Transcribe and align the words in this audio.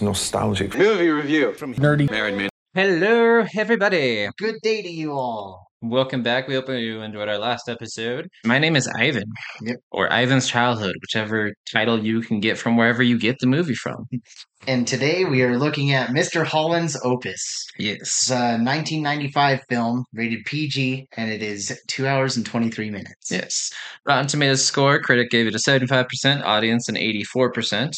on 0.00 0.06
nostalgic 0.06 0.76
movie 0.76 1.08
review. 1.08 1.52
From 1.54 1.74
Nerdy. 1.74 2.10
Married 2.10 2.34
man. 2.36 2.48
Hello, 2.74 3.44
everybody. 3.56 4.28
Good 4.38 4.56
day 4.62 4.82
to 4.82 4.88
you 4.88 5.12
all. 5.12 5.66
Welcome 5.82 6.22
back. 6.22 6.48
We 6.48 6.54
hope 6.54 6.68
you 6.68 7.00
enjoyed 7.02 7.28
our 7.28 7.38
last 7.38 7.68
episode. 7.68 8.28
My 8.44 8.58
name 8.58 8.76
is 8.76 8.88
Ivan, 8.98 9.24
Yep. 9.62 9.76
or 9.92 10.08
Ivan's 10.12 10.48
Childhood, 10.48 10.94
whichever 11.00 11.52
title 11.70 12.02
you 12.02 12.22
can 12.22 12.40
get 12.40 12.58
from 12.58 12.76
wherever 12.76 13.02
you 13.02 13.18
get 13.18 13.38
the 13.40 13.46
movie 13.46 13.74
from. 13.74 14.06
And 14.68 14.88
today 14.88 15.24
we 15.24 15.42
are 15.42 15.56
looking 15.58 15.92
at 15.92 16.08
Mr. 16.08 16.44
Holland's 16.44 16.98
Opus. 17.04 17.40
It's 17.78 18.28
Yes. 18.28 18.30
a 18.30 18.58
1995 18.58 19.60
film, 19.68 20.04
rated 20.12 20.44
PG, 20.44 21.06
and 21.16 21.30
it 21.30 21.40
is 21.40 21.78
two 21.86 22.08
hours 22.08 22.36
and 22.36 22.44
23 22.44 22.90
minutes. 22.90 23.30
Yes. 23.30 23.70
Rotten 24.06 24.26
Tomatoes 24.26 24.64
score, 24.64 24.98
critic 24.98 25.30
gave 25.30 25.46
it 25.46 25.54
a 25.54 25.58
75%, 25.58 26.42
audience 26.42 26.88
an 26.88 26.96
84%. 26.96 27.92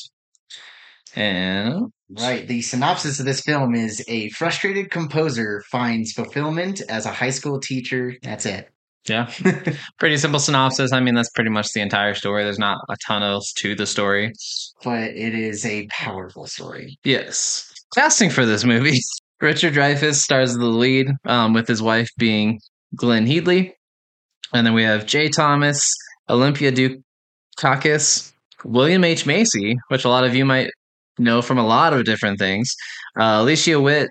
And 1.16 1.92
Right. 2.10 2.48
The 2.48 2.62
synopsis 2.62 3.20
of 3.20 3.26
this 3.26 3.42
film 3.42 3.74
is 3.74 4.02
a 4.08 4.30
frustrated 4.30 4.90
composer 4.90 5.62
finds 5.70 6.12
fulfillment 6.12 6.80
as 6.88 7.04
a 7.04 7.12
high 7.12 7.30
school 7.30 7.60
teacher. 7.60 8.14
That's 8.22 8.46
it. 8.46 8.70
yeah, 9.06 9.30
pretty 9.98 10.16
simple 10.16 10.40
synopsis. 10.40 10.92
I 10.92 11.00
mean, 11.00 11.14
that's 11.14 11.30
pretty 11.30 11.50
much 11.50 11.72
the 11.72 11.80
entire 11.80 12.14
story. 12.14 12.44
There's 12.44 12.58
not 12.58 12.78
a 12.88 12.96
ton 13.06 13.22
else 13.22 13.52
to 13.54 13.74
the 13.74 13.86
story. 13.86 14.32
But 14.82 15.10
it 15.10 15.34
is 15.34 15.64
a 15.66 15.86
powerful 15.88 16.46
story. 16.46 16.98
Yes. 17.04 17.72
Casting 17.94 18.30
for 18.30 18.46
this 18.46 18.64
movie. 18.64 19.00
Richard 19.40 19.74
Dreyfuss 19.74 20.14
stars 20.14 20.54
the 20.54 20.64
lead, 20.64 21.08
um, 21.24 21.52
with 21.52 21.68
his 21.68 21.80
wife 21.80 22.08
being 22.18 22.58
Glenne 22.96 23.26
Headly. 23.26 23.74
And 24.52 24.66
then 24.66 24.74
we 24.74 24.82
have 24.82 25.06
Jay 25.06 25.28
Thomas, 25.28 25.94
Olympia 26.28 26.72
Dukakis, 26.72 28.32
William 28.64 29.04
H. 29.04 29.26
Macy, 29.26 29.76
which 29.88 30.04
a 30.04 30.08
lot 30.08 30.24
of 30.24 30.34
you 30.34 30.44
might 30.44 30.70
know 31.18 31.42
from 31.42 31.58
a 31.58 31.66
lot 31.66 31.92
of 31.92 32.04
different 32.04 32.38
things, 32.38 32.74
uh, 33.18 33.38
Alicia 33.40 33.80
Witt, 33.80 34.10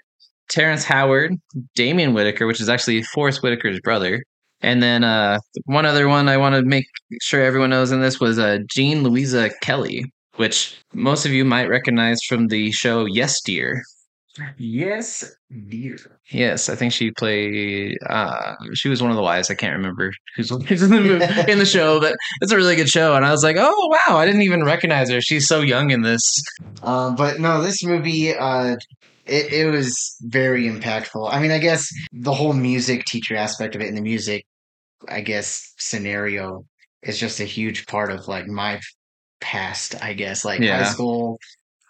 Terrence 0.49 0.83
Howard, 0.83 1.35
Damian 1.75 2.13
Whitaker, 2.13 2.47
which 2.47 2.61
is 2.61 2.69
actually 2.69 3.03
Forest 3.03 3.41
Whitaker's 3.41 3.79
brother. 3.81 4.23
And 4.61 4.81
then 4.81 5.03
uh, 5.03 5.39
one 5.65 5.85
other 5.85 6.07
one 6.07 6.29
I 6.29 6.37
want 6.37 6.55
to 6.55 6.63
make 6.63 6.85
sure 7.21 7.43
everyone 7.43 7.69
knows 7.69 7.91
in 7.91 8.01
this 8.01 8.19
was 8.19 8.39
uh, 8.39 8.59
Jean 8.69 9.03
Louisa 9.03 9.51
Kelly, 9.61 10.03
which 10.37 10.77
most 10.93 11.25
of 11.25 11.31
you 11.31 11.45
might 11.45 11.69
recognize 11.69 12.19
from 12.27 12.47
the 12.47 12.71
show 12.71 13.05
Yes 13.05 13.39
Dear. 13.41 13.83
Yes, 14.57 15.23
dear. 15.69 15.97
Yes, 16.29 16.69
I 16.69 16.75
think 16.75 16.93
she 16.93 17.11
played. 17.11 17.97
Uh, 18.07 18.55
she 18.73 18.89
was 18.89 19.01
one 19.01 19.11
of 19.11 19.17
the 19.17 19.23
wives. 19.23 19.49
I 19.49 19.55
can't 19.55 19.75
remember 19.75 20.11
who's 20.35 20.51
in 20.51 20.89
the 20.89 21.01
movie, 21.01 21.25
in 21.51 21.59
the 21.59 21.65
show, 21.65 21.99
but 21.99 22.15
it's 22.41 22.51
a 22.51 22.55
really 22.55 22.75
good 22.75 22.89
show. 22.89 23.15
And 23.15 23.25
I 23.25 23.31
was 23.31 23.43
like, 23.43 23.55
oh 23.59 23.87
wow, 24.07 24.17
I 24.17 24.25
didn't 24.25 24.43
even 24.43 24.63
recognize 24.63 25.09
her. 25.09 25.21
She's 25.21 25.47
so 25.47 25.61
young 25.61 25.91
in 25.91 26.01
this. 26.01 26.21
Um, 26.83 27.15
but 27.15 27.39
no, 27.39 27.61
this 27.61 27.83
movie, 27.83 28.35
uh, 28.35 28.75
it, 29.25 29.53
it 29.53 29.71
was 29.71 30.15
very 30.21 30.65
impactful. 30.65 31.29
I 31.31 31.39
mean, 31.39 31.51
I 31.51 31.59
guess 31.59 31.87
the 32.13 32.33
whole 32.33 32.53
music 32.53 33.05
teacher 33.05 33.35
aspect 33.35 33.75
of 33.75 33.81
it 33.81 33.87
and 33.87 33.97
the 33.97 34.01
music, 34.01 34.45
I 35.07 35.21
guess, 35.21 35.73
scenario 35.77 36.65
is 37.03 37.19
just 37.19 37.39
a 37.39 37.45
huge 37.45 37.85
part 37.87 38.11
of 38.11 38.27
like 38.27 38.47
my 38.47 38.79
past, 39.41 40.01
I 40.03 40.13
guess, 40.13 40.43
like 40.45 40.61
Yeah. 40.61 40.77
high 40.77 40.91
school, 40.91 41.37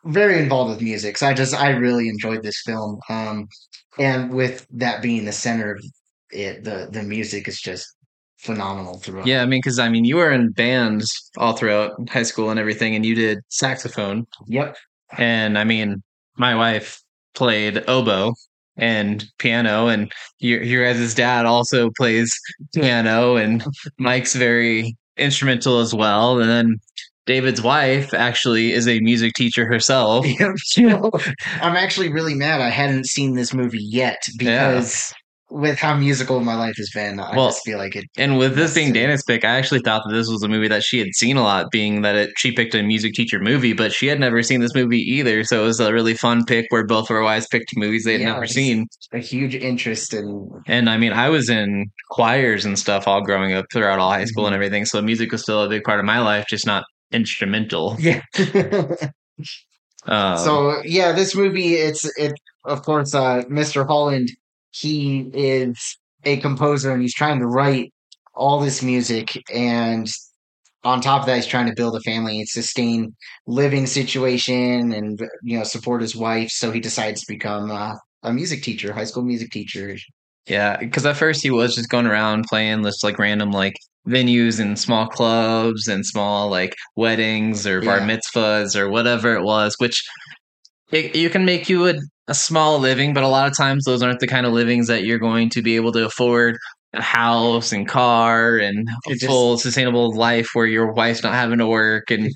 very 0.08 0.40
involved 0.40 0.72
with 0.72 0.82
music. 0.82 1.18
So 1.18 1.28
I 1.28 1.34
just, 1.34 1.54
I 1.54 1.70
really 1.70 2.10
enjoyed 2.10 2.44
this 2.44 2.62
film. 2.66 3.00
Um, 3.10 3.48
and 4.00 4.32
with 4.32 4.68
that 4.72 5.02
being 5.02 5.26
the 5.26 5.32
center 5.32 5.74
of 5.74 5.84
it, 6.32 6.64
the, 6.64 6.88
the 6.92 7.04
music 7.04 7.48
is 7.48 7.60
just 7.60 7.88
phenomenal 8.38 9.00
throughout. 9.00 9.26
Yeah, 9.26 9.42
I 9.42 9.46
mean, 9.46 9.60
because 9.60 9.80
I 9.80 9.90
mean, 9.90 10.06
you 10.06 10.18
were 10.18 10.32
in 10.32 10.52
bands 10.52 11.12
all 11.38 11.54
throughout 11.54 12.10
high 12.10 12.24
school 12.24 12.50
and 12.50 12.60
everything, 12.60 12.96
and 12.96 13.06
you 13.06 13.16
did 13.16 13.40
saxophone. 13.50 14.26
Yep. 14.48 14.78
And 15.18 15.58
I 15.58 15.64
mean, 15.64 16.04
my 16.38 16.56
wife 16.56 17.02
played 17.34 17.84
oboe 17.88 18.34
and 18.76 19.26
piano, 19.40 19.88
and 19.88 20.12
your 20.40 20.62
your 20.62 20.86
guys' 20.86 21.16
dad 21.16 21.46
also 21.46 21.90
plays 21.98 22.32
piano, 22.76 23.36
and 23.36 23.66
Mike's 23.98 24.36
very 24.36 24.96
instrumental 25.18 25.80
as 25.80 25.94
well. 25.94 26.40
And 26.40 26.50
then 26.50 26.78
David's 27.28 27.62
wife 27.62 28.14
actually 28.14 28.72
is 28.74 28.88
a 28.88 29.00
music 29.02 29.34
teacher 29.36 29.66
herself. 29.68 30.26
Yep. 30.78 31.02
I'm 31.62 31.76
actually 31.76 32.12
really 32.12 32.34
mad 32.36 32.62
I 32.62 32.70
hadn't 32.70 33.06
seen 33.06 33.36
this 33.36 33.54
movie 33.54 33.80
yet 33.82 34.18
Yeah. 34.40 34.72
because 34.74 35.14
with 35.50 35.80
how 35.80 35.96
musical 35.96 36.42
my 36.42 36.56
life 36.56 36.76
has 36.76 36.90
been, 36.94 37.22
I 37.22 37.34
Well, 37.36 37.48
just 37.50 37.64
feel 37.64 37.78
like 37.78 37.96
it. 37.96 38.04
And 38.18 38.38
with 38.38 38.56
this 38.56 38.74
being. 38.76 38.92
Dana's 38.92 39.24
pick, 39.24 39.46
I 39.46 39.52
actually 39.58 39.80
thought 39.80 40.02
that 40.06 40.14
this 40.14 40.28
was 40.28 40.44
a 40.44 40.50
movie 40.50 40.68
that 40.68 40.84
she 40.84 41.00
had 41.00 41.08
seen 41.14 41.38
a 41.38 41.42
lot, 41.42 41.68
being 41.72 42.02
that 42.02 42.16
it, 42.16 42.32
she 42.38 42.52
picked 42.52 42.76
a 42.76 42.84
music 42.84 43.14
teacher 43.14 43.40
movie, 43.40 43.72
but 43.72 43.94
she 43.94 44.08
had 44.08 44.20
never 44.20 44.44
seen 44.44 44.60
this 44.60 44.76
movie 44.76 45.00
either. 45.00 45.46
So 45.46 45.62
it 45.64 45.66
was 45.66 45.80
a 45.80 45.94
really 45.94 46.16
fun 46.16 46.44
pick 46.44 46.66
where 46.70 46.86
both 46.86 47.10
of 47.10 47.16
our 47.16 47.24
wives 47.24 47.48
picked 47.48 47.78
movies 47.78 48.04
they 48.04 48.12
had 48.14 48.22
Yeah, 48.22 48.34
never 48.34 48.46
seen. 48.46 48.88
A 49.14 49.20
huge 49.20 49.56
interest 49.56 50.14
in. 50.14 50.50
And 50.68 50.90
I 50.90 50.98
mean, 50.98 51.14
I 51.14 51.30
was 51.30 51.50
in 51.50 51.86
choirs 52.12 52.66
and 52.66 52.78
stuff 52.78 53.08
all 53.08 53.22
growing 53.22 53.54
up 53.54 53.66
throughout 53.72 54.00
all 54.00 54.12
high 54.12 54.26
school 54.26 54.44
Mhm. 54.44 54.48
and 54.48 54.56
everything. 54.56 54.84
So 54.86 55.02
music 55.02 55.32
was 55.32 55.44
still 55.44 55.64
a 55.64 55.70
big 55.70 55.84
part 55.84 56.00
of 56.00 56.06
my 56.06 56.20
life, 56.20 56.46
just 56.50 56.66
not 56.68 56.84
instrumental. 57.12 57.98
Yeah. 58.08 58.22
Um, 60.08 60.38
so 60.38 60.82
yeah, 60.86 61.12
this 61.12 61.36
movie, 61.36 61.74
it's 61.74 62.06
it. 62.18 62.34
Of 62.64 62.84
course, 62.84 63.14
uh, 63.14 63.44
Mr. 63.50 63.86
Holland, 63.86 64.30
he 64.72 65.30
is 65.34 65.98
a 66.24 66.38
composer 66.38 66.92
and 66.92 67.02
he's 67.02 67.14
trying 67.14 67.40
to 67.40 67.46
write 67.46 67.94
all 68.34 68.60
this 68.60 68.82
music 68.82 69.44
and. 69.54 70.10
On 70.84 71.02
top 71.02 71.22
of 71.22 71.26
that, 71.26 71.36
he's 71.36 71.48
trying 71.48 71.66
to 71.66 71.74
build 71.76 71.96
a 71.98 72.00
family 72.02 72.38
and 72.40 72.48
sustain 72.48 73.14
living 73.46 73.88
situation, 73.88 74.94
and 74.94 75.20
you 75.44 75.58
know 75.58 75.66
support 75.66 76.02
his 76.02 76.16
wife. 76.16 76.50
So 76.50 76.72
he 76.72 76.80
decides 76.80 77.22
to 77.22 77.28
become 77.28 77.72
uh, 77.72 77.96
a 78.24 78.32
music 78.32 78.64
teacher, 78.64 78.94
high 78.94 79.04
school 79.04 79.24
music 79.24 79.52
teacher. 79.52 79.98
Yeah, 80.46 80.78
because 80.78 81.06
at 81.06 81.18
first 81.18 81.42
he 81.44 81.52
was 81.52 81.76
just 81.76 81.90
going 81.90 82.08
around 82.08 82.46
playing 82.46 82.84
this 82.84 83.04
like 83.04 83.20
random 83.20 83.52
like 83.52 83.76
venues 84.08 84.60
and 84.60 84.80
small 84.80 85.08
clubs 85.08 85.88
and 85.88 86.06
small 86.06 86.50
like 86.50 86.76
weddings 86.96 87.68
or 87.68 87.82
bar 87.82 87.98
Yeah. 88.00 88.08
mitzvahs 88.08 88.76
or 88.76 88.90
whatever 88.90 89.36
it 89.36 89.44
was, 89.44 89.76
which 89.80 90.04
it, 90.92 91.16
you 91.16 91.30
can 91.30 91.44
make 91.46 91.68
you 91.70 91.88
a, 91.88 91.96
a 92.28 92.34
small 92.34 92.80
living, 92.80 93.14
but 93.14 93.24
a 93.24 93.28
lot 93.28 93.48
of 93.50 93.58
times 93.58 93.84
those 93.86 94.02
aren't 94.02 94.20
the 94.22 94.28
kind 94.28 94.46
of 94.46 94.54
livings 94.54 94.88
that 94.88 95.04
you're 95.04 95.20
going 95.20 95.50
to 95.52 95.62
be 95.62 95.76
able 95.76 95.92
to 95.92 96.06
afford 96.06 96.58
a 96.94 97.02
house 97.02 97.74
and 97.74 97.86
car 97.86 98.58
and 98.58 98.88
a 99.08 99.12
It 99.12 99.14
just- 99.16 99.26
full 99.26 99.58
sustainable 99.58 100.16
life 100.16 100.52
where 100.54 100.66
your 100.66 100.94
wife's 100.94 101.22
not 101.22 101.34
having 101.34 101.58
to 101.58 101.68
work 101.68 102.10
and 102.10 102.32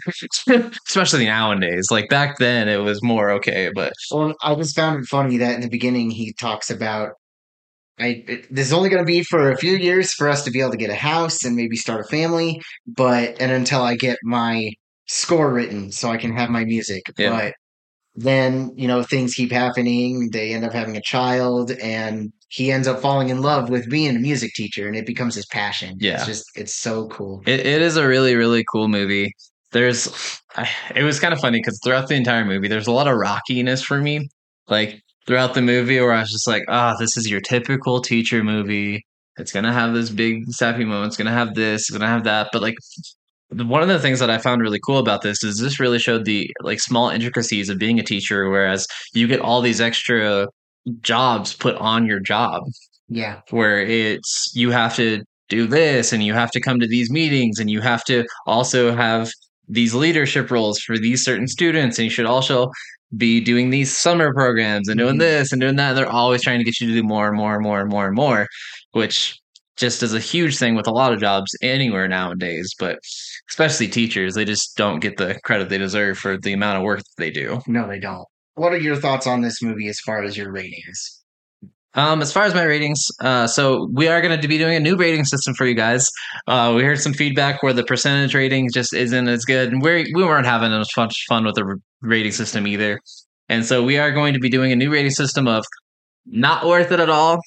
especially 0.90 1.26
nowadays 1.26 1.88
like 1.90 2.10
back 2.10 2.38
then 2.38 2.68
it 2.68 2.78
was 2.82 3.02
more 3.02 3.32
okay 3.32 3.72
but 3.74 3.94
Well, 4.12 4.34
I 4.44 4.54
just 4.56 4.76
found 4.76 5.02
it 5.04 5.06
funny 5.08 5.38
that 5.38 5.56
in 5.56 5.62
the 5.62 5.70
beginning 5.70 6.12
he 6.12 6.34
talks 6.34 6.70
about, 6.70 7.12
I 8.02 8.24
it, 8.28 8.54
this 8.54 8.68
is 8.68 8.74
only 8.74 8.90
going 8.90 9.02
to 9.02 9.08
be 9.08 9.24
for 9.24 9.52
a 9.52 9.58
few 9.58 9.76
years 9.78 10.12
for 10.14 10.28
us 10.28 10.44
to 10.44 10.52
be 10.52 10.60
able 10.60 10.72
to 10.72 10.78
get 10.78 10.90
a 10.90 10.96
house 10.96 11.46
and 11.46 11.56
maybe 11.56 11.76
start 11.76 12.02
a 12.02 12.08
family, 12.10 12.62
but 12.88 13.40
and 13.40 13.52
until 13.52 13.82
I 13.82 13.96
get 13.96 14.18
my 14.24 14.72
score 15.08 15.54
written 15.54 15.92
so 15.92 16.10
I 16.10 16.18
can 16.18 16.36
have 16.36 16.50
my 16.50 16.66
music. 16.66 17.04
Yeah. 17.18 17.30
But 17.30 17.54
then 18.16 18.72
you 18.76 18.88
know 18.88 19.04
things 19.04 19.36
keep 19.36 19.52
happening. 19.52 20.30
They 20.32 20.54
end 20.54 20.66
up 20.66 20.74
having 20.74 20.98
a 20.98 21.02
child, 21.02 21.72
and 21.72 22.34
he 22.50 22.72
ends 22.72 22.88
up 22.88 23.00
falling 23.00 23.30
in 23.30 23.42
love 23.42 23.70
with 23.70 23.90
being 23.90 24.16
a 24.16 24.20
music 24.20 24.52
teacher, 24.54 24.88
and 24.88 24.96
it 24.96 25.06
becomes 25.06 25.36
his 25.36 25.46
passion. 25.46 25.96
Yeah. 26.00 26.16
it's 26.16 26.26
just 26.26 26.46
it's 26.56 26.74
so 26.74 27.08
cool. 27.08 27.42
It, 27.46 27.62
it 27.62 27.82
is 27.82 27.96
a 27.96 28.08
really, 28.08 28.36
really 28.36 28.66
cool 28.72 28.90
movie. 28.90 29.34
There's, 29.72 30.42
I, 30.58 30.70
it 30.96 31.04
was 31.04 31.20
kind 31.20 31.34
of 31.34 31.40
funny 31.40 31.60
because 31.60 31.80
throughout 31.84 32.10
the 32.10 32.16
entire 32.16 32.44
movie, 32.44 32.68
there's 32.68 32.88
a 32.88 32.92
lot 32.92 33.08
of 33.08 33.18
rockiness 33.18 33.84
for 33.84 34.00
me. 34.00 34.28
Like 34.68 35.02
throughout 35.28 35.54
the 35.54 35.62
movie, 35.62 36.00
where 36.00 36.14
I 36.14 36.22
was 36.22 36.32
just 36.32 36.48
like, 36.48 36.64
ah, 36.68 36.96
this 37.00 37.18
is 37.18 37.30
your 37.30 37.42
typical 37.42 38.02
teacher 38.02 38.44
movie. 38.44 39.06
It's 39.38 39.52
gonna 39.52 39.74
have 39.74 39.94
this 39.94 40.10
big 40.10 40.46
sappy 40.52 40.86
moment. 40.86 41.08
It's 41.08 41.18
gonna 41.18 41.32
have 41.32 41.56
this. 41.56 41.82
It's 41.82 41.92
gonna 41.92 42.08
have 42.08 42.24
that. 42.26 42.50
But 42.54 42.62
like, 42.62 42.76
one 43.50 43.82
of 43.82 43.90
the 43.90 44.00
things 44.00 44.20
that 44.20 44.30
I 44.30 44.38
found 44.38 44.62
really 44.62 44.80
cool 44.80 44.98
about 44.98 45.22
this 45.24 45.44
is 45.44 45.60
this 45.60 45.80
really 45.80 46.00
showed 46.00 46.26
the 46.26 46.50
like 46.62 46.80
small 46.80 47.10
intricacies 47.10 47.70
of 47.70 47.78
being 47.78 48.00
a 48.00 48.04
teacher. 48.04 48.50
Whereas 48.50 48.88
you 49.14 49.28
get 49.28 49.42
all 49.42 49.62
these 49.62 49.82
extra 49.82 50.48
jobs 51.02 51.54
put 51.54 51.76
on 51.76 52.06
your 52.06 52.20
job 52.20 52.64
Yeah, 53.10 53.42
where 53.52 53.82
it's 53.82 54.52
you 54.56 54.72
have 54.72 54.96
to 54.96 55.24
do 55.50 55.68
this 55.68 56.14
and 56.14 56.24
you 56.24 56.34
have 56.34 56.52
to 56.52 56.62
come 56.62 56.80
to 56.80 56.88
these 56.88 57.12
meetings 57.12 57.60
and 57.60 57.70
you 57.70 57.82
have 57.82 58.04
to 58.06 58.26
also 58.48 58.96
have 58.96 59.30
these 59.68 59.94
leadership 59.94 60.50
roles 60.52 60.80
for 60.80 60.98
these 60.98 61.24
certain 61.24 61.48
students 61.48 61.98
and 61.98 62.06
you 62.06 62.10
should 62.12 62.26
also 62.26 62.70
be 63.18 63.40
doing 63.42 63.70
these 63.70 63.96
summer 63.96 64.34
programs 64.34 64.88
and 64.88 64.98
doing 64.98 65.16
Mhm. 65.16 65.20
this 65.20 65.52
and 65.52 65.60
doing 65.62 65.76
that 65.76 65.90
and 65.90 65.98
they're 65.98 66.10
always 66.10 66.42
trying 66.42 66.60
to 66.60 66.64
get 66.66 66.80
you 66.80 66.88
to 66.88 66.94
do 66.94 67.04
more 67.04 67.28
and 67.28 67.38
more 67.38 67.56
and 67.56 67.64
more 67.64 67.82
and 67.82 67.90
more 67.90 68.06
and 68.06 68.16
more 68.16 68.48
which 68.92 69.38
just 69.78 70.04
is 70.04 70.14
a 70.14 70.20
huge 70.20 70.58
thing 70.58 70.76
with 70.76 70.88
a 70.88 70.92
lot 70.92 71.12
of 71.14 71.20
jobs 71.20 71.52
anywhere 71.62 72.08
nowadays 72.08 72.74
but 72.80 73.00
especially 73.50 73.88
teachers 73.88 74.34
they 74.36 74.46
just 74.46 74.76
don't 74.78 75.00
get 75.00 75.18
the 75.18 75.40
credit 75.44 75.70
they 75.70 75.78
deserve 75.78 76.18
for 76.18 76.38
the 76.38 76.54
amount 76.54 76.78
of 76.78 76.84
work 76.84 77.00
that 77.00 77.06
they 77.18 77.32
do 77.32 77.60
no, 77.68 77.88
they 77.88 78.00
don't. 78.00 78.26
What 78.56 78.74
are 78.74 78.78
your 78.78 78.96
thoughts 78.98 79.28
on 79.28 79.42
this 79.42 79.62
movie 79.62 79.88
as 79.88 80.00
far 80.02 80.24
as 80.24 80.36
your 80.38 80.52
ratings? 80.52 81.22
Um, 81.94 82.22
as 82.22 82.32
far 82.32 82.44
as 82.44 82.54
my 82.54 82.64
ratings, 82.64 83.02
uh, 83.22 83.48
so 83.48 83.90
we 83.94 84.08
are 84.08 84.22
going 84.22 84.40
to 84.40 84.48
be 84.48 84.58
doing 84.58 84.76
a 84.76 84.80
new 84.80 84.96
rating 84.96 85.26
system 85.26 85.54
for 85.56 85.66
you 85.66 85.74
guys. 85.74 86.10
Uh, 86.48 86.74
we 86.76 86.84
heard 86.84 87.00
some 87.02 87.14
feedback 87.14 87.64
where 87.64 87.74
the 87.74 87.84
percentage 87.84 88.34
rating 88.34 88.70
just 88.74 88.94
isn't 88.94 89.28
as 89.28 89.44
good, 89.46 89.72
and 89.74 89.82
we 89.82 90.10
we 90.14 90.24
weren't 90.24 90.46
having 90.46 90.72
as 90.72 90.88
much 90.96 91.16
fun 91.28 91.44
with 91.46 91.56
the 91.56 91.66
rating 92.02 92.32
system 92.32 92.68
either. 92.68 93.00
And 93.50 93.66
so 93.66 93.84
we 93.84 93.98
are 93.98 94.12
going 94.12 94.34
to 94.34 94.40
be 94.40 94.50
doing 94.50 94.72
a 94.72 94.76
new 94.76 94.92
rating 94.92 95.12
system 95.12 95.48
of 95.48 95.64
not 96.26 96.66
worth 96.66 96.92
it 96.92 97.00
at 97.00 97.10
all. 97.10 97.40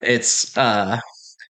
It's 0.00 0.56
uh 0.56 1.00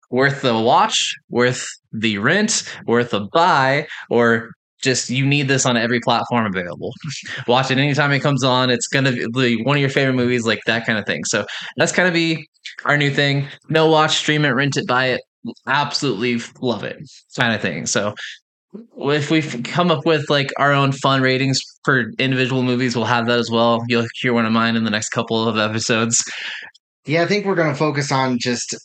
worth 0.09 0.41
the 0.41 0.57
watch, 0.57 1.13
worth 1.29 1.67
the 1.91 2.17
rent, 2.17 2.63
worth 2.85 3.11
the 3.11 3.27
buy, 3.33 3.87
or 4.09 4.51
just 4.81 5.09
you 5.09 5.25
need 5.25 5.47
this 5.47 5.65
on 5.65 5.75
every 5.75 5.99
platform 5.99 6.45
available. 6.45 6.93
Watch 7.47 7.71
it 7.71 7.77
anytime 7.77 8.11
it 8.11 8.19
comes 8.19 8.43
on. 8.43 8.69
It's 8.69 8.87
gonna 8.87 9.11
be 9.11 9.61
one 9.63 9.75
of 9.75 9.81
your 9.81 9.89
favorite 9.89 10.13
movies, 10.13 10.45
like 10.45 10.59
that 10.65 10.85
kind 10.85 10.99
of 10.99 11.05
thing. 11.05 11.23
So 11.25 11.45
that's 11.77 11.91
kind 11.91 12.07
of 12.07 12.13
be 12.13 12.47
our 12.85 12.97
new 12.97 13.11
thing. 13.11 13.47
No 13.69 13.87
watch, 13.89 14.17
stream 14.17 14.45
it, 14.45 14.49
rent 14.49 14.77
it, 14.77 14.87
buy 14.87 15.07
it. 15.07 15.21
Absolutely 15.65 16.39
love 16.61 16.83
it, 16.83 16.97
kind 17.35 17.53
of 17.53 17.61
thing. 17.61 17.85
So 17.85 18.13
if 18.97 19.31
we 19.31 19.41
come 19.41 19.91
up 19.91 20.05
with 20.05 20.29
like 20.29 20.49
our 20.57 20.73
own 20.73 20.91
fun 20.91 21.21
ratings 21.21 21.59
for 21.83 22.11
individual 22.19 22.63
movies, 22.63 22.95
we'll 22.95 23.05
have 23.05 23.27
that 23.27 23.39
as 23.39 23.49
well. 23.49 23.83
You'll 23.87 24.07
hear 24.21 24.33
one 24.33 24.45
of 24.45 24.51
mine 24.51 24.75
in 24.75 24.83
the 24.83 24.89
next 24.89 25.09
couple 25.09 25.47
of 25.47 25.57
episodes. 25.57 26.23
Yeah, 27.05 27.23
I 27.23 27.25
think 27.25 27.45
we're 27.45 27.55
going 27.55 27.71
to 27.71 27.77
focus 27.77 28.11
on 28.11 28.37
just 28.39 28.75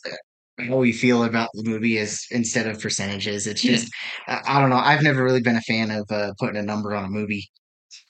how 0.59 0.77
we 0.77 0.93
feel 0.93 1.23
about 1.23 1.49
the 1.53 1.63
movie 1.63 1.97
is 1.97 2.25
instead 2.31 2.67
of 2.67 2.79
percentages. 2.79 3.47
It's 3.47 3.61
just 3.61 3.91
I 4.27 4.41
I 4.45 4.59
don't 4.59 4.69
know. 4.69 4.77
I've 4.77 5.03
never 5.03 5.23
really 5.23 5.41
been 5.41 5.57
a 5.57 5.61
fan 5.61 5.91
of 5.91 6.09
uh, 6.09 6.33
putting 6.39 6.57
a 6.57 6.63
number 6.63 6.95
on 6.95 7.05
a 7.05 7.09
movie. 7.09 7.49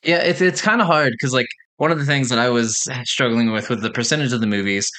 Yeah, 0.04 0.18
it's 0.18 0.42
it's 0.42 0.62
kind 0.62 0.82
of 0.82 0.88
hard 0.88 1.12
because 1.12 1.34
like 1.34 1.48
one 1.78 1.92
of 1.92 2.00
the 2.00 2.06
things 2.06 2.30
that 2.30 2.40
I 2.40 2.50
was 2.50 2.78
struggling 3.04 3.52
with 3.52 3.70
with 3.70 3.82
the 3.82 3.92
percentage 3.92 4.34
of 4.34 4.42
the 4.42 4.48
movies 4.48 4.90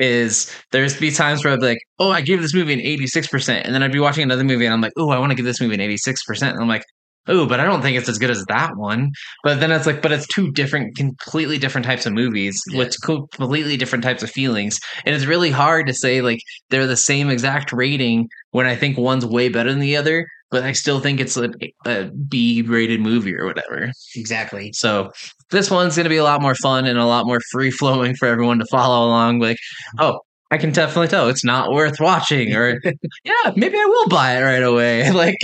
is 0.00 0.50
there's 0.72 0.98
be 0.98 1.10
times 1.10 1.44
where 1.44 1.52
I'd 1.52 1.60
be 1.60 1.66
like, 1.66 1.80
oh, 1.98 2.10
I 2.10 2.20
gave 2.20 2.40
this 2.40 2.54
movie 2.54 2.72
an 2.74 2.80
86%, 2.80 3.62
and 3.64 3.74
then 3.74 3.82
I'd 3.82 3.92
be 3.92 4.00
watching 4.00 4.22
another 4.22 4.44
movie 4.44 4.64
and 4.64 4.74
I'm 4.74 4.80
like, 4.80 4.92
oh, 4.96 5.10
I 5.10 5.18
want 5.18 5.30
to 5.30 5.36
give 5.36 5.44
this 5.44 5.60
movie 5.60 5.74
an 5.74 5.80
86%, 5.80 6.42
and 6.50 6.60
I'm 6.60 6.68
like, 6.68 6.84
oh, 7.30 7.46
but 7.46 7.60
I 7.60 7.64
don't 7.64 7.82
think 7.82 7.98
it's 7.98 8.08
as 8.08 8.18
good 8.18 8.30
as 8.30 8.44
that 8.46 8.76
one. 8.76 9.10
But 9.44 9.60
then 9.60 9.70
it's 9.70 9.84
like, 9.86 10.00
but 10.00 10.12
it's 10.12 10.26
two 10.28 10.50
different, 10.52 10.96
completely 10.96 11.58
different 11.58 11.84
types 11.86 12.06
of 12.06 12.14
movies 12.14 12.62
Yeah. 12.70 12.78
with 12.78 12.96
completely 13.02 13.76
different 13.76 14.02
types 14.02 14.22
of 14.22 14.30
feelings, 14.30 14.78
and 15.04 15.14
it's 15.14 15.26
really 15.26 15.50
hard 15.50 15.86
to 15.88 15.94
say 15.94 16.22
like 16.22 16.40
they're 16.70 16.86
the 16.86 16.96
same 16.96 17.28
exact 17.30 17.72
rating 17.72 18.28
when 18.52 18.66
I 18.66 18.76
think 18.76 18.96
one's 18.96 19.26
way 19.26 19.48
better 19.48 19.70
than 19.70 19.80
the 19.80 19.96
other. 19.96 20.26
But 20.50 20.62
I 20.62 20.72
still 20.72 20.98
think 20.98 21.20
it's 21.20 21.36
a, 21.36 21.50
a 21.84 22.04
B 22.04 22.62
rated 22.62 23.02
movie 23.02 23.34
or 23.34 23.44
whatever. 23.44 23.92
Exactly. 24.16 24.72
So 24.72 25.10
this 25.50 25.70
one's 25.70 25.96
going 25.96 26.04
to 26.04 26.10
be 26.10 26.16
a 26.16 26.24
lot 26.24 26.42
more 26.42 26.54
fun 26.54 26.86
and 26.86 26.98
a 26.98 27.06
lot 27.06 27.26
more 27.26 27.40
free 27.50 27.70
flowing 27.70 28.14
for 28.14 28.26
everyone 28.26 28.58
to 28.58 28.66
follow 28.70 29.06
along. 29.06 29.40
Like, 29.40 29.58
oh, 29.98 30.20
I 30.50 30.56
can 30.56 30.72
definitely 30.72 31.08
tell 31.08 31.28
it's 31.28 31.44
not 31.44 31.72
worth 31.72 32.00
watching, 32.00 32.54
or 32.54 32.80
yeah, 33.24 33.52
maybe 33.54 33.76
I 33.76 33.84
will 33.84 34.08
buy 34.08 34.38
it 34.38 34.42
right 34.42 34.62
away. 34.62 35.10
Like, 35.18 35.36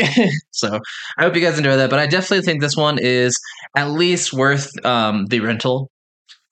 so 0.50 0.80
I 1.18 1.22
hope 1.24 1.34
you 1.34 1.42
guys 1.42 1.58
enjoy 1.58 1.76
that. 1.76 1.90
But 1.90 1.98
I 1.98 2.06
definitely 2.06 2.42
think 2.42 2.60
this 2.60 2.76
one 2.76 2.98
is 2.98 3.38
at 3.76 3.90
least 3.90 4.32
worth 4.32 4.70
um, 4.84 5.26
the 5.26 5.40
rental. 5.40 5.90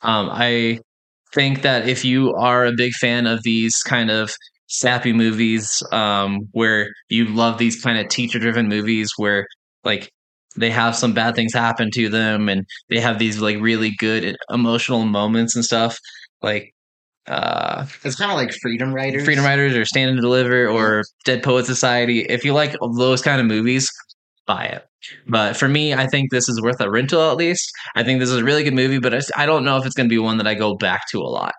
Um, 0.02 0.28
I 0.30 0.80
think 1.34 1.62
that 1.62 1.88
if 1.88 2.04
you 2.04 2.34
are 2.34 2.66
a 2.66 2.72
big 2.76 2.92
fan 2.92 3.26
of 3.26 3.42
these 3.42 3.78
kind 3.78 4.10
of 4.10 4.34
sappy 4.66 5.12
movies, 5.12 5.82
um, 5.92 6.48
where 6.52 6.88
you 7.08 7.26
love 7.26 7.58
these 7.58 7.80
kind 7.80 7.98
of 7.98 8.08
teacher 8.08 8.38
driven 8.38 8.68
movies 8.68 9.12
where 9.16 9.46
like 9.84 10.10
they 10.56 10.70
have 10.70 10.96
some 10.96 11.12
bad 11.14 11.34
things 11.34 11.54
happen 11.54 11.90
to 11.94 12.08
them 12.08 12.48
and 12.48 12.66
they 12.90 13.00
have 13.00 13.18
these 13.18 13.40
like 13.40 13.56
really 13.60 13.92
good 13.98 14.36
emotional 14.50 15.04
moments 15.04 15.54
and 15.56 15.64
stuff 15.64 15.98
like 16.42 16.72
uh 17.26 17.86
It's 18.04 18.16
kind 18.16 18.30
of 18.30 18.36
like 18.36 18.52
Freedom 18.62 18.92
Writers. 18.92 19.24
freedom 19.24 19.44
writers 19.44 19.74
or 19.76 19.84
stand 19.84 20.10
and 20.10 20.20
deliver 20.20 20.66
or 20.68 21.04
dead 21.24 21.42
poet 21.42 21.66
society 21.66 22.20
if 22.20 22.44
you 22.44 22.52
like 22.52 22.74
those 22.96 23.22
kind 23.22 23.40
of 23.40 23.46
movies 23.46 23.88
buy 24.46 24.64
it 24.64 24.84
but 25.28 25.56
for 25.56 25.68
me 25.68 25.94
i 25.94 26.06
think 26.06 26.30
this 26.30 26.48
is 26.48 26.60
worth 26.62 26.80
a 26.80 26.90
rental 26.90 27.30
at 27.30 27.36
least 27.36 27.70
i 27.94 28.02
think 28.02 28.18
this 28.20 28.30
is 28.30 28.36
a 28.36 28.44
really 28.44 28.64
good 28.64 28.74
movie 28.74 28.98
but 28.98 29.14
i, 29.14 29.20
I 29.36 29.46
don't 29.46 29.64
know 29.64 29.76
if 29.76 29.86
it's 29.86 29.94
going 29.94 30.08
to 30.08 30.12
be 30.12 30.18
one 30.18 30.38
that 30.38 30.46
i 30.46 30.54
go 30.54 30.74
back 30.76 31.02
to 31.12 31.18
a 31.20 31.28
lot 31.28 31.54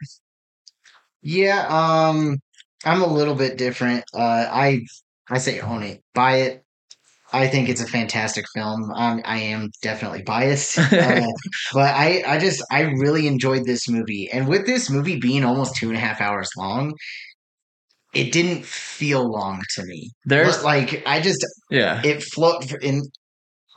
Yeah, 1.22 1.66
um, 1.70 2.38
I'm 2.86 3.02
a 3.02 3.08
little 3.08 3.36
bit 3.36 3.58
different. 3.58 4.04
Uh, 4.14 4.48
I 4.50 4.82
I 5.30 5.38
say 5.38 5.60
own 5.62 5.84
it, 5.84 6.04
buy 6.14 6.38
it. 6.38 6.63
I 7.34 7.48
think 7.48 7.68
it's 7.70 7.82
a 7.82 7.88
fantastic 7.88 8.46
film. 8.54 8.92
Um, 8.94 9.22
I 9.26 9.40
am 9.40 9.70
definitely 9.82 10.22
biased, 10.22 10.78
uh, 10.94 11.28
but 11.74 11.96
I 11.96 12.24
I 12.28 12.38
just 12.40 12.64
I 12.72 12.82
really 12.82 13.28
enjoyed 13.28 13.66
this 13.66 13.90
movie, 13.90 14.30
and 14.32 14.48
with 14.48 14.66
this 14.66 14.90
movie 14.90 15.20
being 15.20 15.44
almost 15.44 15.76
two 15.76 15.90
and 15.90 15.98
a 15.98 16.02
half 16.02 16.22
hours 16.22 16.50
long, 16.58 16.94
it 18.14 18.32
didn't 18.32 18.64
feel 18.66 19.30
long 19.30 19.62
to 19.76 19.84
me. 19.86 20.12
there's 20.26 20.58
But, 20.58 20.66
like 20.66 21.04
I 21.06 21.20
just 21.20 21.46
yeah 21.70 22.02
it 22.04 22.24
flowed 22.24 22.72
in 22.82 23.04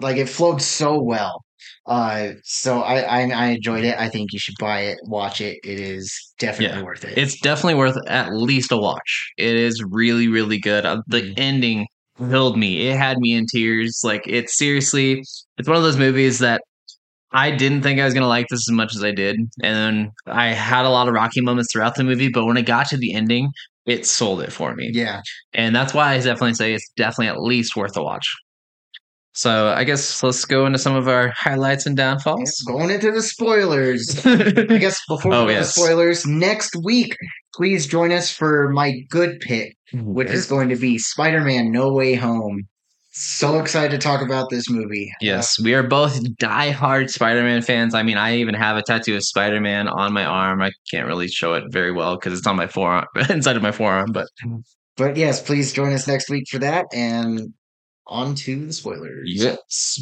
like 0.01 0.17
it 0.19 0.29
flowed 0.29 0.63
so 0.63 1.01
well. 1.03 1.43
Uh, 1.87 2.33
so 2.45 2.83
I, 2.83 3.01
I 3.01 3.21
I 3.31 3.47
enjoyed 3.49 3.85
it. 3.85 3.97
I 3.99 4.09
think 4.09 4.33
you 4.33 4.39
should 4.39 4.57
buy 4.61 4.83
it, 4.83 4.99
watch 5.05 5.41
it. 5.41 5.59
It 5.65 5.81
is 5.81 6.35
definitely 6.39 6.79
Yeah. 6.81 6.85
worth 6.85 7.05
it. 7.05 7.19
it's 7.19 7.41
definitely 7.41 7.77
worth 7.77 7.97
at 8.09 8.33
least 8.35 8.73
a 8.73 8.77
watch. 8.79 9.33
It 9.39 9.57
is 9.57 9.83
really, 9.89 10.29
really 10.29 10.59
good. 10.61 10.87
Uh, 10.87 11.03
The 11.09 11.23
Mhm. 11.23 11.35
ending 11.39 11.87
filled 12.19 12.59
me. 12.59 12.89
It 12.89 12.97
had 12.97 13.19
me 13.19 13.35
in 13.35 13.47
tears. 13.47 14.01
Like 14.05 14.23
it's 14.27 14.57
seriously, 14.57 15.23
it's 15.59 15.69
one 15.69 15.77
of 15.77 15.83
those 15.83 15.97
movies 15.97 16.39
that 16.41 16.63
I 17.33 17.51
didn't 17.51 17.83
think 17.83 18.01
I 18.01 18.05
was 18.05 18.15
gonna 18.15 18.29
like 18.29 18.47
this 18.49 18.69
as 18.69 18.73
much 18.73 18.95
as 18.95 19.05
I 19.05 19.11
did, 19.11 19.37
and 19.37 19.51
then 19.63 20.13
I 20.27 20.49
had 20.49 20.85
a 20.85 20.91
lot 20.91 21.09
of 21.09 21.15
rocky 21.15 21.41
moments 21.41 21.73
throughout 21.73 21.95
the 21.97 22.05
movie. 22.05 22.29
But 22.29 22.47
when 22.47 22.57
it 22.57 22.63
got 22.63 22.89
to 22.89 22.97
the 22.97 23.15
ending, 23.15 23.51
it 23.85 24.07
sold 24.07 24.41
it 24.41 24.53
for 24.53 24.75
me, 24.75 24.91
yeah. 24.93 25.21
and 25.55 25.75
that's 25.75 25.93
why 25.95 26.13
I 26.13 26.17
definitely 26.19 26.55
say 26.55 26.73
it's 26.75 26.91
definitely 26.97 27.29
at 27.29 27.41
least 27.41 27.77
worth 27.77 27.97
a 27.97 28.03
watch. 28.03 28.27
So 29.37 29.69
I 29.69 29.85
guess 29.85 30.23
let's 30.23 30.47
go 30.47 30.65
into 30.65 30.79
some 30.79 30.97
of 30.97 31.09
our 31.09 31.29
highlights 31.29 31.85
and 31.85 31.95
downfalls. 31.95 32.59
Going 32.67 32.89
into 32.91 33.11
the 33.13 33.21
spoilers. 33.23 34.19
I 34.27 34.41
guess 34.79 34.99
before 35.07 35.31
we 35.31 35.37
Oh, 35.37 35.41
go 35.43 35.47
to 35.49 35.53
yes. 35.53 35.75
the 35.75 35.81
spoilers, 35.83 36.27
next 36.27 36.75
week, 36.83 37.15
please 37.55 37.87
join 37.87 38.13
us 38.13 38.31
for 38.31 38.71
my 38.71 38.95
good 39.11 39.39
pick, 39.41 39.77
which 39.93 40.31
is 40.31 40.47
going 40.47 40.71
to 40.71 40.77
be 40.77 40.97
Spider-Man: 40.99 41.71
No 41.71 41.93
Way 41.93 42.15
Home. 42.15 42.63
So 43.11 43.59
excited 43.59 43.91
to 43.93 43.99
talk 43.99 44.23
about 44.23 44.49
this 44.51 44.71
movie. 44.71 45.11
Yes, 45.21 45.61
we 45.61 45.75
are 45.75 45.83
both 45.83 46.19
die-hard 46.39 47.11
Spider-Man 47.11 47.61
fans. 47.61 47.95
I 47.95 48.03
mean, 48.03 48.17
I 48.17 48.37
even 48.37 48.55
have 48.55 48.77
a 48.79 48.83
tattoo 48.83 49.17
of 49.17 49.23
Spider-Man 49.23 49.89
on 49.89 50.15
my 50.15 50.25
arm. 50.25 50.63
I 50.63 50.71
can't 50.91 51.07
really 51.07 51.29
show 51.29 51.53
it 51.55 51.65
very 51.71 51.93
well 51.93 52.17
because 52.17 52.39
it's 52.39 52.47
on 52.47 52.57
my 52.57 52.67
forearm, 52.67 53.05
inside 53.31 53.57
of 53.57 53.63
my 53.63 53.73
forearm. 53.73 54.13
But 54.13 54.29
But 54.97 55.17
yes, 55.19 55.43
please 55.43 55.75
join 55.75 55.93
us 55.93 56.07
next 56.07 56.31
week 56.31 56.45
for 56.51 56.59
that. 56.59 56.87
And 56.95 57.53
on 58.07 58.35
to 58.37 58.67
the 58.67 58.73
spoilers. 58.73 59.23
yes, 59.33 60.01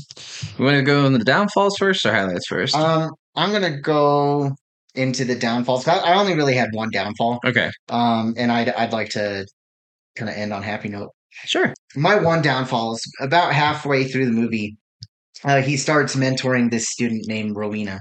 we 0.59 0.65
want 0.65 0.77
to 0.77 0.83
go 0.83 1.07
in 1.07 1.13
the 1.13 1.25
downfalls 1.25 1.77
first 1.79 2.05
or 2.05 2.13
highlights 2.13 2.47
first. 2.47 2.75
Um, 2.77 3.11
I'm 3.35 3.53
gonna 3.53 3.81
go 3.81 4.55
into 4.95 5.25
the 5.25 5.35
downfalls. 5.35 5.89
I 5.89 5.97
I 5.99 6.15
only 6.21 6.35
really 6.35 6.55
had 6.55 6.69
one 6.73 6.91
downfall. 6.91 7.41
okay, 7.45 7.71
Um, 7.89 8.35
and 8.37 8.53
I'd 8.53 8.69
I'd 8.71 8.93
like 8.93 9.11
to 9.11 9.47
kind 10.17 10.29
of 10.31 10.37
end 10.37 10.53
on 10.53 10.63
happy 10.63 10.89
note. 10.89 11.11
sure. 11.45 11.73
My 11.97 12.15
one 12.17 12.43
downfall 12.43 12.95
is 12.95 13.13
about 13.21 13.53
halfway 13.53 14.05
through 14.05 14.27
the 14.27 14.33
movie. 14.33 14.77
Uh, 15.43 15.61
he 15.61 15.77
starts 15.77 16.15
mentoring 16.17 16.71
this 16.71 16.89
student 16.89 17.27
named 17.27 17.57
Rowena 17.57 18.01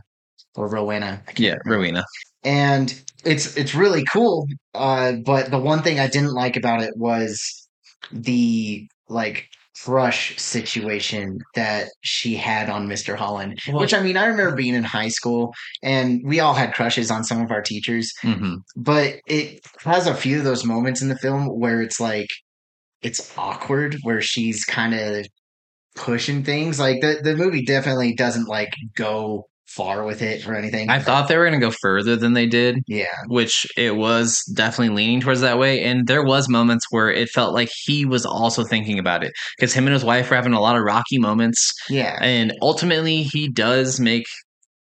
or 0.56 0.68
Rowena. 0.68 1.22
Yeah, 1.36 1.56
remember. 1.66 1.72
Rowena. 1.78 2.06
and 2.44 3.02
it's 3.26 3.56
it's 3.58 3.74
really 3.74 4.04
cool. 4.06 4.48
Uh, 4.76 5.14
but 5.14 5.50
the 5.50 5.58
one 5.60 5.82
thing 5.82 6.00
I 6.00 6.08
didn't 6.08 6.34
like 6.34 6.56
about 6.58 6.82
it 6.84 6.94
was 6.98 7.68
the 8.12 8.88
like 9.10 9.48
crush 9.82 10.38
situation 10.40 11.40
that 11.56 11.90
she 12.02 12.36
had 12.36 12.70
on 12.70 12.88
Mr. 12.88 13.16
Holland. 13.16 13.60
Well- 13.68 13.80
Which 13.80 13.94
I 13.94 14.02
mean, 14.02 14.18
I 14.18 14.26
remember 14.26 14.56
being 14.56 14.76
in 14.76 14.84
high 14.84 15.10
school 15.10 15.54
and 15.82 16.22
we 16.24 16.40
all 16.40 16.54
had 16.54 16.74
crushes 16.74 17.10
on 17.12 17.24
some 17.24 17.42
of 17.42 17.52
our 17.52 17.62
teachers, 17.62 18.12
hmm 18.22 18.56
but 18.76 19.16
it 19.28 19.60
has 19.84 20.08
a 20.08 20.14
few 20.16 20.38
of 20.40 20.44
those 20.44 20.64
moments 20.66 21.02
in 21.02 21.10
the 21.10 21.18
film 21.18 21.48
where 21.48 21.82
it's 21.82 22.00
like 22.00 22.28
it's 23.02 23.34
awkward, 23.38 23.98
where 24.04 24.22
she's 24.22 24.64
kind 24.64 24.94
of 24.94 25.26
pushing 25.96 26.44
things. 26.44 26.80
Like 26.80 27.02
the 27.02 27.20
the 27.24 27.36
movie 27.36 27.66
definitely 27.66 28.14
doesn't 28.16 28.48
like 28.48 28.74
go 28.96 29.48
far 29.76 30.04
with 30.04 30.22
it 30.22 30.48
or 30.48 30.56
anything. 30.56 30.90
I 30.90 31.00
thought 31.00 31.28
they 31.28 31.38
were 31.38 31.48
going 31.48 31.60
to 31.60 31.66
go 31.66 31.72
further 31.82 32.16
than 32.16 32.34
they 32.34 32.46
did. 32.46 32.80
yeah, 32.88 33.06
which 33.28 33.66
it 33.78 33.96
was 33.96 34.44
definitely 34.56 34.96
leaning 34.96 35.20
towards 35.22 35.42
that 35.42 35.58
way 35.58 35.84
and 35.84 36.08
there 36.08 36.24
was 36.24 36.48
moments 36.50 36.86
where 36.92 37.10
it 37.12 37.30
felt 37.30 37.54
like 37.54 37.70
he 37.86 38.06
was 38.06 38.26
also 38.26 38.64
thinking 38.64 39.00
about 39.00 39.24
it 39.24 39.34
because 39.58 39.74
him 39.74 39.86
and 39.88 39.94
his 39.94 40.04
wife 40.04 40.30
were 40.30 40.36
having 40.36 40.54
a 40.54 40.62
lot 40.62 40.76
of 40.76 40.84
rocky 40.84 41.18
moments 41.18 41.74
yeah. 41.90 42.18
and 42.22 42.54
ultimately 42.62 43.24
he 43.24 43.48
does 43.50 44.00
make 44.00 44.26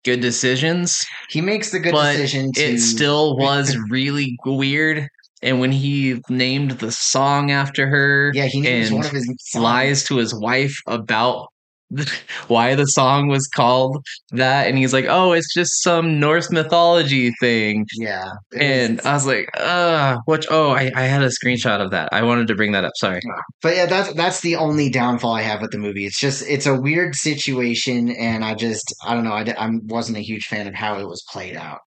good 0.04 0.20
decisions 0.20 1.06
He 1.30 1.42
makes 1.42 1.72
the 1.72 1.80
good 1.80 1.94
decision 1.94 2.52
to. 2.54 2.62
it 2.62 2.80
still 2.80 3.38
was 3.48 3.78
really 3.90 4.36
weird 4.46 5.08
and 5.44 5.60
when 5.60 5.72
he 5.72 6.20
named 6.30 6.72
the 6.72 6.92
song 6.92 7.50
after 7.52 7.88
her 7.88 8.32
yeah, 8.34 8.46
he 8.46 8.62
names 8.62 8.88
and 8.90 8.98
one 8.98 9.06
of 9.06 9.12
his 9.12 9.26
songs. 9.40 9.64
lies 9.64 10.04
to 10.06 10.18
his 10.18 10.34
wife 10.36 10.76
about 10.88 11.48
why 12.48 12.76
the 12.76 12.86
song 12.86 13.28
was 13.28 13.48
called 13.48 14.04
that, 14.32 14.68
and 14.68 14.78
he's 14.78 14.94
like, 14.94 15.06
"Oh, 15.08 15.32
it's 15.32 15.54
just 15.54 15.82
some 15.82 16.20
Norse 16.20 16.52
mythology 16.52 17.32
thing." 17.40 17.86
Yeah. 17.98 18.32
And 18.58 19.02
I 19.02 19.14
was 19.14 19.26
like, 19.26 19.50
"Uh, 19.58 20.18
what? 20.26 20.46
Oh, 20.50 20.72
I, 20.72 20.92
I 20.96 21.04
had 21.04 21.24
a 21.24 21.30
screenshot 21.30 21.80
of 21.82 21.92
that. 21.92 22.10
I 22.12 22.24
wanted 22.24 22.48
to 22.48 22.56
bring 22.56 22.72
that 22.72 22.86
up. 22.86 22.94
Sorry." 22.96 23.20
But 23.62 23.76
yeah, 23.76 23.86
that's 23.86 24.14
that's 24.14 24.42
the 24.42 24.56
only 24.56 24.90
downfall 24.90 25.34
I 25.34 25.42
have 25.42 25.62
with 25.62 25.72
the 25.72 25.78
movie. 25.78 26.06
It's 26.06 26.20
just 26.20 26.44
it's 26.48 26.66
a 26.66 26.80
weird 26.80 27.16
situation, 27.16 28.10
and 28.12 28.44
I 28.46 28.56
just 28.56 28.94
I 29.06 29.14
don't 29.14 29.24
know. 29.24 29.34
i, 29.34 29.42
I 29.58 29.70
wasn't 29.84 30.18
a 30.18 30.22
huge 30.22 30.46
fan 30.46 30.68
of 30.68 30.74
how 30.74 31.00
it 31.00 31.08
was 31.08 31.24
played 31.32 31.56
out. 31.56 31.80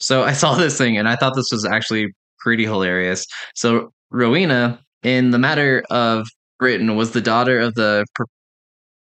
So 0.00 0.22
I 0.22 0.32
saw 0.32 0.54
this 0.54 0.78
thing 0.78 0.96
and 0.96 1.08
I 1.08 1.16
thought 1.16 1.34
this 1.34 1.50
was 1.50 1.64
actually 1.64 2.08
pretty 2.38 2.64
hilarious. 2.64 3.26
So 3.54 3.90
Rowena, 4.10 4.80
in 5.02 5.30
the 5.30 5.38
matter 5.38 5.84
of 5.90 6.26
Britain, 6.58 6.96
was 6.96 7.12
the 7.12 7.20
daughter 7.20 7.58
of 7.58 7.74
the 7.74 8.06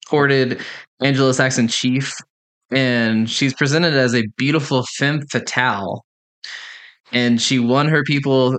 purported 0.09 0.59
Anglo-Saxon 1.01 1.67
chief, 1.67 2.13
and 2.71 3.29
she's 3.29 3.53
presented 3.53 3.93
as 3.93 4.15
a 4.15 4.23
beautiful 4.37 4.83
femme 4.97 5.21
fatale. 5.31 6.03
And 7.11 7.41
she 7.41 7.59
won 7.59 7.87
her 7.87 8.03
people 8.03 8.57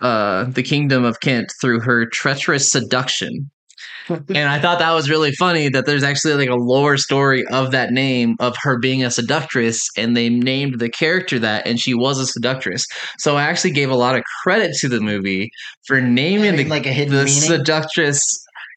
uh, 0.00 0.44
the 0.44 0.62
kingdom 0.62 1.04
of 1.04 1.20
Kent 1.20 1.52
through 1.60 1.80
her 1.80 2.06
treacherous 2.06 2.68
seduction. 2.70 3.50
and 4.08 4.48
I 4.48 4.58
thought 4.58 4.80
that 4.80 4.90
was 4.92 5.08
really 5.08 5.30
funny 5.32 5.68
that 5.68 5.86
there's 5.86 6.02
actually 6.02 6.34
like 6.34 6.48
a 6.48 6.56
lore 6.56 6.96
story 6.96 7.44
of 7.52 7.70
that 7.70 7.92
name 7.92 8.34
of 8.40 8.56
her 8.62 8.78
being 8.78 9.04
a 9.04 9.10
seductress, 9.12 9.80
and 9.96 10.16
they 10.16 10.28
named 10.28 10.80
the 10.80 10.88
character 10.88 11.38
that, 11.38 11.66
and 11.66 11.78
she 11.78 11.94
was 11.94 12.18
a 12.18 12.26
seductress. 12.26 12.84
So 13.18 13.36
I 13.36 13.44
actually 13.44 13.70
gave 13.70 13.90
a 13.90 13.96
lot 13.96 14.16
of 14.16 14.24
credit 14.42 14.72
to 14.80 14.88
the 14.88 15.00
movie 15.00 15.50
for 15.86 16.00
naming 16.00 16.56
the, 16.56 16.64
like 16.64 16.86
a 16.86 16.92
hidden 16.92 17.14
the 17.14 17.24
meaning. 17.24 17.40
seductress 17.40 18.20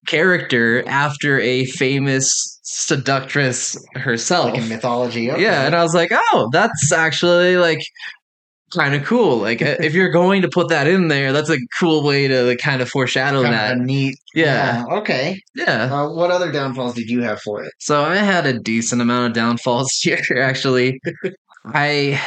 character 0.06 0.84
after 0.88 1.40
a 1.40 1.66
famous 1.66 2.60
seductress 2.64 3.78
herself. 3.96 4.52
like 4.52 4.62
in 4.62 4.70
mythology. 4.70 5.32
Okay. 5.32 5.42
Yeah, 5.42 5.66
and 5.66 5.76
I 5.76 5.84
was 5.84 5.94
like, 5.94 6.12
oh, 6.12 6.50
that's 6.52 6.92
actually 6.92 7.58
like 7.58 7.80
kind 8.74 8.96
of 8.96 9.04
cool. 9.06 9.38
Like 9.38 9.62
uh, 9.62 9.76
if 9.80 9.94
you're 9.94 10.12
going 10.12 10.42
to 10.42 10.50
put 10.50 10.70
that 10.70 10.88
in 10.88 11.08
there, 11.08 11.32
that's 11.32 11.50
a 11.50 11.58
cool 11.80 12.04
way 12.04 12.28
to 12.28 12.44
like, 12.44 12.58
kind 12.58 12.82
of 12.82 12.90
foreshadow 12.90 13.42
kind 13.44 13.54
that. 13.54 13.74
of 13.76 13.80
a 13.80 13.84
neat. 13.84 14.16
Yeah, 14.34 14.84
Okay. 14.92 15.40
yeah. 15.56 15.90
Uh, 15.94 16.10
what 16.10 16.32
other 16.32 16.52
downfalls 16.52 16.96
did 16.96 17.10
you 17.10 17.22
have 17.22 17.40
for 17.42 17.64
it? 17.64 17.72
So 17.80 18.04
I 18.04 18.18
had 18.18 18.46
a 18.46 18.60
decent 18.60 19.02
amount 19.02 19.28
of 19.28 19.34
downfalls 19.34 19.90
here. 20.02 20.20
Actually, 20.42 21.00
I 21.66 22.20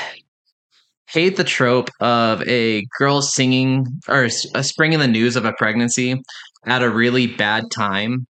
hate 1.10 1.36
the 1.36 1.44
trope 1.44 1.90
of 2.00 2.42
a 2.46 2.84
girl 2.98 3.22
singing 3.22 3.86
or 4.08 4.24
s- 4.24 4.46
uh, 4.54 4.62
springing 4.62 4.98
the 4.98 5.08
news 5.08 5.36
of 5.36 5.44
a 5.46 5.52
pregnancy 5.54 6.14
at 6.66 6.82
a 6.82 6.90
really 6.90 7.26
bad 7.26 7.64
time. 7.74 8.26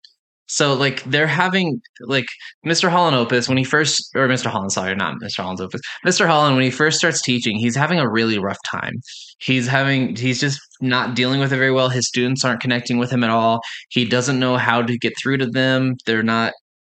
So 0.47 0.75
like 0.75 1.03
they're 1.05 1.27
having 1.27 1.81
like 2.01 2.27
Mr. 2.65 2.89
Holland 2.89 3.15
Opus 3.15 3.47
when 3.49 3.57
he 3.57 3.63
first 3.63 4.11
or 4.15 4.27
Mr. 4.27 4.45
Holland 4.45 4.71
sorry 4.71 4.95
not 4.95 5.15
Mr. 5.15 5.37
Holland 5.37 5.59
Opus 5.59 5.81
Mr. 6.05 6.27
Holland 6.27 6.55
when 6.55 6.63
he 6.63 6.69
first 6.69 6.99
starts 6.99 7.21
teaching 7.21 7.57
he's 7.57 7.75
having 7.75 7.99
a 7.99 8.09
really 8.09 8.37
rough 8.37 8.59
time. 8.63 8.93
He's 9.39 9.67
having 9.67 10.15
he's 10.15 10.39
just 10.39 10.59
not 10.81 11.15
dealing 11.15 11.39
with 11.39 11.51
it 11.51 11.57
very 11.57 11.71
well. 11.71 11.89
His 11.89 12.07
students 12.07 12.45
aren't 12.45 12.61
connecting 12.61 12.99
with 12.99 13.09
him 13.11 13.23
at 13.23 13.31
all. 13.31 13.61
He 13.89 14.05
doesn't 14.05 14.39
know 14.39 14.57
how 14.57 14.83
to 14.83 14.97
get 14.99 15.13
through 15.17 15.37
to 15.37 15.47
them. 15.47 15.95
They're 16.05 16.23
not 16.23 16.53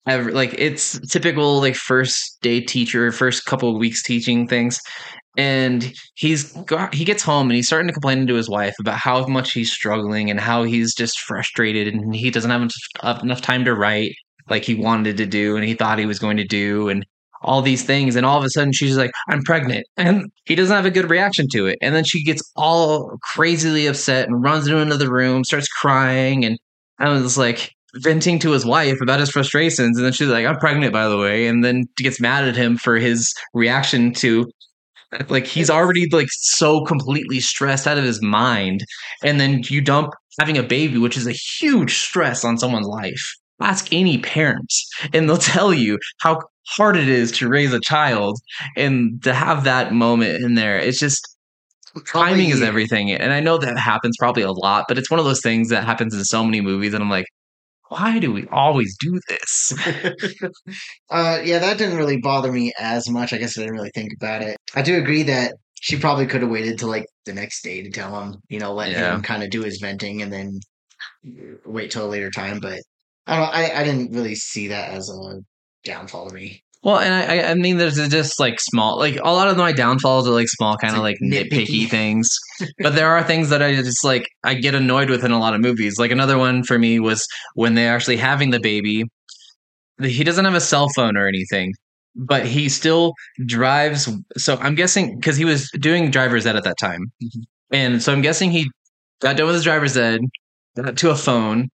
ever 0.08 0.32
like 0.32 0.54
it's 0.58 0.98
typical 1.08 1.60
like 1.60 1.74
first 1.74 2.38
day 2.42 2.60
teacher 2.60 3.12
first 3.12 3.44
couple 3.44 3.76
weeks 3.78 4.02
teaching 4.02 4.46
things 4.46 4.80
and 5.36 5.92
he's 6.14 6.52
got 6.64 6.94
he 6.94 7.04
gets 7.04 7.22
home 7.22 7.48
and 7.48 7.56
he's 7.56 7.66
starting 7.66 7.88
to 7.88 7.92
complain 7.92 8.26
to 8.26 8.34
his 8.34 8.48
wife 8.48 8.74
about 8.80 8.98
how 8.98 9.26
much 9.26 9.52
he's 9.52 9.72
struggling 9.72 10.30
and 10.30 10.40
how 10.40 10.62
he's 10.62 10.94
just 10.94 11.18
frustrated 11.20 11.92
and 11.92 12.14
he 12.14 12.30
doesn't 12.30 12.50
have 12.50 12.62
enough, 12.62 12.74
uh, 13.00 13.18
enough 13.22 13.42
time 13.42 13.64
to 13.64 13.74
write 13.74 14.14
like 14.48 14.64
he 14.64 14.74
wanted 14.74 15.16
to 15.16 15.26
do 15.26 15.56
and 15.56 15.64
he 15.64 15.74
thought 15.74 15.98
he 15.98 16.06
was 16.06 16.18
going 16.18 16.36
to 16.36 16.44
do 16.44 16.88
and 16.88 17.04
all 17.42 17.62
these 17.62 17.84
things. 17.84 18.16
And 18.16 18.24
all 18.24 18.38
of 18.38 18.44
a 18.44 18.50
sudden 18.50 18.72
she's 18.72 18.96
like 18.96 19.10
i'm 19.28 19.42
pregnant. 19.42 19.86
And 19.96 20.30
he 20.44 20.54
doesn't 20.54 20.74
have 20.74 20.86
a 20.86 20.90
good 20.90 21.10
reaction 21.10 21.46
to 21.52 21.66
it. 21.66 21.78
And 21.82 21.94
then 21.94 22.04
she 22.04 22.24
gets 22.24 22.42
all 22.56 23.18
crazily 23.34 23.86
upset 23.86 24.28
and 24.28 24.42
runs 24.42 24.66
into 24.66 24.80
another 24.80 25.10
room 25.10 25.44
starts 25.44 25.68
crying. 25.68 26.44
And 26.44 26.58
i 26.98 27.08
was 27.10 27.36
like 27.36 27.72
venting 27.96 28.38
to 28.38 28.50
his 28.50 28.66
wife 28.66 29.00
about 29.00 29.20
his 29.20 29.30
frustrations. 29.30 29.96
And 29.96 30.06
then 30.06 30.12
she's 30.12 30.28
like 30.28 30.46
i'm 30.46 30.56
pregnant 30.56 30.92
by 30.92 31.08
the 31.08 31.18
way. 31.18 31.46
And 31.46 31.62
then 31.62 31.84
gets 31.98 32.20
mad 32.20 32.48
at 32.48 32.56
him 32.56 32.76
for 32.78 32.96
his 32.96 33.34
reaction 33.52 34.12
to 34.14 34.50
like 35.28 35.46
he's 35.46 35.70
already 35.70 36.08
like 36.10 36.28
so 36.30 36.84
completely 36.84 37.40
stressed 37.40 37.86
out 37.86 37.98
of 37.98 38.04
his 38.04 38.22
mind. 38.22 38.84
And 39.22 39.40
then 39.40 39.62
you 39.64 39.80
dump 39.80 40.12
having 40.38 40.58
a 40.58 40.62
baby 40.62 40.98
which 40.98 41.16
is 41.16 41.26
a 41.26 41.32
huge 41.32 41.98
stress 41.98 42.44
on 42.44 42.58
someone's 42.58 42.86
life. 42.86 43.34
Ask 43.60 43.92
any 43.92 44.18
parents 44.18 44.88
and 45.12 45.28
they'll 45.28 45.38
tell 45.38 45.72
you 45.72 45.98
how 46.20 46.40
hard 46.68 46.96
it 46.96 47.08
is 47.08 47.32
to 47.32 47.48
raise 47.48 47.72
a 47.72 47.80
child 47.80 48.38
and 48.76 49.22
to 49.22 49.32
have 49.32 49.64
that 49.64 49.92
moment 49.92 50.42
in 50.44 50.54
there. 50.54 50.78
It's 50.78 50.98
just 50.98 51.26
timing 52.06 52.50
is 52.50 52.60
everything. 52.60 53.10
And 53.12 53.32
i 53.32 53.40
know 53.40 53.56
that 53.58 53.78
happens 53.78 54.16
probably 54.18 54.42
a 54.42 54.52
lot 54.52 54.84
but 54.88 54.98
it's 54.98 55.10
one 55.10 55.18
of 55.20 55.24
those 55.26 55.40
things 55.40 55.70
that 55.70 55.84
happens 55.84 56.14
in 56.14 56.24
so 56.24 56.44
many 56.44 56.60
movies 56.60 56.92
and 56.92 57.02
i'm 57.02 57.10
like 57.10 57.26
why 57.88 58.18
do 58.18 58.32
we 58.32 58.46
always 58.48 58.96
do 59.00 59.18
this 59.28 59.72
uh, 61.10 61.40
yeah, 61.44 61.58
that 61.58 61.78
didn't 61.78 61.96
really 61.96 62.18
bother 62.20 62.52
me 62.52 62.72
as 62.78 63.08
much. 63.08 63.32
I 63.32 63.38
guess 63.38 63.58
I 63.58 63.62
didn't 63.62 63.76
really 63.76 63.90
think 63.94 64.12
about 64.20 64.42
it. 64.42 64.56
I 64.74 64.82
do 64.82 64.96
agree 64.98 65.22
that 65.24 65.54
she 65.80 65.98
probably 65.98 66.26
could 66.26 66.42
have 66.42 66.50
waited 66.50 66.78
till 66.78 66.88
like 66.88 67.06
the 67.24 67.32
next 67.32 67.62
day 67.62 67.82
to 67.82 67.90
tell 67.90 68.18
him, 68.20 68.36
you 68.48 68.58
know, 68.58 68.72
let 68.74 68.90
Yeah. 68.90 69.14
him 69.14 69.22
kind 69.22 69.42
of 69.42 69.50
do 69.50 69.62
his 69.62 69.78
venting 69.80 70.22
and 70.22 70.32
then 70.32 70.58
wait 71.64 71.90
till 71.90 72.06
a 72.06 72.08
later 72.10 72.30
time. 72.30 72.60
But 72.60 72.80
I 73.26 73.36
don't. 73.36 73.54
I, 73.54 73.80
I 73.80 73.84
didn't 73.84 74.12
really 74.12 74.34
see 74.34 74.68
that 74.68 74.90
as 74.90 75.08
a 75.10 75.40
downfall 75.84 76.28
to 76.28 76.34
me. 76.34 76.62
Well, 76.86 77.00
and 77.00 77.12
I, 77.12 77.50
I- 77.50 77.54
mean, 77.54 77.78
there's 77.78 77.96
just 78.10 78.38
like 78.38 78.60
small, 78.60 78.96
like 78.96 79.16
a 79.16 79.32
lot 79.32 79.48
of 79.48 79.56
my 79.56 79.72
downfalls 79.72 80.28
are 80.28 80.30
like 80.30 80.46
small, 80.48 80.76
kind 80.76 80.94
of 80.94 81.00
like 81.02 81.16
like 81.20 81.32
nitpicky 81.32 81.66
nitpicky. 81.66 81.90
things. 81.90 82.30
but 82.78 82.94
there 82.94 83.10
are 83.10 83.24
things 83.24 83.48
that 83.48 83.60
I 83.60 83.74
just 83.74 84.04
like, 84.04 84.28
I 84.44 84.54
get 84.54 84.76
annoyed 84.76 85.10
with 85.10 85.24
in 85.24 85.32
a 85.32 85.40
lot 85.40 85.52
of 85.52 85.60
movies. 85.60 85.98
Like 85.98 86.12
another 86.12 86.38
one 86.38 86.62
for 86.62 86.78
me 86.78 87.00
was 87.00 87.26
when 87.54 87.74
they're 87.74 87.92
actually 87.92 88.18
having 88.18 88.50
the 88.50 88.60
baby. 88.60 89.02
He 90.00 90.22
doesn't 90.22 90.44
have 90.44 90.54
a 90.54 90.60
cell 90.60 90.86
phone 90.94 91.16
or 91.16 91.26
anything, 91.26 91.72
but 92.14 92.46
he 92.46 92.68
still 92.68 93.14
drives. 93.46 94.08
So 94.36 94.56
I'm 94.58 94.76
guessing 94.76 95.16
because 95.16 95.36
he 95.36 95.44
was 95.44 95.68
doing 95.80 96.12
driver's 96.12 96.46
ed 96.46 96.54
at 96.54 96.62
that 96.62 96.78
time, 96.78 97.10
Mhm. 97.20 97.42
and 97.72 98.00
so 98.02 98.12
I'm 98.12 98.22
guessing 98.22 98.52
he 98.52 98.70
got 99.22 99.36
done 99.36 99.46
with 99.46 99.56
his 99.56 99.64
driver's 99.64 99.96
ed, 99.96 100.20
got 100.76 100.96
to 100.98 101.10
a 101.10 101.16
phone, 101.16 101.68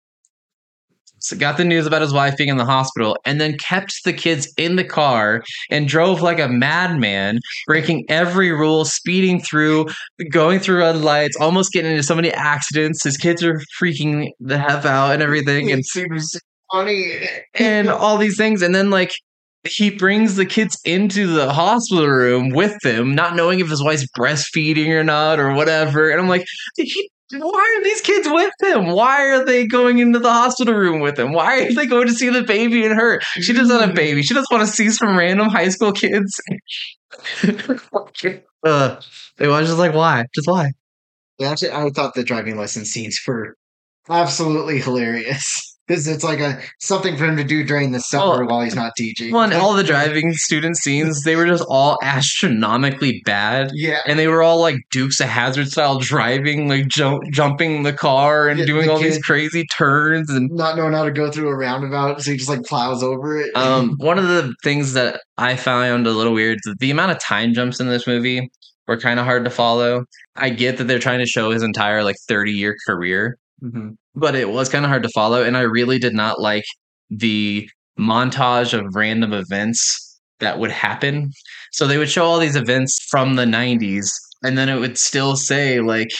so 1.20 1.37
got 1.37 1.56
the 1.56 1.64
news 1.64 1.87
about 1.87 2.02
his 2.02 2.12
wife 2.12 2.37
being 2.37 2.48
in 2.48 2.56
the 2.56 2.64
hospital 2.64 3.16
and 3.25 3.40
then 3.40 3.56
kept 3.58 4.04
the 4.04 4.12
kids 4.12 4.52
in 4.56 4.76
the 4.76 4.84
car 4.84 5.42
and 5.70 5.88
drove 5.88 6.22
like 6.22 6.38
a 6.38 6.48
madman 6.48 7.40
breaking 7.66 8.04
every 8.08 8.52
rule 8.52 8.84
speeding 8.84 9.40
through 9.40 9.87
going 10.30 10.60
through 10.60 10.78
red 10.78 10.96
lights 10.96 11.37
almost 11.40 11.72
getting 11.72 11.90
into 11.90 12.02
so 12.02 12.14
many 12.14 12.32
accidents. 12.32 13.02
His 13.02 13.16
kids 13.16 13.42
are 13.42 13.60
freaking 13.80 14.30
the 14.40 14.58
heck 14.58 14.84
out 14.84 15.12
and 15.12 15.22
everything 15.22 15.70
and 15.72 15.84
funny. 16.72 17.20
and 17.54 17.88
all 17.88 18.18
these 18.18 18.37
things. 18.37 18.62
And 18.62 18.75
then 18.75 18.90
like 18.90 19.12
he 19.64 19.90
brings 19.90 20.37
the 20.37 20.46
kids 20.46 20.78
into 20.84 21.26
the 21.26 21.52
hospital 21.52 22.06
room 22.06 22.50
with 22.50 22.78
them 22.82 23.14
not 23.14 23.34
knowing 23.34 23.60
if 23.60 23.68
his 23.68 23.82
wife's 23.82 24.06
breastfeeding 24.16 24.88
or 24.88 25.04
not 25.04 25.40
or 25.40 25.52
whatever. 25.52 26.10
And 26.10 26.20
i'm 26.20 26.28
like 26.28 26.46
he, 26.76 27.10
why 27.32 27.78
are 27.78 27.85
these 27.85 28.00
kids 28.00 28.28
with 28.30 28.52
him? 28.62 28.87
Why 28.87 29.26
are 29.26 29.44
they 29.44 29.66
going 29.66 29.99
into 29.99 30.18
the 30.18 30.32
hospital 30.32 30.75
room 30.75 31.00
with 31.00 31.18
him? 31.18 31.32
Why 31.32 31.62
are 31.62 31.75
they 31.75 31.87
going 31.87 32.06
to 32.06 32.14
see 32.14 32.28
the 32.30 32.42
baby 32.42 32.85
and 32.85 32.94
her? 32.94 33.20
She 33.40 33.52
doesn't 33.52 33.80
have 33.80 33.90
a 33.90 33.92
baby. 33.92 34.23
She 34.23 34.35
doesn't 34.35 34.50
want 34.50 34.66
to 34.66 34.73
see 34.73 34.90
some 34.90 35.16
random 35.16 35.49
high 35.49 35.68
school 35.68 35.92
kids. 35.92 36.40
Uh, 38.64 39.00
it 39.38 39.47
was 39.47 39.68
just 39.68 39.78
like 39.78 39.94
why? 39.94 40.25
Just 40.35 40.49
why? 40.49 40.73
Yeah, 41.38 41.52
Actually, 41.52 41.70
I 41.70 41.88
thought 41.90 42.14
the 42.14 42.25
driving 42.25 42.56
lesson 42.56 42.85
scenes 42.85 43.20
were 43.25 43.56
absolutely 44.08 44.80
hilarious. 44.80 45.67
Because 45.88 46.07
it's 46.07 46.23
like 46.23 46.38
a 46.38 46.61
something 46.80 47.16
for 47.16 47.25
him 47.25 47.37
to 47.38 47.45
do 47.45 47.64
during 47.64 47.92
the 47.92 48.00
summer 48.00 48.45
Well, 48.45 48.57
while 48.57 48.61
he's 48.64 48.75
not 48.76 48.92
teaching. 48.97 49.33
well 49.33 49.42
and 49.45 49.54
all 49.54 49.73
the 49.73 49.83
driving 49.83 50.35
student 50.35 50.76
scenes 50.76 51.23
they 51.23 51.35
were 51.35 51.47
just 51.47 51.64
all 51.68 51.99
astronomically 52.02 53.23
bad 53.25 53.71
yeah, 53.75 54.00
and 54.07 54.18
they 54.18 54.28
were 54.28 54.42
all 54.42 54.61
like 54.61 54.76
Dukes 54.90 55.21
of 55.21 55.28
Hazzard 55.28 55.68
style 55.68 55.99
driving, 55.99 56.68
like 56.68 56.88
jump, 56.88 57.23
jumping 57.33 57.83
the 57.83 57.92
car 57.92 58.49
and 58.49 58.59
Yeah, 58.61 58.66
doing 58.66 58.87
the 58.87 58.92
all 58.92 58.99
these 58.99 59.18
crazy 59.23 59.64
turns. 59.66 60.30
And 60.30 60.50
not 60.50 60.76
knowing 60.76 60.92
how 60.92 61.04
to 61.04 61.11
go 61.11 61.30
through 61.30 61.49
a 61.49 61.57
roundabout, 61.57 62.23
so 62.23 62.30
he 62.33 62.37
just 62.37 62.49
like 62.49 62.64
plows 62.64 63.02
over 63.02 63.40
it. 63.40 63.54
um, 63.57 63.95
one 63.99 64.18
of 64.18 64.28
the 64.28 64.54
things 64.62 64.92
that 64.92 65.21
I 65.37 65.57
found 65.57 66.07
a 66.07 66.12
little 66.12 66.33
weird 66.35 66.59
is 66.64 66.75
the 66.78 66.90
amount 66.90 67.12
of 67.12 67.18
time 67.21 67.54
jumps 67.54 67.80
in 67.80 67.88
this 67.88 68.07
movie 68.07 68.50
were 68.87 68.99
kind 68.99 69.18
of 69.21 69.26
hard 69.26 69.45
to 69.45 69.50
follow. 69.50 70.04
I 70.37 70.50
get 70.50 70.78
that 70.78 70.85
they're 70.85 70.99
trying 70.99 71.18
to 71.21 71.26
show 71.26 71.50
his 71.50 71.62
entire 71.62 72.02
like 72.04 72.16
30 72.28 72.52
year 72.52 72.76
career, 72.87 73.38
Mhm. 73.62 73.97
But 74.18 74.34
it 74.34 74.50
was 74.50 74.68
kind 74.68 74.84
of 74.84 74.88
hard 74.90 75.02
to 75.02 75.08
follow. 75.10 75.42
And 75.42 75.56
I 75.56 75.62
really 75.62 75.98
did 75.98 76.14
not 76.14 76.40
like 76.40 76.64
the 77.10 77.68
montage 77.98 78.78
of 78.78 78.94
random 78.94 79.32
events 79.32 80.20
that 80.40 80.58
would 80.58 80.70
happen. 80.70 81.32
So 81.72 81.87
they 81.87 81.98
would 81.98 82.10
show 82.10 82.25
all 82.25 82.38
these 82.38 82.56
events 82.56 82.98
from 83.10 83.37
the 83.37 83.44
90s, 83.44 84.08
and 84.42 84.56
then 84.56 84.68
it 84.68 84.78
would 84.78 84.98
still 84.98 85.37
say, 85.37 85.80
like, 85.80 86.10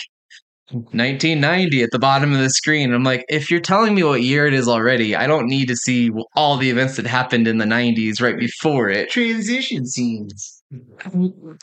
1990 0.70 1.82
at 1.82 1.90
the 1.92 1.98
bottom 1.98 2.32
of 2.32 2.40
the 2.40 2.50
screen. 2.50 2.92
I'm 2.92 3.04
like, 3.04 3.24
if 3.28 3.50
you're 3.50 3.60
telling 3.60 3.94
me 3.94 4.02
what 4.02 4.22
year 4.22 4.46
it 4.46 4.52
is 4.52 4.68
already, 4.68 5.16
I 5.16 5.26
don't 5.26 5.46
need 5.46 5.68
to 5.68 5.76
see 5.76 6.10
all 6.36 6.58
the 6.58 6.68
events 6.68 6.96
that 6.96 7.06
happened 7.06 7.48
in 7.48 7.58
the 7.58 7.64
90s 7.64 8.20
right 8.20 8.38
before 8.38 8.90
it. 8.90 9.08
Transition 9.10 9.86
scenes. 9.86 10.62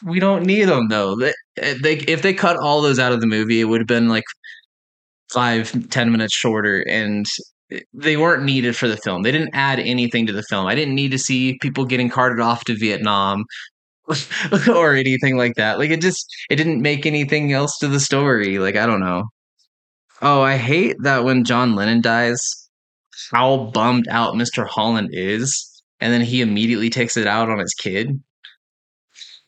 We 0.04 0.20
don't 0.20 0.46
need 0.46 0.66
them 0.66 0.88
though. 0.90 1.16
They, 1.16 1.34
eh, 1.58 1.76
they 1.84 1.98
if 1.98 2.24
they 2.24 2.34
cut 2.34 2.58
all 2.58 2.82
those 2.82 2.98
out 2.98 3.12
of 3.12 3.22
the 3.22 3.28
movie, 3.28 3.62
it 3.62 3.66
would 3.66 3.80
have 3.80 3.88
been 3.88 4.10
like 4.10 4.24
five, 5.32 5.90
ten 5.90 6.12
minutes 6.12 6.36
shorter, 6.36 6.82
and 6.88 7.26
they 7.94 8.18
weren't 8.18 8.44
needed 8.44 8.76
for 8.76 8.88
the 8.88 8.98
film. 8.98 9.24
They 9.24 9.32
didn't 9.32 9.54
add 9.54 9.80
anything 9.80 10.28
to 10.28 10.34
the 10.34 10.44
film. 10.44 10.68
I 10.68 10.76
didn't 10.76 10.96
need 10.96 11.12
to 11.12 11.20
see 11.20 11.58
people 11.62 11.86
getting 11.86 12.10
carted 12.10 12.40
off 12.40 12.64
to 12.66 12.76
Vietnam 12.76 13.46
or 14.70 14.94
anything 14.94 15.38
like 15.38 15.56
that. 15.56 15.80
Like 15.80 15.90
it 15.90 16.02
just 16.02 16.28
it 16.50 16.58
didn't 16.58 16.82
make 16.82 17.06
anything 17.06 17.54
else 17.54 17.78
to 17.80 17.88
the 17.88 18.00
story. 18.00 18.60
Like 18.60 18.76
I 18.76 18.86
don't 18.86 19.00
know. 19.00 19.24
Oh, 20.22 20.42
I 20.42 20.58
hate 20.58 20.96
that 21.02 21.24
when 21.24 21.44
John 21.44 21.76
Lennon 21.76 22.02
dies, 22.02 22.40
how 23.32 23.70
bummed 23.74 24.08
out 24.10 24.36
Mr. 24.36 24.66
Holland 24.68 25.10
is, 25.12 25.84
and 26.00 26.14
then 26.14 26.22
he 26.22 26.42
immediately 26.42 26.90
takes 26.90 27.18
it 27.18 27.28
out 27.28 27.50
on 27.50 27.60
his 27.60 27.74
kid. 27.74 28.22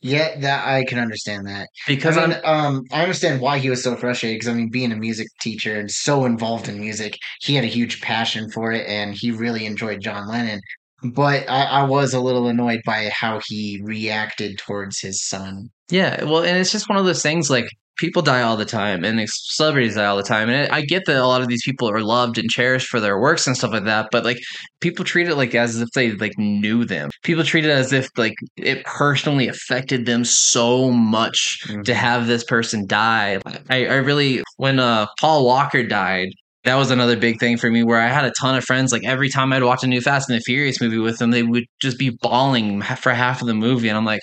Yeah, 0.01 0.39
that 0.41 0.67
I 0.67 0.83
can 0.83 0.99
understand 0.99 1.47
that. 1.47 1.69
Because 1.87 2.17
I 2.17 2.27
mean, 2.27 2.37
um, 2.43 2.83
I 2.91 3.01
understand 3.01 3.41
why 3.41 3.57
he 3.57 3.69
was 3.69 3.83
so 3.83 3.95
frustrated. 3.95 4.35
Because 4.35 4.49
I 4.49 4.53
mean, 4.53 4.69
being 4.69 4.91
a 4.91 4.95
music 4.95 5.27
teacher 5.41 5.79
and 5.79 5.89
so 5.89 6.25
involved 6.25 6.69
in 6.69 6.79
music, 6.79 7.17
he 7.41 7.55
had 7.55 7.63
a 7.63 7.67
huge 7.67 8.01
passion 8.01 8.49
for 8.51 8.71
it, 8.71 8.87
and 8.87 9.15
he 9.15 9.31
really 9.31 9.65
enjoyed 9.65 10.01
John 10.01 10.27
Lennon. 10.27 10.61
But 11.03 11.49
I, 11.49 11.63
I 11.63 11.83
was 11.83 12.13
a 12.13 12.19
little 12.19 12.47
annoyed 12.47 12.81
by 12.85 13.09
how 13.13 13.39
he 13.47 13.81
reacted 13.83 14.57
towards 14.59 14.99
his 14.99 15.23
son. 15.23 15.69
Yeah, 15.89 16.23
well, 16.23 16.43
and 16.43 16.57
it's 16.57 16.71
just 16.71 16.89
one 16.89 16.97
of 16.97 17.05
those 17.05 17.23
things 17.23 17.49
like 17.49 17.67
people 17.97 18.21
die 18.21 18.41
all 18.41 18.57
the 18.57 18.65
time 18.65 19.03
and 19.03 19.19
celebrities 19.29 19.95
die 19.95 20.05
all 20.05 20.17
the 20.17 20.23
time. 20.23 20.49
And 20.49 20.71
I 20.71 20.81
get 20.81 21.05
that 21.05 21.17
a 21.17 21.27
lot 21.27 21.41
of 21.41 21.47
these 21.47 21.63
people 21.63 21.89
are 21.89 22.01
loved 22.01 22.37
and 22.37 22.49
cherished 22.49 22.87
for 22.87 22.99
their 22.99 23.19
works 23.19 23.47
and 23.47 23.57
stuff 23.57 23.71
like 23.71 23.85
that, 23.85 24.09
but 24.11 24.23
like 24.23 24.37
people 24.79 25.03
treat 25.03 25.27
it 25.27 25.35
like 25.35 25.55
as 25.55 25.81
if 25.81 25.89
they 25.95 26.11
like 26.11 26.37
knew 26.37 26.85
them. 26.85 27.09
People 27.23 27.43
treat 27.43 27.65
it 27.65 27.71
as 27.71 27.93
if 27.93 28.09
like 28.17 28.35
it 28.55 28.83
personally 28.85 29.47
affected 29.47 30.05
them 30.05 30.23
so 30.23 30.91
much 30.91 31.59
to 31.85 31.93
have 31.93 32.27
this 32.27 32.43
person 32.43 32.85
die. 32.87 33.39
I, 33.69 33.85
I 33.85 33.95
really 33.95 34.43
when 34.57 34.79
uh 34.79 35.07
Paul 35.19 35.45
Walker 35.45 35.83
died, 35.83 36.29
that 36.63 36.75
was 36.75 36.91
another 36.91 37.17
big 37.17 37.39
thing 37.39 37.57
for 37.57 37.71
me 37.71 37.83
where 37.83 37.99
I 37.99 38.07
had 38.07 38.25
a 38.25 38.33
ton 38.39 38.55
of 38.55 38.63
friends. 38.63 38.91
Like 38.91 39.05
every 39.05 39.29
time 39.29 39.53
I'd 39.53 39.63
watch 39.63 39.83
a 39.83 39.87
new 39.87 40.01
Fast 40.01 40.29
and 40.29 40.37
the 40.37 40.43
Furious 40.43 40.81
movie 40.81 40.97
with 40.97 41.17
them, 41.17 41.31
they 41.31 41.43
would 41.43 41.65
just 41.81 41.97
be 41.97 42.09
bawling 42.21 42.81
for 42.81 43.13
half 43.13 43.41
of 43.41 43.47
the 43.47 43.53
movie. 43.53 43.87
And 43.87 43.97
I'm 43.97 44.05
like, 44.05 44.19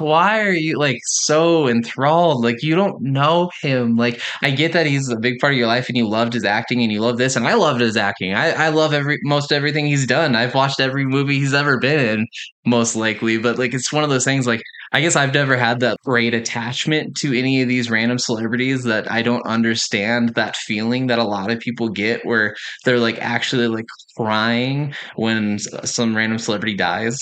why 0.00 0.40
are 0.40 0.52
you 0.52 0.78
like 0.78 0.98
so 1.04 1.68
enthralled? 1.68 2.44
Like 2.44 2.62
you 2.62 2.74
don't 2.74 3.00
know 3.02 3.50
him. 3.62 3.96
Like 3.96 4.20
I 4.42 4.50
get 4.50 4.72
that 4.72 4.86
he's 4.86 5.08
a 5.08 5.18
big 5.18 5.38
part 5.38 5.52
of 5.52 5.58
your 5.58 5.66
life 5.66 5.88
and 5.88 5.96
you 5.96 6.08
loved 6.08 6.32
his 6.32 6.44
acting 6.44 6.82
and 6.82 6.92
you 6.92 7.00
love 7.00 7.18
this 7.18 7.36
and 7.36 7.46
I 7.46 7.54
loved 7.54 7.80
his 7.80 7.96
acting. 7.96 8.34
I, 8.34 8.66
I 8.66 8.68
love 8.68 8.92
every 8.92 9.18
most 9.22 9.52
everything 9.52 9.86
he's 9.86 10.06
done. 10.06 10.36
I've 10.36 10.54
watched 10.54 10.80
every 10.80 11.04
movie 11.04 11.38
he's 11.38 11.54
ever 11.54 11.78
been 11.78 12.00
in, 12.00 12.26
most 12.64 12.96
likely. 12.96 13.38
But 13.38 13.58
like 13.58 13.74
it's 13.74 13.92
one 13.92 14.04
of 14.04 14.10
those 14.10 14.24
things 14.24 14.46
like 14.46 14.62
I 14.92 15.00
guess 15.00 15.16
I've 15.16 15.34
never 15.34 15.56
had 15.56 15.80
that 15.80 15.98
great 16.04 16.34
attachment 16.34 17.16
to 17.16 17.36
any 17.36 17.60
of 17.60 17.68
these 17.68 17.90
random 17.90 18.18
celebrities 18.18 18.84
that 18.84 19.10
I 19.10 19.22
don't 19.22 19.46
understand 19.46 20.30
that 20.36 20.56
feeling 20.56 21.08
that 21.08 21.18
a 21.18 21.24
lot 21.24 21.50
of 21.50 21.58
people 21.58 21.88
get 21.88 22.24
where 22.24 22.54
they're 22.84 23.00
like 23.00 23.18
actually 23.20 23.68
like 23.68 23.86
crying 24.16 24.94
when 25.16 25.58
some 25.58 26.16
random 26.16 26.38
celebrity 26.38 26.76
dies. 26.76 27.20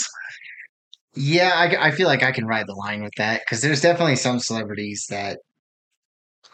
Yeah, 1.16 1.52
I, 1.54 1.88
I 1.88 1.90
feel 1.92 2.08
like 2.08 2.22
I 2.22 2.32
can 2.32 2.46
ride 2.46 2.66
the 2.66 2.74
line 2.74 3.02
with 3.02 3.12
that 3.18 3.42
because 3.44 3.60
there's 3.60 3.80
definitely 3.80 4.16
some 4.16 4.38
celebrities 4.40 5.06
that 5.10 5.38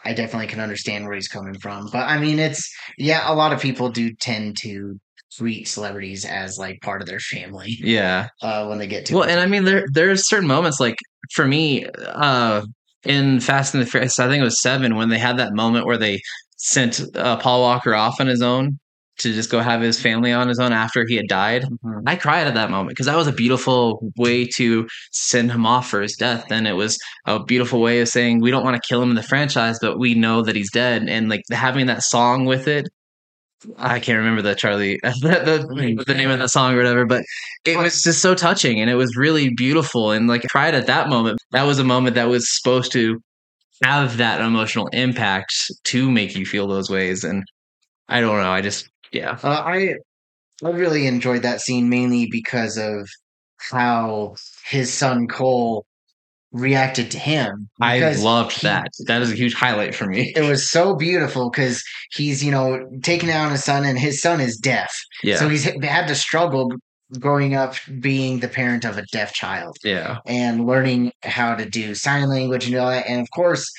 I 0.03 0.13
definitely 0.13 0.47
can 0.47 0.59
understand 0.59 1.05
where 1.05 1.15
he's 1.15 1.27
coming 1.27 1.57
from. 1.59 1.87
But 1.91 2.07
I 2.07 2.17
mean, 2.17 2.39
it's 2.39 2.71
yeah, 2.97 3.31
a 3.31 3.35
lot 3.35 3.53
of 3.53 3.61
people 3.61 3.89
do 3.89 4.13
tend 4.13 4.57
to 4.61 4.99
treat 5.37 5.67
celebrities 5.67 6.25
as 6.25 6.57
like 6.57 6.81
part 6.81 7.01
of 7.01 7.07
their 7.07 7.19
family 7.19 7.77
Yeah. 7.79 8.27
uh, 8.41 8.65
when 8.65 8.79
they 8.79 8.87
get 8.87 9.05
to 9.07 9.15
Well, 9.15 9.29
and 9.29 9.39
I 9.39 9.45
mean, 9.45 9.63
there 9.63 9.85
there's 9.93 10.27
certain 10.27 10.47
moments 10.47 10.79
like 10.79 10.95
for 11.33 11.45
me, 11.47 11.85
uh, 11.85 12.63
in 13.03 13.39
Fast 13.39 13.73
and 13.73 13.81
the 13.81 13.87
Furious, 13.87 14.19
I 14.19 14.27
think 14.27 14.41
it 14.41 14.45
was 14.45 14.61
seven 14.61 14.95
when 14.95 15.09
they 15.09 15.17
had 15.17 15.37
that 15.37 15.53
moment 15.53 15.85
where 15.85 15.97
they 15.97 16.19
sent 16.57 17.01
uh, 17.15 17.37
Paul 17.37 17.61
Walker 17.61 17.95
off 17.95 18.19
on 18.19 18.27
his 18.27 18.41
own 18.41 18.79
to 19.21 19.33
just 19.33 19.49
go 19.49 19.59
have 19.59 19.81
his 19.81 19.99
family 19.99 20.31
on 20.31 20.47
his 20.47 20.59
own 20.59 20.73
after 20.73 21.05
he 21.05 21.15
had 21.15 21.27
died. 21.27 21.65
Mhm. 21.83 22.03
I 22.07 22.15
cried 22.15 22.47
at 22.47 22.53
that 22.55 22.69
moment 22.71 22.89
because 22.89 23.05
that 23.07 23.17
was 23.17 23.27
a 23.27 23.31
beautiful 23.33 24.11
way 24.17 24.45
to 24.57 24.87
send 25.11 25.51
him 25.51 25.65
off 25.65 25.89
for 25.89 26.01
his 26.01 26.15
death, 26.15 26.45
and 26.51 26.67
it 26.67 26.73
was 26.73 26.97
a 27.25 27.43
beautiful 27.43 27.81
way 27.81 28.01
of 28.01 28.07
saying 28.09 28.39
we 28.41 28.51
don't 28.51 28.63
want 28.63 28.81
to 28.81 28.87
kill 28.87 29.01
him 29.01 29.09
in 29.09 29.15
the 29.15 29.23
franchise, 29.23 29.77
but 29.81 29.99
we 29.99 30.13
know 30.13 30.41
that 30.41 30.55
he's 30.55 30.71
dead, 30.71 31.07
and 31.07 31.29
like 31.29 31.41
having 31.51 31.87
that 31.87 32.03
song 32.03 32.45
with 32.45 32.67
it. 32.67 32.87
I 33.77 33.99
can't 33.99 34.17
remember 34.17 34.41
the 34.41 34.55
Charlie 34.55 34.99
the, 35.03 35.67
the, 35.67 36.03
the 36.07 36.13
name 36.15 36.31
of 36.31 36.39
that 36.39 36.49
song 36.49 36.73
or 36.73 36.77
whatever, 36.77 37.05
but 37.05 37.23
it 37.65 37.77
was 37.77 38.01
just 38.01 38.21
so 38.21 38.33
touching 38.33 38.79
and 38.79 38.89
it 38.89 38.95
was 38.95 39.15
really 39.15 39.49
beautiful. 39.53 40.11
And 40.11 40.27
like 40.27 40.43
cried 40.49 40.73
at 40.73 40.87
that 40.87 41.09
moment, 41.09 41.39
that 41.51 41.63
was 41.63 41.77
a 41.79 41.83
moment 41.83 42.15
that 42.15 42.27
was 42.29 42.51
supposed 42.51 42.91
to 42.93 43.21
have 43.83 44.17
that 44.17 44.41
emotional 44.41 44.87
impact 44.93 45.53
to 45.85 46.09
make 46.09 46.35
you 46.35 46.45
feel 46.45 46.67
those 46.67 46.89
ways. 46.89 47.23
And 47.23 47.43
I 48.09 48.19
don't 48.21 48.37
know, 48.37 48.51
I 48.51 48.61
just 48.61 48.89
yeah. 49.11 49.37
Uh, 49.43 49.63
I 49.65 49.95
I 50.63 50.69
really 50.69 51.07
enjoyed 51.07 51.41
that 51.43 51.61
scene 51.61 51.89
mainly 51.89 52.27
because 52.31 52.77
of 52.77 53.07
how 53.71 54.35
his 54.65 54.91
son 54.91 55.27
Cole 55.27 55.85
reacted 56.51 57.11
to 57.11 57.19
him. 57.19 57.69
I 57.79 58.13
loved 58.15 58.53
he- 58.53 58.67
that. 58.67 58.87
That 59.07 59.21
is 59.21 59.31
a 59.31 59.35
huge 59.35 59.53
highlight 59.53 59.95
for 59.95 60.05
me. 60.05 60.33
It 60.35 60.41
was 60.41 60.69
so 60.69 60.95
beautiful 60.95 61.49
because 61.49 61.83
he's 62.11 62.43
you 62.43 62.51
know 62.51 62.89
taking 63.03 63.29
down 63.29 63.51
his 63.51 63.63
son 63.63 63.85
and 63.85 63.97
his 63.97 64.21
son 64.21 64.41
is 64.41 64.57
deaf, 64.57 64.93
Yeah. 65.23 65.37
so 65.37 65.47
he's 65.49 65.63
had 65.63 66.07
to 66.07 66.15
struggle 66.15 66.71
growing 67.19 67.55
up 67.55 67.75
being 67.99 68.39
the 68.39 68.47
parent 68.47 68.85
of 68.85 68.97
a 68.97 69.05
deaf 69.11 69.33
child 69.33 69.75
yeah. 69.83 70.19
and 70.25 70.65
learning 70.65 71.11
how 71.23 71.53
to 71.55 71.69
do 71.69 71.93
sign 71.93 72.29
language 72.29 72.67
and 72.67 72.75
all 72.75 72.89
that. 72.89 73.05
And 73.07 73.19
of 73.19 73.29
course, 73.31 73.69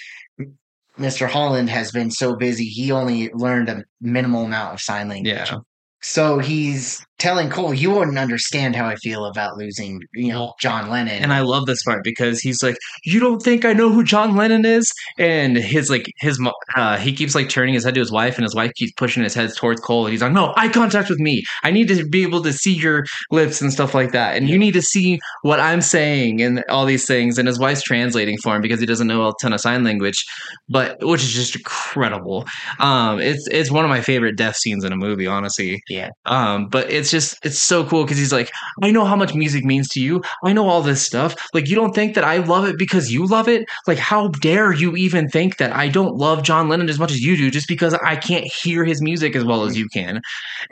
Mr. 0.99 1.29
Holland 1.29 1.71
has 1.71 1.91
been 1.91 2.11
so 2.11 2.37
busy, 2.37 2.65
he 2.65 2.93
only 2.93 3.31
learned 3.33 3.69
a 3.69 3.85
minimal 4.01 4.45
amount 4.45 4.75
of 4.75 4.81
sign 4.81 5.09
language. 5.09 5.33
Yeah. 5.33 5.59
So 6.03 6.39
he's 6.39 7.05
telling 7.23 7.49
Cole, 7.51 7.73
"You 7.73 7.93
wouldn't 7.93 8.19
understand 8.19 8.75
how 8.75 8.87
I 8.87 8.97
feel 8.97 9.25
about 9.25 9.57
losing, 9.57 10.01
you 10.13 10.33
know, 10.33 10.55
John 10.61 10.91
Lennon." 10.91 11.23
And 11.23 11.33
I 11.33 11.41
love 11.41 11.67
this 11.67 11.83
part 11.85 12.03
because 12.03 12.41
he's 12.41 12.63
like, 12.65 12.77
"You 13.05 13.21
don't 13.21 13.41
think 13.41 13.65
I 13.65 13.73
know 13.73 13.91
who 13.91 14.03
John 14.03 14.35
Lennon 14.35 14.65
is?" 14.67 14.93
And 15.19 15.57
his 15.57 15.89
like 15.89 16.07
his 16.19 16.41
uh, 16.77 16.99
he 16.99 17.13
keeps 17.13 17.37
like 17.37 17.49
turning 17.49 17.75
his 17.75 17.85
head 17.85 17.95
to 17.95 18.01
his 18.01 18.11
wife, 18.11 18.37
and 18.37 18.43
his 18.43 18.57
wife 18.57 18.73
keeps 18.75 18.93
pushing 18.97 19.23
his 19.23 19.35
head 19.35 19.55
towards 19.57 19.81
Cole. 19.81 20.07
And 20.07 20.13
he's 20.13 20.21
like, 20.21 20.33
"No, 20.33 20.53
eye 20.57 20.69
contact 20.69 21.09
with 21.09 21.21
me. 21.21 21.45
I 21.63 21.71
need 21.71 21.87
to 21.89 22.05
be 22.09 22.23
able 22.25 22.43
to 22.43 22.53
see 22.53 22.73
your 22.73 23.05
lips 23.31 23.63
and 23.63 23.73
stuff 23.73 23.95
like 23.95 24.11
that, 24.11 24.37
and 24.37 24.49
you 24.49 24.59
need 24.59 24.75
to 24.75 24.83
see 24.83 25.21
what 25.43 25.61
I'm 25.61 25.81
saying 25.81 26.43
and 26.43 26.65
all 26.69 26.85
these 26.85 27.07
things." 27.07 27.39
And 27.39 27.47
his 27.47 27.59
wife's 27.59 27.83
translating 27.83 28.37
for 28.43 28.57
him 28.57 28.63
because 28.63 28.81
he 28.81 28.87
doesn't 28.87 29.07
know 29.07 29.29
a 29.29 29.33
ton 29.41 29.53
of 29.53 29.61
sign 29.61 29.85
language, 29.85 30.25
but 30.69 30.99
which 31.03 31.23
is 31.23 31.33
just 31.33 31.55
incredible. 31.55 32.47
Um, 32.81 33.21
it's 33.21 33.47
it's 33.53 33.71
one 33.71 33.85
of 33.85 33.91
my 33.91 34.01
favorite 34.01 34.37
death 34.37 34.57
scenes 34.57 34.83
in 34.83 34.93
a 34.93 34.97
movie, 34.97 35.29
honestly. 35.29 35.81
Yeah. 35.89 36.11
Um, 36.27 36.67
but 36.69 36.91
it's 36.91 37.12
just 37.13 37.39
it's 37.45 37.63
so 37.63 37.87
cool 37.87 38.03
because 38.03 38.19
he's 38.19 38.33
like, 38.33 38.51
I 38.83 38.91
know 38.91 39.05
how 39.05 39.15
much 39.15 39.35
music 39.35 39.65
means 39.65 39.89
to 39.91 40.01
you. 40.01 40.23
I 40.45 40.53
know 40.53 40.69
all 40.69 40.83
this 40.83 41.07
stuff. 41.07 41.37
Like, 41.55 41.69
you 41.69 41.77
don't 41.77 41.95
think 41.95 42.17
that 42.17 42.25
I 42.25 42.39
love 42.39 42.65
it 42.65 42.77
because 42.77 43.13
you 43.13 43.27
love 43.27 43.49
it? 43.49 43.65
Like, 43.87 43.99
how 43.99 44.29
dare 44.29 44.73
you 44.73 44.97
even 44.97 45.29
think 45.29 45.59
that 45.59 45.73
I 45.73 45.89
don't 45.89 46.17
love 46.17 46.43
John 46.43 46.69
Lennon 46.69 46.89
as 46.89 46.99
much 46.99 47.13
as 47.13 47.21
you 47.21 47.37
do 47.37 47.51
just 47.51 47.69
because 47.69 47.95
I 47.95 48.17
can't 48.17 48.45
hear 48.45 48.85
his 48.85 49.01
music 49.01 49.37
as 49.37 49.45
well 49.45 49.63
as 49.63 49.79
you 49.79 49.89
can? 49.89 50.21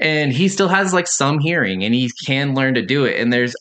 And 0.01 0.33
he 0.33 0.49
still 0.49 0.69
has 0.69 0.93
like 0.93 1.07
some 1.07 1.39
hearing 1.39 1.85
and 1.85 1.95
he 1.95 2.11
can 2.27 2.55
learn 2.55 2.75
to 2.75 2.83
do 2.83 3.05
it. 3.05 3.21
And 3.21 3.33
there's 3.33 3.55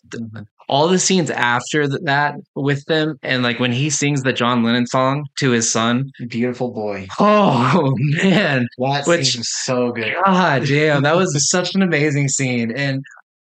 all 0.69 0.87
the 0.87 0.99
scenes 0.99 1.29
after 1.31 1.87
that 2.03 2.35
with 2.55 2.85
them. 2.85 3.17
And 3.23 3.43
like 3.43 3.59
when 3.59 3.71
he 3.71 3.89
sings 3.89 4.21
the 4.23 4.31
John 4.31 4.63
Lennon 4.63 4.85
song 4.87 5.25
to 5.39 5.51
his 5.51 5.71
son, 5.71 6.11
beautiful 6.27 6.71
boy. 6.71 7.07
oh 7.19 7.91
man, 8.23 8.67
That 8.77 9.07
Which- 9.07 9.33
seems 9.33 9.49
so 9.49 9.91
good. 9.91 10.13
God 10.25 10.65
damn, 10.65 11.03
that 11.03 11.15
was 11.15 11.49
such 11.49 11.73
an 11.75 11.81
amazing 11.81 12.27
scene. 12.29 12.71
And 12.71 13.03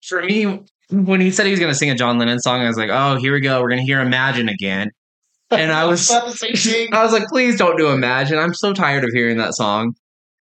for 0.06 0.22
me, 0.22 0.60
when 0.90 1.20
he 1.20 1.30
said 1.30 1.46
he 1.46 1.50
was 1.50 1.58
going 1.60 1.72
to 1.72 1.78
sing 1.78 1.90
a 1.90 1.94
John 1.96 2.18
Lennon 2.18 2.38
song, 2.38 2.60
I 2.60 2.68
was 2.68 2.76
like, 2.76 2.90
oh, 2.92 3.16
here 3.16 3.32
we 3.32 3.40
go. 3.40 3.60
We're 3.60 3.70
going 3.70 3.80
to 3.80 3.86
hear 3.86 4.00
Imagine 4.00 4.48
again. 4.48 4.90
And 5.50 5.72
I 5.72 5.84
was, 5.86 6.10
About 6.10 6.26
the 6.26 6.32
same 6.36 6.54
thing. 6.54 6.88
I 6.92 7.02
was 7.02 7.12
like, 7.12 7.26
please 7.28 7.56
don't 7.58 7.76
do 7.76 7.88
Imagine. 7.88 8.38
I'm 8.38 8.54
so 8.54 8.72
tired 8.72 9.04
of 9.04 9.10
hearing 9.12 9.38
that 9.38 9.54
song. 9.54 9.94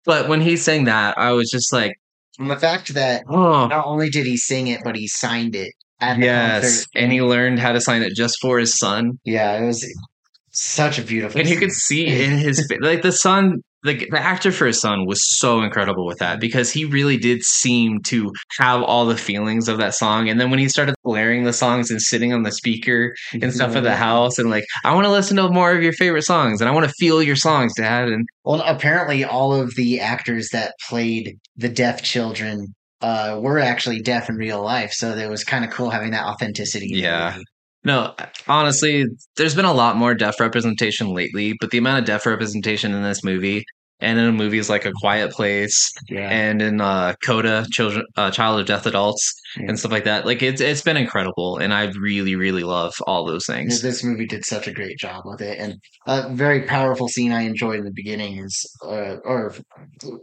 But 0.06 0.28
when 0.28 0.42
he 0.42 0.58
sang 0.58 0.86
that, 0.86 1.18
I 1.18 1.32
was 1.32 1.50
just 1.50 1.72
like, 1.72 1.94
And 2.40 2.50
the 2.52 2.58
fact 2.58 2.94
that 2.96 3.24
oh, 3.30 3.68
not 3.68 3.86
only 3.86 4.10
did 4.10 4.26
he 4.26 4.36
sing 4.38 4.68
it, 4.68 4.82
but 4.84 4.96
he 4.98 5.08
signed 5.08 5.56
it 5.56 5.72
at 6.04 6.20
the 6.20 6.26
yes. 6.26 6.62
concert. 6.62 6.88
And 6.96 7.12
he 7.12 7.22
learned 7.22 7.60
how 7.60 7.72
to 7.72 7.82
sign 7.82 8.04
it 8.04 8.14
just 8.16 8.38
for 8.42 8.60
his 8.60 8.78
son. 8.78 9.20
Yeah, 9.24 9.62
it 9.62 9.66
was 9.66 9.86
such 10.52 11.00
a 11.00 11.02
beautiful. 11.02 11.40
And 11.40 11.50
you 11.50 11.58
could 11.58 11.72
see 11.72 12.06
in 12.08 12.38
his 12.38 12.72
like 12.82 13.02
the 13.02 13.12
son 13.12 13.62
the, 13.84 14.08
the 14.10 14.20
actor 14.20 14.52
for 14.52 14.66
his 14.66 14.80
son 14.80 15.06
was 15.06 15.22
so 15.38 15.62
incredible 15.62 16.06
with 16.06 16.20
that 16.20 16.40
because 16.40 16.72
he 16.72 16.86
really 16.86 17.18
did 17.18 17.44
seem 17.44 18.00
to 18.04 18.32
have 18.58 18.82
all 18.82 19.06
the 19.06 19.18
feelings 19.18 19.68
of 19.68 19.78
that 19.78 19.94
song. 19.94 20.30
And 20.30 20.40
then 20.40 20.50
when 20.50 20.60
he 20.60 20.70
started 20.70 20.96
blaring 21.04 21.44
the 21.44 21.54
songs 21.54 21.92
and 21.92 22.02
sitting 22.02 22.34
on 22.34 22.44
the 22.44 22.52
speaker 22.52 23.14
and 23.34 23.54
stuff 23.54 23.76
at 23.76 23.84
the 23.84 23.96
house 23.98 24.40
and 24.40 24.50
like, 24.50 24.64
I 24.86 24.96
want 24.96 25.06
to 25.06 25.12
listen 25.12 25.36
to 25.38 25.50
more 25.50 25.76
of 25.76 25.84
your 25.84 25.94
favorite 25.94 26.24
songs 26.24 26.62
and 26.62 26.70
I 26.70 26.74
want 26.74 26.88
to 26.88 26.94
feel 26.98 27.22
your 27.22 27.36
songs, 27.36 27.74
Dad. 27.76 28.08
And 28.08 28.26
Well, 28.46 28.62
apparently, 28.66 29.26
all 29.26 29.54
of 29.54 29.76
the 29.76 30.00
actors 30.00 30.50
that 30.54 30.76
played 30.88 31.38
the 31.58 31.70
deaf 31.70 32.02
children 32.02 32.74
uh, 33.04 33.38
were 33.40 33.60
actually 33.60 34.02
deaf 34.02 34.30
in 34.30 34.38
real 34.38 34.64
life, 34.64 34.94
so 34.94 35.12
it 35.12 35.30
was 35.30 35.44
kind 35.44 35.66
of 35.66 35.72
cool 35.72 35.90
having 35.90 36.12
that 36.12 36.26
authenticity. 36.26 36.88
Yeah. 36.88 37.38
no, 37.84 38.16
honestly, 38.48 39.06
there's 39.36 39.54
been 39.54 39.66
a 39.66 39.74
lot 39.74 39.98
more 39.98 40.16
deaf 40.16 40.40
representation 40.40 41.14
lately, 41.14 41.56
but 41.60 41.70
the 41.70 41.78
amount 41.78 42.00
of 42.00 42.06
deaf 42.06 42.26
representation 42.26 42.94
in 42.94 43.04
this 43.04 43.24
movie 43.24 43.66
and 44.04 44.20
in 44.20 44.36
movies 44.36 44.70
like 44.70 44.86
A 44.86 44.92
Quiet 44.92 45.32
Place 45.32 45.92
yeah. 46.10 46.30
and 46.30 46.62
in 46.62 46.82
uh, 46.82 47.16
Coda, 47.26 47.66
Children, 47.72 48.06
uh, 48.18 48.30
Child 48.32 48.60
of 48.62 48.66
Deaf 48.66 48.86
Adults, 48.86 49.34
Yeah. 49.58 49.68
and 49.70 49.80
stuff 49.80 49.92
like 49.92 50.04
that. 50.04 50.26
Like 50.26 50.42
it's 50.44 50.62
it's 50.62 50.82
been 50.82 50.98
incredible, 50.98 51.58
and 51.58 51.74
I 51.74 51.86
really 52.00 52.36
really 52.36 52.64
love 52.64 52.94
all 53.08 53.26
those 53.26 53.46
things. 53.46 53.82
This 53.82 54.04
movie 54.04 54.28
did 54.28 54.46
such 54.46 54.68
a 54.68 54.74
great 54.74 54.98
job 54.98 55.24
with 55.26 55.42
it, 55.42 55.58
and 55.60 55.80
a 56.06 56.30
very 56.30 56.64
powerful 56.64 57.08
scene 57.08 57.32
I 57.32 57.42
enjoyed 57.44 57.80
in 57.80 57.86
the 57.86 57.92
beginning 57.92 58.40
is, 58.40 58.66
uh, 58.86 59.18
or 59.24 59.56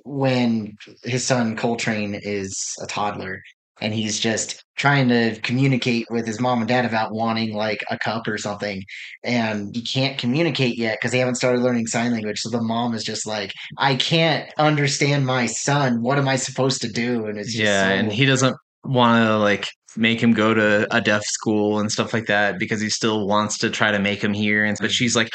when 0.04 0.76
his 1.04 1.26
son 1.26 1.56
Coltrane 1.56 2.14
is 2.22 2.54
a 2.82 2.86
toddler 2.86 3.40
and 3.80 3.94
he's 3.94 4.18
just 4.18 4.62
trying 4.76 5.08
to 5.08 5.38
communicate 5.40 6.06
with 6.10 6.26
his 6.26 6.40
mom 6.40 6.60
and 6.60 6.68
dad 6.68 6.84
about 6.84 7.12
wanting 7.12 7.54
like 7.54 7.84
a 7.90 7.98
cup 7.98 8.26
or 8.26 8.38
something, 8.38 8.82
and 9.24 9.74
he 9.74 9.82
can't 9.82 10.16
communicate 10.18 10.78
yet 10.78 10.98
because 10.98 11.12
they 11.12 11.18
haven't 11.18 11.34
started 11.36 11.60
learning 11.60 11.86
sign 11.86 12.12
language. 12.12 12.40
So 12.40 12.50
the 12.50 12.62
mom 12.62 12.94
is 12.94 13.04
just 13.04 13.26
like, 13.26 13.52
"I 13.78 13.94
can't 13.94 14.50
understand 14.58 15.26
my 15.26 15.46
son. 15.46 16.02
What 16.02 16.18
am 16.18 16.28
I 16.28 16.36
supposed 16.36 16.80
to 16.82 16.88
do?" 16.88 17.26
And 17.26 17.38
it's 17.38 17.52
just 17.52 17.62
Yeah, 17.62 17.88
so- 17.88 17.94
and 17.94 18.12
he 18.12 18.24
doesn't 18.24 18.56
want 18.84 19.24
to 19.26 19.36
like 19.36 19.68
make 19.96 20.22
him 20.22 20.32
go 20.32 20.54
to 20.54 20.86
a 20.94 21.00
deaf 21.00 21.22
school 21.24 21.80
and 21.80 21.90
stuff 21.90 22.14
like 22.14 22.26
that 22.26 22.58
because 22.58 22.80
he 22.80 22.88
still 22.88 23.26
wants 23.26 23.58
to 23.58 23.68
try 23.68 23.90
to 23.90 23.98
make 23.98 24.22
him 24.22 24.32
hear. 24.32 24.64
And 24.64 24.76
but 24.80 24.92
she's 24.92 25.16
like, 25.16 25.30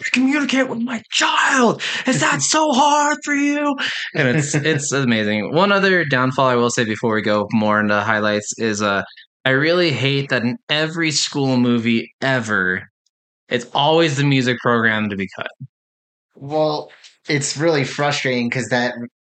"I 0.00 0.08
communicate 0.12 0.68
with 0.68 0.80
my 0.80 1.02
child. 1.10 1.82
Is 2.06 2.20
that 2.20 2.42
so 2.42 2.72
hard 2.72 3.18
for 3.24 3.34
you?" 3.34 3.76
And 4.14 4.38
it's 4.38 4.54
it's 4.54 4.92
amazing. 4.92 5.52
One 5.52 5.72
other 5.72 6.04
downfall 6.04 6.46
I 6.46 6.54
will 6.54 6.70
say 6.70 6.84
before 6.84 7.14
we 7.14 7.22
go 7.22 7.48
more 7.52 7.80
into 7.80 8.00
highlights 8.00 8.52
is 8.58 8.82
uh 8.82 9.02
I 9.44 9.50
really 9.50 9.90
hate 9.90 10.28
that 10.30 10.42
in 10.42 10.58
every 10.68 11.10
school 11.10 11.56
movie 11.56 12.12
ever, 12.20 12.88
it's 13.48 13.66
always 13.74 14.16
the 14.16 14.24
music 14.24 14.58
program 14.58 15.08
to 15.08 15.16
be 15.16 15.28
cut. 15.36 15.50
Well, 16.36 16.92
it's 17.28 17.56
really 17.56 17.84
frustrating 17.84 18.48
because 18.48 18.68
that 18.68 18.94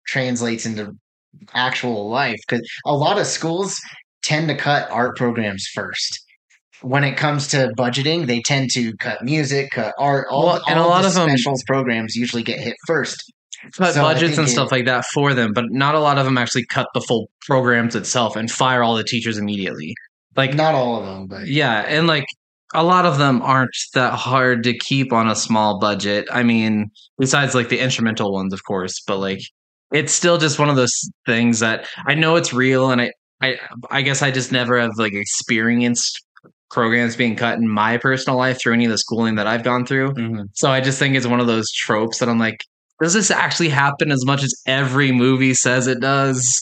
translates 0.07 0.65
into 0.65 0.93
actual 1.53 2.09
life. 2.09 2.39
Because 2.47 2.67
a 2.85 2.95
lot 2.95 3.19
of 3.19 3.27
schools 3.27 3.79
tend 4.23 4.47
to 4.49 4.55
cut 4.55 4.89
art 4.91 5.15
programs 5.15 5.67
first. 5.73 6.19
When 6.81 7.03
it 7.03 7.17
comes 7.17 7.47
to 7.49 7.71
budgeting, 7.77 8.27
they 8.27 8.41
tend 8.41 8.69
to 8.71 8.95
cut 8.97 9.23
music, 9.23 9.71
cut 9.71 9.93
art. 9.99 10.27
All, 10.29 10.45
Well, 10.45 10.61
and 10.67 10.79
all 10.79 10.87
a 10.87 10.89
lot 10.89 11.01
the 11.01 11.07
of 11.07 11.13
specials 11.13 11.63
programs 11.67 12.15
usually 12.15 12.43
get 12.43 12.59
hit 12.59 12.75
first. 12.87 13.31
cut 13.77 13.93
So 13.93 14.01
budgets 14.01 14.37
and 14.37 14.47
it- 14.47 14.51
stuff 14.51 14.71
like 14.71 14.85
that 14.85 15.05
for 15.13 15.33
them, 15.33 15.51
but 15.53 15.65
not 15.69 15.95
a 15.95 15.99
lot 15.99 16.17
of 16.17 16.25
them 16.25 16.37
actually 16.37 16.65
cut 16.65 16.87
the 16.93 17.01
full 17.01 17.29
programs 17.45 17.95
itself 17.95 18.35
and 18.35 18.49
fire 18.49 18.81
all 18.83 18.95
the 18.95 19.03
teachers 19.03 19.37
immediately. 19.37 19.93
Like, 20.37 20.53
Not 20.53 20.73
all 20.75 20.97
of 20.99 21.05
them, 21.05 21.27
but 21.27 21.47
yeah, 21.47 21.79
and 21.87 22.07
like 22.07 22.25
a 22.73 22.83
lot 22.83 23.05
of 23.05 23.17
them 23.17 23.41
aren't 23.41 23.75
that 23.95 24.13
hard 24.13 24.63
to 24.63 24.77
keep 24.77 25.11
on 25.11 25.27
a 25.27 25.35
small 25.35 25.79
budget. 25.79 26.27
I 26.31 26.43
mean, 26.43 26.91
besides 27.17 27.55
like 27.55 27.67
the 27.69 27.79
instrumental 27.79 28.31
ones, 28.31 28.53
of 28.53 28.63
course, 28.63 29.01
but 29.05 29.17
like 29.17 29.41
it's 29.91 30.13
still 30.13 30.37
just 30.37 30.59
one 30.59 30.69
of 30.69 30.75
those 30.77 30.93
things 31.25 31.59
that 31.59 31.87
I 32.07 32.13
know 32.13 32.35
it's 32.37 32.53
real, 32.53 32.91
and 32.91 33.01
I, 33.01 33.11
I, 33.41 33.57
I 33.89 34.01
guess 34.03 34.21
I 34.21 34.29
just 34.31 34.51
never 34.51 34.79
have 34.79 34.91
like 34.97 35.13
experienced 35.13 36.23
programs 36.71 37.15
being 37.15 37.35
cut 37.35 37.57
in 37.57 37.67
my 37.67 37.97
personal 37.97 38.37
life 38.37 38.59
through 38.61 38.73
any 38.73 38.85
of 38.85 38.91
the 38.91 38.97
schooling 38.97 39.35
that 39.35 39.47
I've 39.47 39.63
gone 39.63 39.85
through. 39.85 40.13
So 40.53 40.69
I 40.69 40.81
just 40.81 40.99
think 40.99 41.15
it's 41.15 41.25
one 41.27 41.39
of 41.39 41.47
those 41.47 41.71
tropes 41.71 42.19
that 42.19 42.29
I'm 42.29 42.39
like, 42.39 42.63
does 43.01 43.13
this 43.13 43.31
actually 43.31 43.69
happen 43.69 44.11
as 44.11 44.25
much 44.25 44.43
as 44.43 44.53
every 44.67 45.11
movie 45.11 45.53
says 45.53 45.87
it 45.87 45.99
does? 45.99 46.61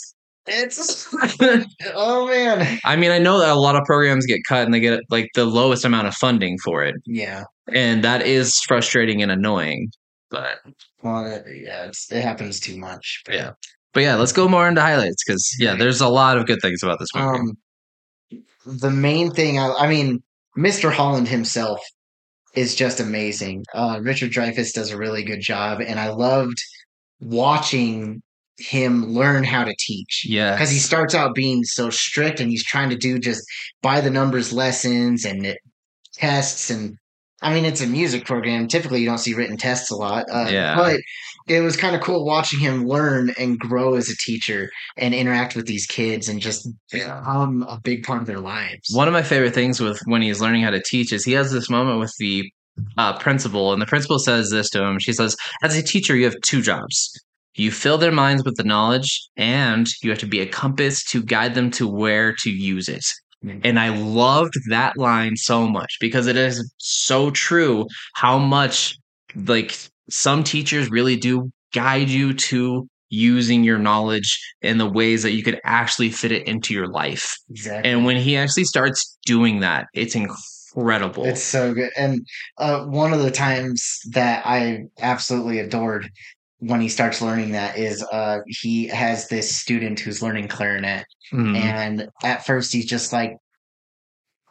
it's 0.50 1.14
oh 1.94 2.26
man, 2.28 2.80
I 2.86 2.96
mean, 2.96 3.12
I 3.12 3.20
know 3.20 3.38
that 3.40 3.50
a 3.50 3.60
lot 3.60 3.76
of 3.76 3.84
programs 3.84 4.26
get 4.26 4.40
cut 4.48 4.64
and 4.66 4.74
they 4.74 4.80
get 4.80 5.02
like 5.10 5.28
the 5.36 5.44
lowest 5.46 5.84
amount 5.84 6.08
of 6.08 6.14
funding 6.14 6.58
for 6.64 6.84
it. 6.86 6.96
yeah. 7.06 7.44
And 7.74 8.02
that 8.06 8.22
is 8.26 8.58
frustrating 8.62 9.22
and 9.22 9.30
annoying. 9.30 9.90
But 10.30 10.60
Well, 11.04 11.26
it- 11.26 11.44
yeah, 11.64 11.84
it's, 11.88 12.10
it 12.12 12.22
happens 12.24 12.62
too 12.62 12.78
much. 12.78 13.24
but- 13.26 13.36
Yeah. 13.36 13.52
but 13.94 14.04
yeah, 14.04 14.16
let's 14.16 14.32
go 14.32 14.48
more 14.48 14.70
into 14.70 14.80
highlights 14.80 15.22
because 15.26 15.46
yeah, 15.60 15.76
there's 15.76 16.00
a 16.00 16.08
lot 16.08 16.38
of 16.38 16.46
good 16.46 16.60
things 16.62 16.82
about 16.82 17.00
this 17.00 17.10
movie. 17.14 17.40
Um, 17.40 17.52
the 18.68 18.92
main 18.92 19.32
thing, 19.32 19.60
I, 19.60 19.72
I 19.74 19.88
mean, 19.88 20.22
Mr. 20.58 20.92
Holland 20.92 21.28
himself 21.28 21.80
is 22.56 22.76
just 22.76 23.00
amazing. 23.00 23.64
Uh, 23.74 24.00
Richard 24.02 24.32
Dreyfuss 24.32 24.74
does 24.74 24.92
a 24.92 24.98
really 24.98 25.24
good 25.24 25.42
job, 25.42 25.82
and 25.82 26.00
I 26.00 26.10
loved 26.10 26.58
watching 27.20 28.22
him 28.58 29.14
learn 29.14 29.44
how 29.44 29.64
to 29.64 29.76
teach. 29.78 30.26
yeah. 30.28 30.54
Because 30.54 30.72
he 30.72 30.80
starts 30.80 31.14
out 31.14 31.36
being 31.36 31.64
so 31.64 31.90
strict, 31.90 32.40
and 32.40 32.50
he's 32.50 32.64
trying 32.66 32.90
to 32.90 32.98
do 32.98 33.20
just 33.20 33.44
by 33.82 34.02
the 34.02 34.10
numbers 34.10 34.52
lessons 34.52 35.26
and 35.26 35.56
tests, 36.14 36.70
and 36.70 36.98
I 37.42 37.54
mean, 37.54 37.66
it's 37.66 37.82
a 37.82 37.88
music 37.88 38.26
program. 38.26 38.68
Typically, 38.68 39.02
you 39.02 39.06
don't 39.06 39.20
see 39.20 39.36
written 39.36 39.58
tests 39.58 39.92
a 39.92 39.96
lot. 39.96 40.26
Uh, 40.32 40.48
Yeah. 40.50 40.76
But 40.76 41.00
it 41.48 41.62
was 41.62 41.78
kind 41.78 41.96
of 41.96 42.02
cool 42.02 42.26
watching 42.26 42.60
him 42.60 42.88
learn 42.88 43.34
and 43.40 43.58
grow 43.58 43.96
as 43.96 44.10
a 44.10 44.18
teacher 44.18 44.70
and 44.98 45.14
interact 45.14 45.56
with 45.56 45.66
these 45.66 45.86
kids 45.86 46.28
and 46.28 46.42
just 46.42 46.68
become 46.92 47.64
a 47.64 47.80
big 47.82 48.04
part 48.04 48.22
of 48.22 48.28
their 48.28 48.40
lives. 48.40 48.90
One 48.94 49.08
of 49.08 49.14
my 49.14 49.24
favorite 49.24 49.54
things 49.54 49.80
with 49.80 50.00
when 50.06 50.22
he's 50.22 50.42
learning 50.42 50.64
how 50.64 50.72
to 50.72 50.82
teach 50.82 51.14
is 51.14 51.24
he 51.24 51.34
has 51.34 51.52
this 51.52 51.70
moment 51.70 52.00
with 52.00 52.14
the 52.20 52.52
uh, 52.98 53.18
principal, 53.18 53.74
and 53.74 53.82
the 53.82 53.86
principal 53.86 54.20
says 54.20 54.50
this 54.52 54.70
to 54.72 54.84
him. 54.84 55.00
She 55.00 55.14
says, 55.14 55.36
"As 55.64 55.76
a 55.76 55.82
teacher, 55.82 56.16
you 56.16 56.26
have 56.26 56.40
two 56.42 56.62
jobs. 56.62 57.12
You 57.56 57.72
fill 57.72 57.98
their 57.98 58.12
minds 58.12 58.44
with 58.44 58.56
the 58.56 58.64
knowledge, 58.64 59.28
and 59.36 59.88
you 60.04 60.12
have 60.12 60.20
to 60.20 60.28
be 60.28 60.42
a 60.42 60.46
compass 60.46 61.04
to 61.06 61.24
guide 61.24 61.56
them 61.56 61.72
to 61.72 61.88
where 61.88 62.36
to 62.44 62.52
use 62.52 62.88
it." 62.88 63.06
Mm. 63.44 63.62
And 63.64 63.80
I 63.80 63.90
loved 63.90 64.54
that 64.70 64.98
line 64.98 65.38
so 65.38 65.68
much 65.68 65.98
because 66.00 66.28
it 66.28 66.36
is 66.36 66.72
so 66.78 67.32
true 67.32 67.88
how 68.16 68.38
much 68.38 68.96
like 69.36 69.76
some 70.10 70.44
teachers 70.44 70.90
really 70.90 71.16
do 71.16 71.52
guide 71.74 72.10
you 72.10 72.34
to 72.34 72.88
using 73.10 73.64
your 73.64 73.78
knowledge 73.78 74.40
in 74.62 74.78
the 74.78 74.90
ways 74.90 75.24
that 75.24 75.32
you 75.32 75.44
could 75.44 75.60
actually 75.64 76.10
fit 76.10 76.32
it 76.32 76.48
into 76.48 76.74
your 76.74 76.88
life. 76.88 77.36
Exactly. 77.50 77.90
And 77.90 78.06
when 78.06 78.18
he 78.18 78.36
actually 78.36 78.66
starts 78.66 79.18
doing 79.26 79.62
that, 79.62 79.88
it's 79.94 80.16
incredible. 80.16 81.26
It's 81.26 81.44
so 81.44 81.74
good. 81.74 81.92
And 81.98 82.26
uh, 82.58 82.84
one 82.86 83.14
of 83.14 83.22
the 83.22 83.32
times 83.32 84.00
that 84.12 84.46
I 84.46 84.86
absolutely 85.00 85.60
adored 85.60 86.10
when 86.60 86.82
he 86.82 86.90
starts 86.90 87.22
learning 87.22 87.52
that 87.52 87.78
is 87.78 88.04
uh, 88.12 88.40
he 88.48 88.88
has 88.88 89.28
this 89.28 89.56
student 89.56 90.00
who's 90.00 90.22
learning 90.22 90.48
clarinet. 90.48 91.06
Mhm. 91.32 91.56
And 91.56 92.10
at 92.24 92.46
first, 92.46 92.74
he's 92.74 92.86
just 92.88 93.14
like, 93.14 93.38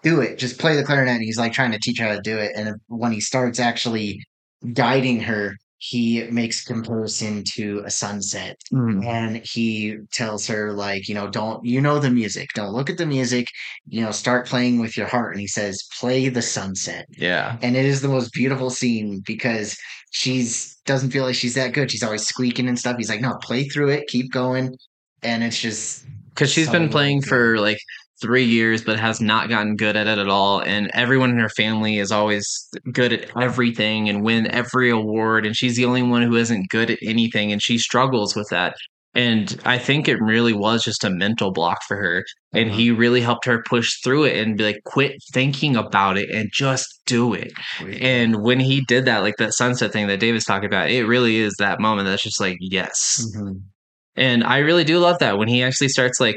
do 0.03 0.21
it, 0.21 0.39
just 0.39 0.59
play 0.59 0.77
the 0.77 0.85
clarinet. 0.85 1.17
And 1.17 1.25
he's 1.25 1.39
like 1.39 1.53
trying 1.53 1.73
to 1.73 1.79
teach 1.79 1.99
her 1.99 2.07
how 2.07 2.15
to 2.15 2.21
do 2.21 2.39
it. 2.39 2.53
And 2.55 2.77
when 2.87 3.13
he 3.13 3.21
starts 3.21 3.59
actually 3.59 4.21
guiding 4.73 5.21
her, 5.21 5.57
he 5.79 6.25
makes 6.31 6.65
comparison 6.65 7.45
to 7.55 7.83
a 7.85 7.91
sunset. 7.91 8.57
Mhm. 8.73 9.05
And 9.05 9.37
he 9.45 9.97
tells 10.13 10.47
her, 10.47 10.73
like, 10.73 11.07
you 11.09 11.15
know, 11.15 11.29
don't, 11.29 11.65
you 11.65 11.81
know, 11.81 11.99
the 11.99 12.11
music, 12.11 12.49
don't 12.55 12.73
look 12.73 12.89
at 12.89 12.97
the 12.97 13.05
music, 13.07 13.47
you 13.87 14.01
know, 14.03 14.11
start 14.11 14.47
playing 14.47 14.79
with 14.81 14.97
your 14.97 15.07
heart. 15.07 15.33
And 15.33 15.41
he 15.41 15.47
says, 15.47 15.83
play 16.01 16.29
the 16.31 16.43
sunset. 16.43 17.05
Yeah. 17.11 17.59
And 17.63 17.77
it 17.77 17.85
is 17.85 18.01
the 18.01 18.09
most 18.09 18.33
beautiful 18.33 18.71
scene 18.71 19.23
because 19.27 19.77
she's 20.11 20.77
doesn't 20.87 21.11
feel 21.11 21.25
like 21.25 21.35
she's 21.35 21.55
that 21.55 21.73
good. 21.75 21.91
She's 21.91 22.03
always 22.03 22.27
squeaking 22.27 22.69
and 22.69 22.79
stuff. 22.79 22.97
He's 22.97 23.11
like, 23.11 23.21
no, 23.21 23.37
play 23.43 23.65
through 23.65 23.91
it, 23.91 24.09
keep 24.09 24.33
going. 24.33 24.75
And 25.23 25.43
it's 25.45 25.61
just 25.61 26.07
Because 26.31 26.51
she's 26.51 26.67
So 26.67 26.73
been 26.73 26.89
playing 26.89 27.21
good. 27.21 27.29
for 27.29 27.59
like 27.59 27.79
three 28.21 28.45
years, 28.45 28.83
but 28.83 28.99
has 28.99 29.21
not 29.21 29.49
gotten 29.49 29.77
good 29.77 29.97
at 29.97 30.07
it 30.07 30.19
at 30.19 30.29
all. 30.29 30.61
And 30.61 30.91
everyone 30.95 31.31
in 31.31 31.39
her 31.39 31.49
family 31.51 31.99
is 31.99 32.11
always 32.13 32.47
good 32.93 33.13
at 33.13 33.31
everything 33.41 34.09
and 34.09 34.25
win 34.25 34.47
every 34.51 34.91
award. 34.91 35.47
And 35.47 35.57
she's 35.57 35.77
the 35.77 35.85
only 35.85 36.03
one 36.03 36.23
who 36.23 36.37
isn't 36.37 36.71
good 36.71 36.91
at 36.91 36.99
anything. 37.03 37.53
And 37.53 37.63
she 37.63 37.79
struggles 37.79 38.35
with 38.35 38.49
that. 38.51 38.77
And 39.15 39.59
I 39.65 39.79
think 39.79 40.09
it 40.09 40.21
really 40.21 40.53
was 40.53 40.85
just 40.85 41.03
a 41.03 41.09
mental 41.09 41.51
block 41.51 41.79
for 41.89 41.97
her. 41.97 42.23
And 42.53 42.69
Uh-huh. 42.69 42.79
he 42.79 42.91
really 42.91 43.23
helped 43.23 43.47
her 43.47 43.63
push 43.67 43.95
through 44.05 44.25
it 44.25 44.37
and 44.37 44.59
be 44.59 44.65
like, 44.65 44.81
quit 44.85 45.13
thinking 45.33 45.75
about 45.75 46.19
it 46.19 46.29
and 46.31 46.51
just 46.53 46.87
do 47.07 47.33
it. 47.33 47.51
And 48.01 48.43
when 48.43 48.61
he 48.61 48.83
did 48.83 49.07
that, 49.07 49.21
like 49.23 49.37
that 49.39 49.55
sunset 49.55 49.91
thing 49.93 50.07
that 50.09 50.21
David's 50.21 50.45
talking 50.45 50.67
about, 50.67 50.91
it 50.91 51.07
really 51.07 51.37
is 51.37 51.55
that 51.59 51.81
moment 51.81 52.07
that's 52.07 52.23
just 52.23 52.41
like, 52.41 52.59
yes. 52.61 53.27
Mhm. 53.35 53.63
And 54.17 54.45
I 54.45 54.59
really 54.59 54.85
do 54.85 54.99
love 54.99 55.19
that 55.21 55.39
when 55.39 55.49
he 55.49 55.63
actually 55.63 55.89
starts 55.89 56.21
like 56.21 56.37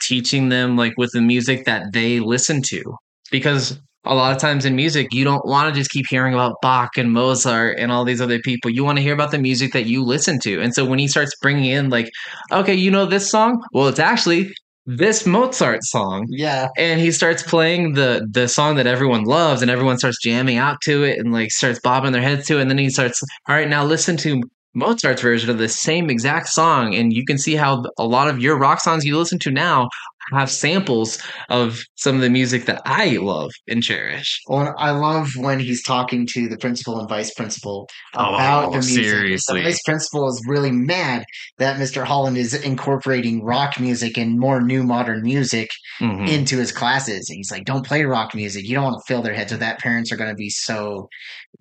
teaching 0.00 0.48
them 0.48 0.76
like 0.76 0.94
with 0.96 1.12
the 1.12 1.20
music 1.20 1.64
that 1.64 1.92
they 1.92 2.20
listen 2.20 2.62
to. 2.62 2.96
Because 3.30 3.80
a 4.04 4.14
lot 4.14 4.32
of 4.32 4.38
times 4.38 4.64
in 4.64 4.76
music, 4.76 5.08
you 5.12 5.24
don't 5.24 5.46
want 5.46 5.72
to 5.72 5.78
just 5.78 5.90
keep 5.90 6.06
hearing 6.08 6.34
about 6.34 6.60
Bach 6.60 6.98
and 6.98 7.12
Mozart 7.12 7.78
and 7.78 7.90
all 7.90 8.04
these 8.04 8.20
other 8.20 8.38
people. 8.38 8.70
You 8.70 8.84
want 8.84 8.98
to 8.98 9.02
hear 9.02 9.14
about 9.14 9.30
the 9.30 9.38
music 9.38 9.72
that 9.72 9.86
you 9.86 10.04
listen 10.04 10.38
to. 10.40 10.60
And 10.60 10.74
so 10.74 10.84
when 10.84 10.98
he 10.98 11.08
starts 11.08 11.34
bringing 11.40 11.64
in, 11.64 11.88
like, 11.88 12.10
okay, 12.52 12.74
you 12.74 12.90
know 12.90 13.06
this 13.06 13.30
song? 13.30 13.64
Well, 13.72 13.88
it's 13.88 13.98
actually 13.98 14.52
this 14.86 15.26
Mozart 15.26 15.82
song. 15.84 16.26
Yeah. 16.28 16.68
And 16.76 17.00
he 17.00 17.10
starts 17.10 17.42
playing 17.42 17.94
the 17.94 18.28
the 18.30 18.48
song 18.48 18.76
that 18.76 18.86
everyone 18.86 19.24
loves, 19.24 19.62
and 19.62 19.70
everyone 19.70 19.98
starts 19.98 20.20
jamming 20.22 20.58
out 20.58 20.80
to 20.82 21.02
it 21.02 21.18
and 21.18 21.32
like 21.32 21.50
starts 21.50 21.80
bobbing 21.80 22.12
their 22.12 22.22
heads 22.22 22.46
to 22.48 22.58
it. 22.58 22.60
And 22.60 22.70
then 22.70 22.78
he 22.78 22.90
starts, 22.90 23.22
all 23.48 23.54
right, 23.54 23.68
now 23.68 23.84
listen 23.84 24.16
to 24.18 24.42
Mozart's 24.74 25.22
version 25.22 25.50
of 25.50 25.58
the 25.58 25.68
same 25.68 26.10
exact 26.10 26.48
song, 26.48 26.94
and 26.94 27.12
you 27.12 27.24
can 27.24 27.38
see 27.38 27.54
how 27.54 27.84
a 27.98 28.06
lot 28.06 28.28
of 28.28 28.40
your 28.40 28.56
rock 28.58 28.80
songs 28.80 29.04
you 29.04 29.16
listen 29.16 29.38
to 29.40 29.50
now 29.50 29.88
have 30.32 30.50
samples 30.50 31.18
of 31.50 31.82
some 31.96 32.14
of 32.16 32.22
the 32.22 32.30
music 32.30 32.64
that 32.64 32.80
I 32.86 33.18
love 33.18 33.50
and 33.68 33.82
cherish. 33.82 34.40
Well, 34.48 34.74
I 34.78 34.90
love 34.90 35.28
when 35.36 35.60
he's 35.60 35.82
talking 35.82 36.26
to 36.32 36.48
the 36.48 36.56
principal 36.56 36.98
and 36.98 37.06
vice 37.06 37.34
principal 37.34 37.86
Oh, 38.16 38.34
about 38.34 38.72
the 38.72 38.78
music. 38.78 39.04
seriously. 39.04 39.60
The 39.60 39.68
vice 39.68 39.82
principal 39.82 40.26
is 40.28 40.42
really 40.48 40.70
mad 40.72 41.24
that 41.58 41.78
Mr. 41.78 42.04
Holland 42.04 42.38
is 42.38 42.54
incorporating 42.54 43.44
rock 43.44 43.78
music 43.78 44.16
and 44.16 44.38
more 44.40 44.62
new 44.62 44.82
modern 44.82 45.20
music 45.22 45.68
Mhm. 46.00 46.26
into 46.26 46.56
his 46.56 46.72
classes. 46.72 47.28
And 47.28 47.36
he's 47.36 47.50
like, 47.52 47.66
don't 47.66 47.86
play 47.86 48.04
rock 48.04 48.34
music. 48.34 48.66
You 48.66 48.76
don't 48.76 48.84
want 48.84 48.96
to 48.96 49.04
fill 49.06 49.20
their 49.20 49.34
heads 49.34 49.52
with 49.52 49.60
that. 49.60 49.78
Parents 49.78 50.10
are 50.10 50.16
going 50.16 50.30
to 50.30 50.34
be 50.34 50.48
so 50.48 51.10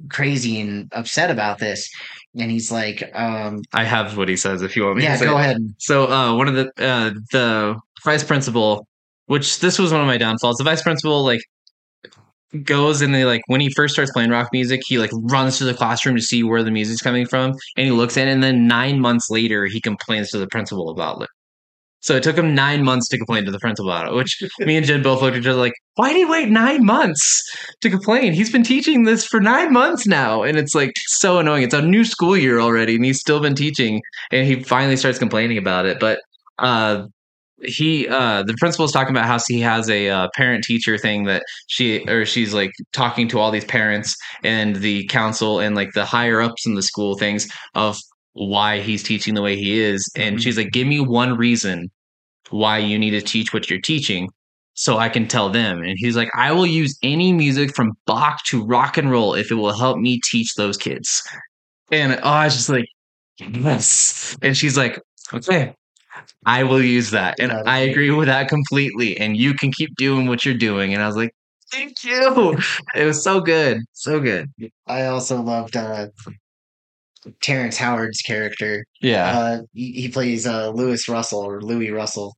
crazy 0.10 0.60
and 0.62 0.88
upset 0.93 1.30
about 1.30 1.60
this. 1.60 1.89
And 2.38 2.50
he's 2.50 2.72
like, 2.72 3.12
um, 3.13 3.62
I 3.74 3.84
have 3.84 4.17
what 4.17 4.28
he 4.28 4.36
says 4.36 4.63
if 4.63 4.76
you 4.76 4.86
want 4.86 4.98
me 4.98 5.04
yeah, 5.04 5.13
to 5.13 5.19
say 5.19 5.26
go 5.26 5.38
it. 5.38 5.41
ahead. 5.41 5.58
So 5.78 6.12
uh, 6.12 6.36
one 6.36 6.48
of 6.48 6.56
the 6.56 6.67
uh, 6.84 7.12
the 7.32 7.80
vice 8.04 8.24
principal, 8.24 8.88
which 9.28 9.60
this 9.60 9.78
was 9.78 9.91
one 9.91 10.02
of 10.02 10.08
my 10.08 10.17
downfalls. 10.17 10.58
The 10.58 10.63
vice 10.63 10.82
principal 10.82 11.24
like 11.24 11.41
goes 12.63 13.02
and 13.02 13.13
they 13.13 13.26
like 13.26 13.41
when 13.48 13.62
he 13.62 13.69
first 13.72 13.93
starts 13.93 14.12
playing 14.12 14.30
rock 14.30 14.50
music, 14.52 14.82
he 14.86 14.98
like 14.98 15.12
runs 15.13 15.58
to 15.60 15.65
the 15.65 15.74
classroom 15.74 16.15
to 16.15 16.22
see 16.22 16.43
where 16.43 16.63
the 16.63 16.72
music's 16.72 17.02
coming 17.02 17.26
from, 17.28 17.52
and 17.78 17.86
he 17.86 17.91
looks 17.91 18.17
at 18.17 18.28
it, 18.28 18.32
and 18.32 18.43
then 18.43 18.67
nine 18.67 19.00
months 19.00 19.30
later 19.30 19.65
he 19.65 19.80
complains 19.80 20.30
to 20.32 20.39
the 20.39 20.48
principal 20.48 20.89
about 20.89 21.22
it. 21.22 21.30
So 22.04 22.16
it 22.16 22.24
took 22.24 22.38
him 22.38 22.54
nine 22.54 22.84
months 22.84 23.08
to 23.10 23.18
complain 23.18 23.46
to 23.46 23.52
the 23.52 23.60
principal 23.60 23.89
about 23.92 24.08
it, 24.10 24.13
which 24.13 24.38
me 24.60 24.78
and 24.78 24.86
Jen 24.86 25.02
both 25.02 25.22
looked 25.22 25.36
at 25.36 25.42
each 25.42 25.48
other 25.48 25.60
like, 25.60 25.74
why 25.96 26.10
did 26.10 26.18
he 26.18 26.26
wait 26.26 26.50
nine 26.50 26.86
months 26.86 27.42
to 27.82 27.89
complain? 27.89 28.34
He's 28.34 28.52
been 28.52 28.63
teaching 28.63 29.04
this 29.04 29.26
for 29.26 29.39
nine 29.39 29.74
months 29.74 30.06
now. 30.06 30.44
And 30.44 30.58
it's 30.58 30.76
like 30.76 30.92
so 31.08 31.39
annoying. 31.39 31.63
It's 31.63 31.74
a 31.74 31.82
new 31.82 32.04
school 32.06 32.38
year 32.38 32.60
already, 32.60 32.96
and 32.96 33.06
he's 33.06 33.20
still 33.20 33.39
been 33.39 33.56
teaching, 33.56 34.02
and 34.32 34.46
he 34.46 34.62
finally 34.63 34.98
starts 34.98 35.18
complaining 35.20 35.58
about 35.58 35.86
it. 35.86 36.00
But 36.00 36.20
uh 36.60 37.08
he 37.63 38.08
uh 38.10 38.44
the 38.44 38.56
principal's 38.60 38.92
talking 38.92 39.16
about 39.16 39.26
how 39.26 39.38
he 39.48 39.62
has 39.62 39.89
a 39.89 40.10
uh, 40.10 40.28
parent 40.36 40.63
teacher 40.63 40.98
thing 40.98 41.24
that 41.24 41.44
she 41.68 42.04
or 42.10 42.26
she's 42.26 42.54
like 42.54 42.72
talking 42.92 43.28
to 43.30 43.39
all 43.39 43.52
these 43.52 43.63
parents 43.66 44.16
and 44.44 44.78
the 44.78 45.06
council 45.08 45.60
and 45.60 45.76
like 45.76 45.92
the 45.94 46.04
higher 46.06 46.42
ups 46.42 46.66
in 46.68 46.76
the 46.76 46.82
school 46.82 47.16
things 47.18 47.48
of 47.76 47.98
why 48.34 48.80
he's 48.82 49.04
teaching 49.04 49.34
the 49.36 49.42
way 49.42 49.56
he 49.56 49.80
is 49.80 50.04
and 50.18 50.38
Mhm. 50.38 50.42
she's 50.42 50.58
like 50.58 50.72
give 50.72 50.88
me 50.88 51.00
one 51.00 51.38
reason 51.38 51.89
why 52.54 52.78
you 52.78 52.98
need 53.00 53.12
to 53.12 53.22
teach 53.22 53.54
what 53.54 53.70
you're 53.70 53.82
teaching 53.82 54.30
so 54.76 54.98
I 54.98 55.10
can 55.10 55.28
tell 55.28 55.50
them 55.50 55.84
and 55.84 55.96
he's 55.98 56.16
like 56.16 56.30
I 56.36 56.52
will 56.52 56.66
use 56.66 56.98
any 57.04 57.34
music 57.34 57.76
from 57.76 57.94
Bach 58.06 58.44
to 58.46 58.63
rock 58.63 58.98
and 58.98 59.12
roll 59.12 59.34
if 59.34 59.52
it 59.52 59.56
will 59.56 59.78
help 59.78 59.98
me 59.98 60.20
teach 60.32 60.56
those 60.56 60.78
kids 60.78 61.22
and 61.92 62.20
oh, 62.24 62.30
I 62.30 62.46
was 62.46 62.56
just 62.56 62.70
like 62.70 62.86
yes 63.39 64.38
and 64.42 64.56
she's 64.56 64.78
like 64.78 65.00
okay 65.34 65.76
I 66.46 66.63
will 66.63 66.82
use 66.82 67.12
that. 67.12 67.36
And 67.39 67.52
I 67.52 67.80
agree 67.80 68.12
with 68.12 68.28
that 68.28 68.48
completely. 68.50 69.18
And 69.18 69.38
you 69.38 69.54
can 69.54 69.72
keep 69.72 69.96
doing 69.96 70.28
what 70.28 70.46
you're 70.46 70.54
doing. 70.54 70.94
And 70.94 71.02
I 71.02 71.08
was 71.08 71.16
like, 71.16 71.34
thank 71.72 72.04
you. 72.04 72.58
It 72.96 73.06
was 73.06 73.24
so 73.24 73.42
good. 73.42 73.82
So 73.94 74.20
good. 74.20 74.52
I 74.88 75.06
also 75.06 75.42
loved 75.42 75.76
uh, 75.76 76.08
Terrence 77.42 77.78
Howard's 77.78 78.22
character. 78.22 78.86
Yeah. 79.02 79.38
Uh, 79.38 79.62
he, 79.74 79.92
he 79.94 80.10
plays 80.10 80.46
uh, 80.46 80.70
Lewis 80.70 81.08
Russell 81.08 81.42
or 81.42 81.62
Louis 81.62 81.92
Russell. 81.92 82.36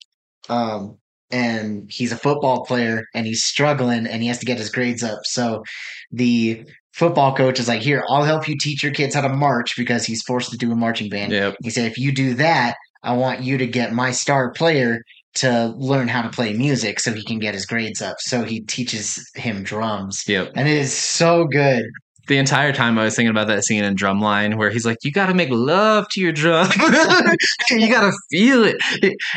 Um, 0.50 0.98
and 1.32 1.92
he's 1.92 2.12
a 2.12 2.18
football 2.18 2.66
player 2.66 3.04
and 3.14 3.26
he's 3.26 3.44
struggling 3.44 4.06
and 4.06 4.22
he 4.22 4.28
has 4.28 4.38
to 4.40 4.46
get 4.46 4.58
his 4.58 4.70
grades 4.70 5.04
up. 5.04 5.20
So 5.24 5.64
the 6.12 6.66
football 6.94 7.36
coach 7.36 7.60
is 7.60 7.68
like, 7.68 7.82
Here, 7.82 8.04
I'll 8.10 8.24
help 8.24 8.48
you 8.48 8.56
teach 8.58 8.84
your 8.84 8.94
kids 8.94 9.16
how 9.16 9.22
to 9.22 9.30
march 9.30 9.74
because 9.78 10.06
he's 10.06 10.22
forced 10.24 10.52
to 10.52 10.58
do 10.58 10.72
a 10.72 10.76
marching 10.76 11.10
band. 11.10 11.32
Yep. 11.32 11.58
He 11.64 11.70
said, 11.70 11.90
If 11.92 11.98
you 11.98 12.12
do 12.14 12.36
that, 12.36 12.76
I 13.04 13.14
want 13.14 13.42
you 13.42 13.58
to 13.58 13.68
get 13.68 13.94
my 13.94 14.12
star 14.12 14.52
player 14.52 15.02
to 15.36 15.74
learn 15.78 16.08
how 16.08 16.22
to 16.22 16.30
play 16.30 16.54
music 16.54 17.00
so 17.00 17.12
he 17.14 17.24
can 17.24 17.40
get 17.40 17.54
his 17.54 17.66
grades 17.66 18.02
up. 18.02 18.16
So 18.20 18.44
he 18.44 18.62
teaches 18.62 19.22
him 19.36 19.64
drums. 19.64 20.24
Yep. 20.28 20.54
And 20.56 20.68
it 20.68 20.78
is 20.78 20.94
so 20.94 21.46
good. 21.46 21.86
The 22.28 22.38
entire 22.38 22.74
time 22.74 22.98
I 22.98 23.04
was 23.04 23.16
thinking 23.16 23.30
about 23.30 23.48
that 23.48 23.64
scene 23.64 23.84
in 23.84 23.96
Drumline 23.96 24.58
where 24.58 24.70
he's 24.70 24.86
like, 24.86 24.98
You 25.04 25.12
got 25.12 25.28
to 25.28 25.34
make 25.34 25.50
love 25.50 26.08
to 26.12 26.22
your 26.22 26.32
drum. 26.32 26.70
you 27.70 27.90
got 27.90 28.10
to 28.10 28.14
feel 28.32 28.64
it. 28.64 28.78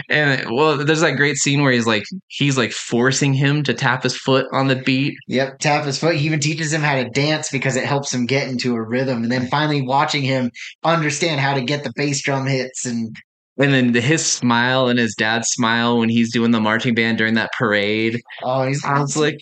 And 0.08 0.50
well, 0.50 0.76
there's 0.76 1.00
that 1.00 1.16
great 1.16 1.36
scene 1.36 1.62
where 1.62 1.72
he's 1.72 1.86
like, 1.86 2.04
he's 2.28 2.56
like 2.56 2.72
forcing 2.72 3.34
him 3.34 3.62
to 3.64 3.74
tap 3.74 4.02
his 4.02 4.16
foot 4.16 4.46
on 4.52 4.68
the 4.68 4.76
beat. 4.76 5.14
Yep, 5.28 5.58
tap 5.58 5.84
his 5.84 5.98
foot. 5.98 6.16
He 6.16 6.26
even 6.26 6.40
teaches 6.40 6.72
him 6.72 6.82
how 6.82 6.94
to 6.94 7.08
dance 7.10 7.50
because 7.50 7.76
it 7.76 7.84
helps 7.84 8.12
him 8.12 8.26
get 8.26 8.48
into 8.48 8.74
a 8.74 8.82
rhythm. 8.82 9.22
And 9.22 9.32
then 9.32 9.48
finally 9.48 9.82
watching 9.82 10.22
him 10.22 10.50
understand 10.84 11.40
how 11.40 11.54
to 11.54 11.60
get 11.60 11.84
the 11.84 11.92
bass 11.96 12.22
drum 12.22 12.46
hits 12.46 12.86
and 12.86 13.14
And 13.58 13.72
then 13.74 13.92
his 13.94 14.24
smile 14.24 14.88
and 14.88 14.98
his 14.98 15.14
dad's 15.16 15.48
smile 15.48 15.98
when 15.98 16.08
he's 16.08 16.32
doing 16.32 16.52
the 16.52 16.60
marching 16.60 16.94
band 16.94 17.18
during 17.18 17.34
that 17.34 17.50
parade. 17.58 18.20
oh, 18.42 18.66
he's 18.66 18.84
I 18.84 19.00
was 19.00 19.16
like, 19.16 19.38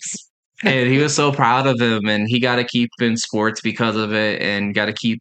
and 0.63 0.89
he 0.89 0.97
was 0.97 1.15
so 1.15 1.31
proud 1.31 1.67
of 1.67 1.79
him, 1.79 2.07
and 2.07 2.27
he 2.27 2.39
got 2.39 2.55
to 2.57 2.63
keep 2.63 2.89
in 2.99 3.17
sports 3.17 3.61
because 3.61 3.95
of 3.95 4.13
it, 4.13 4.41
and 4.41 4.73
got 4.73 4.85
to 4.85 4.93
keep 4.93 5.19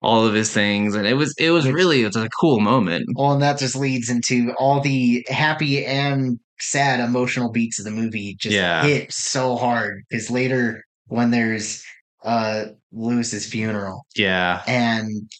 all 0.00 0.24
of 0.24 0.32
his 0.34 0.52
things, 0.52 0.94
and 0.94 1.06
it 1.06 1.14
was 1.14 1.34
it 1.38 1.50
was 1.50 1.68
really 1.70 2.02
it 2.02 2.06
was 2.06 2.16
a 2.16 2.28
cool 2.40 2.60
moment. 2.60 3.04
well, 3.16 3.32
and 3.32 3.42
that 3.42 3.58
just 3.58 3.74
leads 3.76 4.08
into 4.08 4.52
all 4.58 4.80
the 4.80 5.24
happy 5.28 5.84
and 5.84 6.38
sad 6.60 7.00
emotional 7.00 7.50
beats 7.50 7.78
of 7.78 7.84
the 7.84 7.90
movie 7.90 8.36
just 8.40 8.54
Yeah. 8.54 8.84
hit 8.84 9.12
so 9.12 9.56
hard 9.56 10.02
because 10.08 10.28
later 10.30 10.84
when 11.06 11.30
there's 11.30 11.84
uh 12.24 12.66
Lewis's 12.92 13.46
funeral 13.46 14.04
Yeah, 14.16 14.62
and 14.66 15.30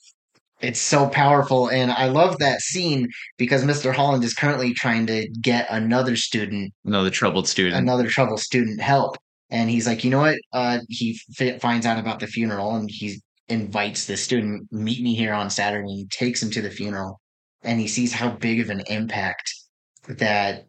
it's 0.60 0.78
so 0.80 1.08
powerful 1.08 1.68
and 1.70 1.90
I 1.92 2.06
love 2.06 2.38
that 2.38 2.60
scene 2.60 3.08
because 3.36 3.64
Mr. 3.64 3.92
Holland 3.94 4.22
is 4.24 4.34
currently 4.34 4.74
trying 4.74 5.06
to 5.06 5.28
get 5.40 5.66
another 5.70 6.14
student 6.16 6.72
another 6.84 7.10
troubled 7.10 7.48
student. 7.48 7.76
another 7.76 8.08
troubled 8.08 8.40
student 8.40 8.80
help. 8.80 9.16
And 9.50 9.70
he's 9.70 9.86
like, 9.86 10.04
you 10.04 10.10
know 10.10 10.18
what? 10.20 10.38
Uh, 10.52 10.80
he 10.88 11.18
f- 11.38 11.60
finds 11.60 11.86
out 11.86 11.98
about 11.98 12.20
the 12.20 12.26
funeral 12.26 12.76
and 12.76 12.88
he 12.90 13.20
invites 13.48 14.06
the 14.06 14.16
student, 14.16 14.68
meet 14.70 15.02
me 15.02 15.14
here 15.14 15.32
on 15.32 15.48
Saturday. 15.50 15.88
And 15.88 15.98
he 15.98 16.06
takes 16.10 16.42
him 16.42 16.50
to 16.50 16.60
the 16.62 16.70
funeral 16.70 17.20
and 17.62 17.80
he 17.80 17.88
sees 17.88 18.12
how 18.12 18.30
big 18.30 18.60
of 18.60 18.70
an 18.70 18.82
impact 18.88 19.50
that 20.06 20.66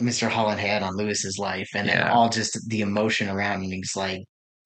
Mr. 0.00 0.28
Holland 0.28 0.60
had 0.60 0.82
on 0.82 0.96
Lewis's 0.96 1.36
life 1.38 1.68
and, 1.74 1.90
and 1.90 1.98
Yeah. 1.98 2.12
all 2.12 2.28
just 2.30 2.58
the 2.68 2.80
emotion 2.80 3.28
around 3.28 3.62
him. 3.62 3.70
He's 3.70 3.94
like, 3.96 4.22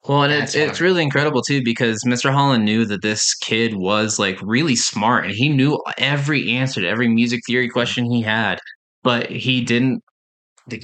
Well, 0.07 0.23
and 0.23 0.33
it's 0.33 0.55
it's 0.55 0.81
really 0.81 1.03
incredible 1.03 1.43
too 1.43 1.63
because 1.65 2.05
Mr. 2.05 2.31
Holland 2.31 2.65
knew 2.65 2.85
that 2.85 3.03
this 3.03 3.35
kid 3.35 3.75
was 3.75 4.19
like 4.19 4.39
really 4.43 4.77
smart, 4.77 5.25
and 5.25 5.35
he 5.35 5.49
knew 5.49 5.83
every 5.99 6.51
answer 6.53 6.83
to 6.83 6.87
every 6.89 7.09
music 7.09 7.41
theory 7.47 7.69
question 7.69 8.11
he 8.11 8.23
had, 8.23 8.59
but 9.03 9.29
he 9.31 9.63
didn't 9.63 10.03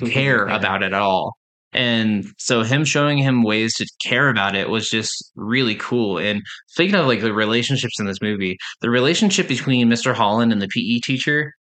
care 0.06 0.46
about 0.46 0.82
it 0.82 0.86
at 0.86 0.94
all. 1.00 1.36
And 1.72 2.26
so 2.38 2.62
him 2.62 2.84
showing 2.84 3.18
him 3.18 3.42
ways 3.42 3.74
to 3.76 3.86
care 4.04 4.28
about 4.28 4.56
it 4.56 4.70
was 4.70 4.88
just 4.88 5.30
really 5.36 5.76
cool. 5.76 6.18
And 6.18 6.42
speaking 6.68 6.96
of 6.96 7.06
like 7.06 7.20
the 7.20 7.32
relationships 7.32 8.00
in 8.00 8.06
this 8.06 8.20
movie, 8.20 8.58
the 8.80 8.90
relationship 8.90 9.46
between 9.48 9.88
Mr. 9.88 10.14
Holland 10.14 10.52
and 10.52 10.60
the 10.60 10.68
PE 10.68 10.98
teacher 11.00 11.52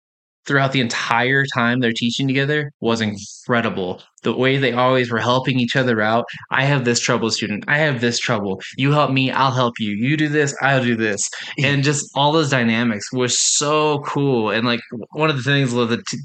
throughout 0.49 0.73
the 0.73 0.81
entire 0.81 1.45
time 1.55 1.79
they're 1.79 1.93
teaching 1.93 2.27
together 2.27 2.73
was 2.81 3.03
incredible. 3.03 4.03
The 4.23 4.35
way 4.35 4.57
they 4.57 4.73
always 4.73 5.13
were 5.13 5.19
helping 5.19 5.61
each 5.61 5.77
other 5.77 6.01
out. 6.01 6.25
I 6.51 6.65
have 6.65 6.87
this 6.87 6.99
trouble, 6.99 7.31
student. 7.31 7.65
I 7.69 7.77
have 7.79 8.01
this 8.01 8.19
trouble. 8.19 8.61
You 8.79 8.93
help 8.93 9.11
me, 9.11 9.31
I'll 9.31 9.53
help 9.53 9.75
you. 9.79 9.91
You 9.91 10.17
do 10.17 10.29
this, 10.29 10.57
I'll 10.63 10.83
do 10.83 10.97
this. 10.97 11.21
And 11.63 11.83
just 11.83 12.11
all 12.15 12.33
those 12.33 12.51
dynamics 12.51 13.13
were 13.13 13.29
so 13.29 13.99
cool. 14.01 14.51
And 14.51 14.67
like 14.67 14.81
one 15.13 15.29
of 15.29 15.37
the 15.37 15.43
things 15.43 15.75
with 15.75 15.91
the 15.91 16.03
t- 16.09 16.19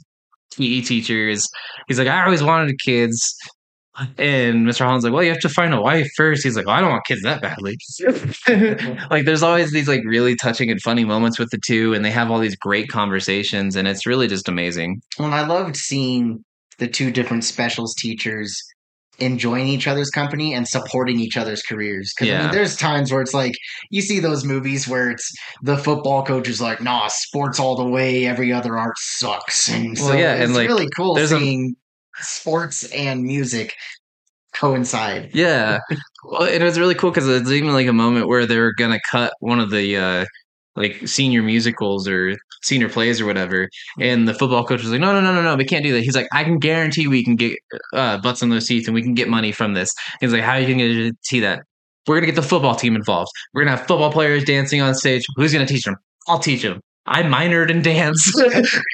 PE 0.56 0.82
teacher 0.86 1.28
is 1.28 1.50
he's 1.88 2.00
like, 2.00 2.08
I 2.08 2.24
always 2.24 2.44
wanted 2.44 2.80
kids. 2.80 3.36
And 4.18 4.66
Mr. 4.66 4.86
Holland's 4.86 5.04
like, 5.04 5.14
well, 5.14 5.24
you 5.24 5.30
have 5.30 5.40
to 5.42 5.50
find 5.50 5.74
a 5.74 5.82
wife 5.82 6.10
first. 6.16 6.44
He's 6.44 6.56
like, 6.56 6.66
well, 6.66 6.76
I 6.76 6.82
don't 6.82 6.90
want 6.90 7.06
kids 7.06 7.22
that 7.22 7.42
badly. 7.42 7.78
like, 9.12 9.26
there's 9.26 9.44
always 9.44 9.72
these 9.72 9.88
like 9.88 10.02
really 10.06 10.36
touching 10.36 10.72
and 10.72 10.82
funny 10.82 11.06
moments 11.06 11.38
with 11.38 11.52
the 11.52 11.60
two, 11.64 11.94
and 11.94 12.04
they 12.04 12.12
have 12.12 12.32
all 12.32 12.40
these 12.40 12.56
great 12.56 12.90
conversations, 12.90 13.76
and 13.76 13.88
it's 13.88 14.06
really 14.06 14.28
just 14.28 14.50
amazing. 14.50 15.02
Well, 15.20 15.32
I 15.32 15.46
loved 15.46 15.76
seeing 15.76 16.44
the 16.80 16.88
two 16.88 17.12
different 17.12 17.44
specials 17.44 17.94
teachers 17.94 18.60
enjoying 19.20 19.68
each 19.68 19.88
other's 19.88 20.10
company 20.10 20.56
and 20.56 20.68
supporting 20.68 21.20
each 21.20 21.38
other's 21.38 21.62
careers. 21.62 22.12
Because 22.18 22.34
I 22.34 22.42
mean, 22.42 22.52
there's 22.52 22.76
times 22.76 23.12
where 23.12 23.22
it's 23.22 23.34
like 23.34 23.54
you 23.92 24.02
see 24.02 24.20
those 24.20 24.44
movies 24.44 24.88
where 24.88 25.12
it's 25.12 25.32
the 25.62 25.78
football 25.78 26.24
coach 26.24 26.48
is 26.48 26.60
like, 26.60 26.82
"Nah, 26.82 27.08
sports 27.10 27.60
all 27.60 27.76
the 27.76 27.88
way. 27.88 28.26
Every 28.26 28.52
other 28.52 28.78
art 28.78 28.98
sucks." 28.98 29.70
And 29.70 29.96
Well, 29.98 30.10
so 30.10 30.14
yeah, 30.16 30.34
it's 30.34 30.46
and, 30.46 30.56
like, 30.56 30.68
really 30.68 30.90
cool 30.96 31.14
there's 31.14 31.30
seeing 31.30 31.76
sports 32.20 32.84
and 32.92 33.24
music 33.24 33.76
coincide. 34.54 35.32
Yeah, 35.34 35.80
well, 36.24 36.44
it 36.44 36.62
was 36.62 36.80
really 36.80 36.96
cool 36.96 37.12
because 37.12 37.28
it's 37.28 37.52
even 37.52 37.74
like 37.74 37.88
a 37.88 37.94
moment 37.94 38.28
where 38.28 38.46
they're 38.46 38.74
gonna 38.74 39.00
cut 39.10 39.34
one 39.40 39.60
of 39.60 39.72
the 39.72 39.98
uh, 39.98 40.26
like 40.76 41.08
senior 41.08 41.42
musicals 41.44 42.08
or 42.08 42.38
senior 42.62 42.90
plays 42.90 43.20
or 43.20 43.26
whatever, 43.26 43.70
and 44.00 44.28
the 44.28 44.34
football 44.34 44.66
coach 44.66 44.82
was 44.82 44.92
like, 44.92 45.02
"No, 45.02 45.12
no, 45.12 45.22
no, 45.22 45.34
no, 45.34 45.42
no, 45.42 45.56
we 45.56 45.66
can't 45.66 45.84
do 45.84 45.94
that." 45.94 46.04
He's 46.04 46.16
like, 46.16 46.28
"I 46.32 46.44
can 46.44 46.60
guarantee 46.60 47.08
we 47.08 47.24
can 47.24 47.36
get 47.36 47.58
uh, 47.94 48.18
butts 48.20 48.42
in 48.42 48.50
those 48.50 48.66
seats 48.66 48.88
and 48.88 48.96
we 48.96 49.02
can 49.02 49.14
get 49.14 49.30
money 49.30 49.52
from 49.52 49.74
this." 49.74 49.94
He's 50.20 50.34
like, 50.34 50.44
"How 50.44 50.54
are 50.54 50.60
you 50.60 50.68
gonna 50.68 50.88
guarantee 50.88 51.40
that?" 51.42 51.64
We're 52.08 52.16
gonna 52.18 52.28
get 52.28 52.36
the 52.36 52.42
football 52.42 52.76
team 52.76 52.96
involved. 52.96 53.32
We're 53.54 53.64
gonna 53.64 53.78
have 53.78 53.88
football 53.88 54.12
players 54.12 54.44
dancing 54.44 54.82
on 54.82 54.94
stage. 54.94 55.26
Who's 55.36 55.54
gonna 55.54 55.66
teach 55.66 55.86
them? 55.86 55.96
I'll 56.28 56.40
teach 56.40 56.64
them. 56.64 56.82
I 57.06 57.24
minored 57.24 57.70
in 57.70 57.82
dance. 57.82 58.32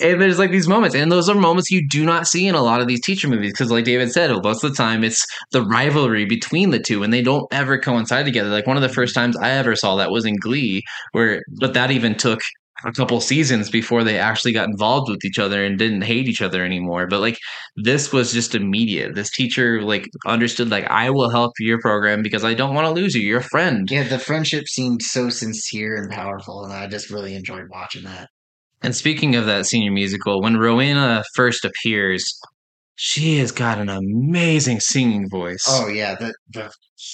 and 0.00 0.20
there's 0.20 0.38
like 0.38 0.50
these 0.50 0.66
moments, 0.66 0.96
and 0.96 1.12
those 1.12 1.28
are 1.28 1.34
moments 1.34 1.70
you 1.70 1.86
do 1.88 2.04
not 2.04 2.26
see 2.26 2.48
in 2.48 2.54
a 2.54 2.62
lot 2.62 2.80
of 2.80 2.88
these 2.88 3.00
teacher 3.00 3.28
movies 3.28 3.52
because, 3.52 3.70
like 3.70 3.84
David 3.84 4.10
said, 4.10 4.30
most 4.42 4.64
of 4.64 4.70
the 4.70 4.76
time 4.76 5.04
it's 5.04 5.24
the 5.52 5.62
rivalry 5.62 6.24
between 6.24 6.70
the 6.70 6.80
two, 6.80 7.02
and 7.02 7.12
they 7.12 7.22
don't 7.22 7.46
ever 7.52 7.78
coincide 7.78 8.24
together. 8.24 8.48
Like 8.48 8.66
one 8.66 8.76
of 8.76 8.82
the 8.82 8.88
first 8.88 9.14
times 9.14 9.36
I 9.36 9.50
ever 9.50 9.76
saw 9.76 9.96
that 9.96 10.10
was 10.10 10.26
in 10.26 10.36
Glee, 10.36 10.82
where 11.12 11.42
but 11.60 11.74
that 11.74 11.90
even 11.92 12.16
took 12.16 12.40
a 12.84 12.92
couple 12.92 13.20
seasons 13.20 13.70
before 13.70 14.04
they 14.04 14.18
actually 14.18 14.52
got 14.52 14.68
involved 14.68 15.10
with 15.10 15.24
each 15.24 15.38
other 15.38 15.64
and 15.64 15.78
didn't 15.78 16.02
hate 16.02 16.28
each 16.28 16.42
other 16.42 16.64
anymore. 16.64 17.06
But 17.06 17.20
like 17.20 17.38
this 17.76 18.12
was 18.12 18.32
just 18.32 18.54
immediate. 18.54 19.14
This 19.14 19.30
teacher 19.30 19.82
like 19.82 20.08
understood 20.26 20.70
like 20.70 20.84
I 20.90 21.10
will 21.10 21.30
help 21.30 21.52
your 21.58 21.80
program 21.80 22.22
because 22.22 22.44
I 22.44 22.54
don't 22.54 22.74
want 22.74 22.86
to 22.86 23.00
lose 23.00 23.14
you. 23.14 23.22
You're 23.22 23.40
a 23.40 23.44
friend. 23.44 23.90
Yeah, 23.90 24.04
the 24.04 24.18
friendship 24.18 24.68
seemed 24.68 25.02
so 25.02 25.28
sincere 25.28 25.96
and 25.96 26.10
powerful, 26.10 26.64
and 26.64 26.72
I 26.72 26.86
just 26.86 27.10
really 27.10 27.34
enjoyed 27.34 27.68
watching 27.70 28.04
that. 28.04 28.28
And 28.82 28.96
speaking 28.96 29.36
of 29.36 29.46
that 29.46 29.66
senior 29.66 29.92
musical, 29.92 30.42
when 30.42 30.56
Rowena 30.56 31.22
first 31.36 31.64
appears, 31.64 32.40
she 32.94 33.38
has 33.38 33.52
got 33.52 33.78
an 33.78 33.88
amazing 33.88 34.80
singing 34.80 35.28
voice. 35.30 35.64
Oh 35.68 35.88
yeah, 35.88 36.14
the 36.14 36.34
the 36.50 36.70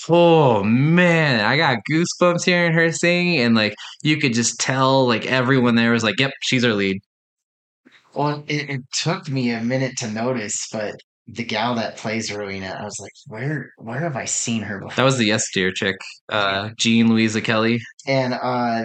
Oh 0.08 0.62
man, 0.64 1.44
I 1.44 1.56
got 1.56 1.78
goosebumps 1.90 2.44
hearing 2.44 2.72
her 2.72 2.92
sing, 2.92 3.38
and 3.38 3.54
like 3.54 3.74
you 4.02 4.18
could 4.18 4.34
just 4.34 4.60
tell, 4.60 5.06
like 5.06 5.26
everyone 5.26 5.74
there 5.76 5.92
was 5.92 6.04
like, 6.04 6.18
"Yep, 6.20 6.32
she's 6.42 6.64
our 6.64 6.74
lead." 6.74 6.98
well, 8.14 8.42
it, 8.48 8.70
it 8.70 8.80
took 8.92 9.28
me 9.28 9.50
a 9.50 9.62
minute 9.62 9.96
to 9.98 10.10
notice, 10.10 10.66
but 10.72 10.96
the 11.28 11.44
gal 11.44 11.74
that 11.76 11.96
plays 11.96 12.32
Rowena, 12.32 12.76
I 12.80 12.84
was 12.84 12.98
like, 13.00 13.12
where 13.26 13.70
where 13.76 14.00
have 14.00 14.16
I 14.16 14.24
seen 14.24 14.62
her 14.62 14.78
before? 14.80 14.94
That 14.96 15.04
was 15.04 15.18
the 15.18 15.26
Yes 15.26 15.44
Dear 15.54 15.70
chick, 15.72 15.96
uh, 16.28 16.70
Jean 16.78 17.08
Louisa 17.08 17.40
Kelly. 17.40 17.80
and 18.06 18.34
uh 18.34 18.84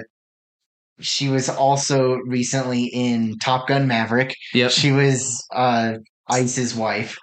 she 0.99 1.27
was 1.29 1.49
also 1.49 2.15
recently 2.27 2.85
in 2.85 3.37
Top 3.39 3.67
Gun 3.67 3.87
Maverick. 3.87 4.35
Yep. 4.53 4.71
She 4.71 4.91
was 4.91 5.43
uh 5.53 5.95
Ice's 6.27 6.75
wife. 6.75 7.17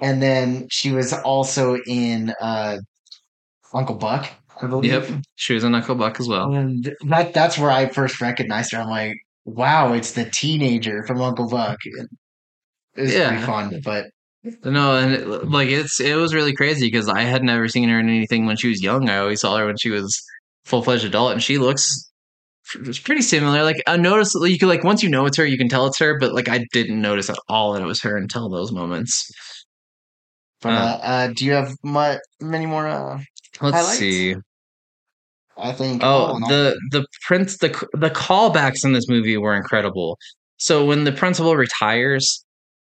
And 0.00 0.22
then 0.22 0.66
she 0.70 0.92
was 0.92 1.12
also 1.12 1.76
in 1.86 2.32
uh 2.40 2.78
Uncle 3.72 3.96
Buck, 3.96 4.28
I 4.60 4.66
believe. 4.66 4.90
Yep. 4.92 5.22
She 5.36 5.54
was 5.54 5.64
a 5.64 5.68
Uncle 5.68 5.94
Buck 5.94 6.20
as 6.20 6.28
well. 6.28 6.52
And 6.52 6.92
that 7.06 7.32
that's 7.32 7.58
where 7.58 7.70
I 7.70 7.88
first 7.88 8.20
recognized 8.20 8.72
her. 8.72 8.78
I'm 8.78 8.88
like, 8.88 9.16
wow, 9.44 9.92
it's 9.92 10.12
the 10.12 10.28
teenager 10.30 11.04
from 11.06 11.20
Uncle 11.20 11.48
Buck. 11.48 11.78
It 11.84 12.08
was 12.96 13.14
Yeah. 13.14 13.28
pretty 13.30 13.42
fun, 13.44 13.80
but 13.84 14.06
No, 14.64 14.96
and 14.96 15.12
it, 15.12 15.48
like 15.48 15.68
it's 15.68 16.00
it 16.00 16.16
was 16.16 16.34
really 16.34 16.52
crazy 16.54 16.86
because 16.86 17.08
I 17.08 17.22
had 17.22 17.42
never 17.42 17.68
seen 17.68 17.88
her 17.88 17.98
in 17.98 18.08
anything 18.08 18.46
when 18.46 18.56
she 18.56 18.68
was 18.68 18.82
young. 18.82 19.08
I 19.08 19.18
always 19.18 19.40
saw 19.40 19.56
her 19.56 19.66
when 19.66 19.76
she 19.78 19.90
was 19.90 20.14
full 20.64 20.82
fledged 20.82 21.04
adult, 21.04 21.32
and 21.32 21.42
she 21.42 21.58
looks 21.58 22.10
it's 22.74 22.98
pretty 22.98 23.22
similar. 23.22 23.62
Like 23.62 23.82
I 23.86 23.96
noticed, 23.96 24.36
you 24.42 24.58
can 24.58 24.68
like 24.68 24.84
once 24.84 25.02
you 25.02 25.08
know 25.08 25.26
it's 25.26 25.36
her, 25.36 25.46
you 25.46 25.58
can 25.58 25.68
tell 25.68 25.86
it's 25.86 25.98
her. 25.98 26.18
But 26.18 26.34
like 26.34 26.48
I 26.48 26.64
didn't 26.72 27.00
notice 27.00 27.28
at 27.30 27.38
all 27.48 27.72
that 27.72 27.82
it 27.82 27.86
was 27.86 28.02
her 28.02 28.16
until 28.16 28.48
those 28.48 28.72
moments. 28.72 29.30
but 30.62 30.70
Uh. 30.72 30.98
uh, 31.02 31.26
do 31.34 31.44
you 31.44 31.52
have 31.52 31.72
mu- 31.82 32.18
many 32.40 32.66
more 32.66 32.86
uh 32.86 33.18
Let's 33.60 33.76
Highlights? 33.76 33.98
see. 33.98 34.34
I 35.56 35.72
think 35.72 36.02
Oh, 36.02 36.08
all- 36.08 36.40
the 36.48 36.78
the 36.90 37.06
prince 37.26 37.58
the 37.58 37.68
the 37.92 38.10
callbacks 38.10 38.84
in 38.84 38.92
this 38.92 39.08
movie 39.08 39.36
were 39.36 39.54
incredible. 39.54 40.18
So 40.56 40.84
when 40.84 41.04
the 41.04 41.12
principal 41.12 41.56
retires 41.56 42.44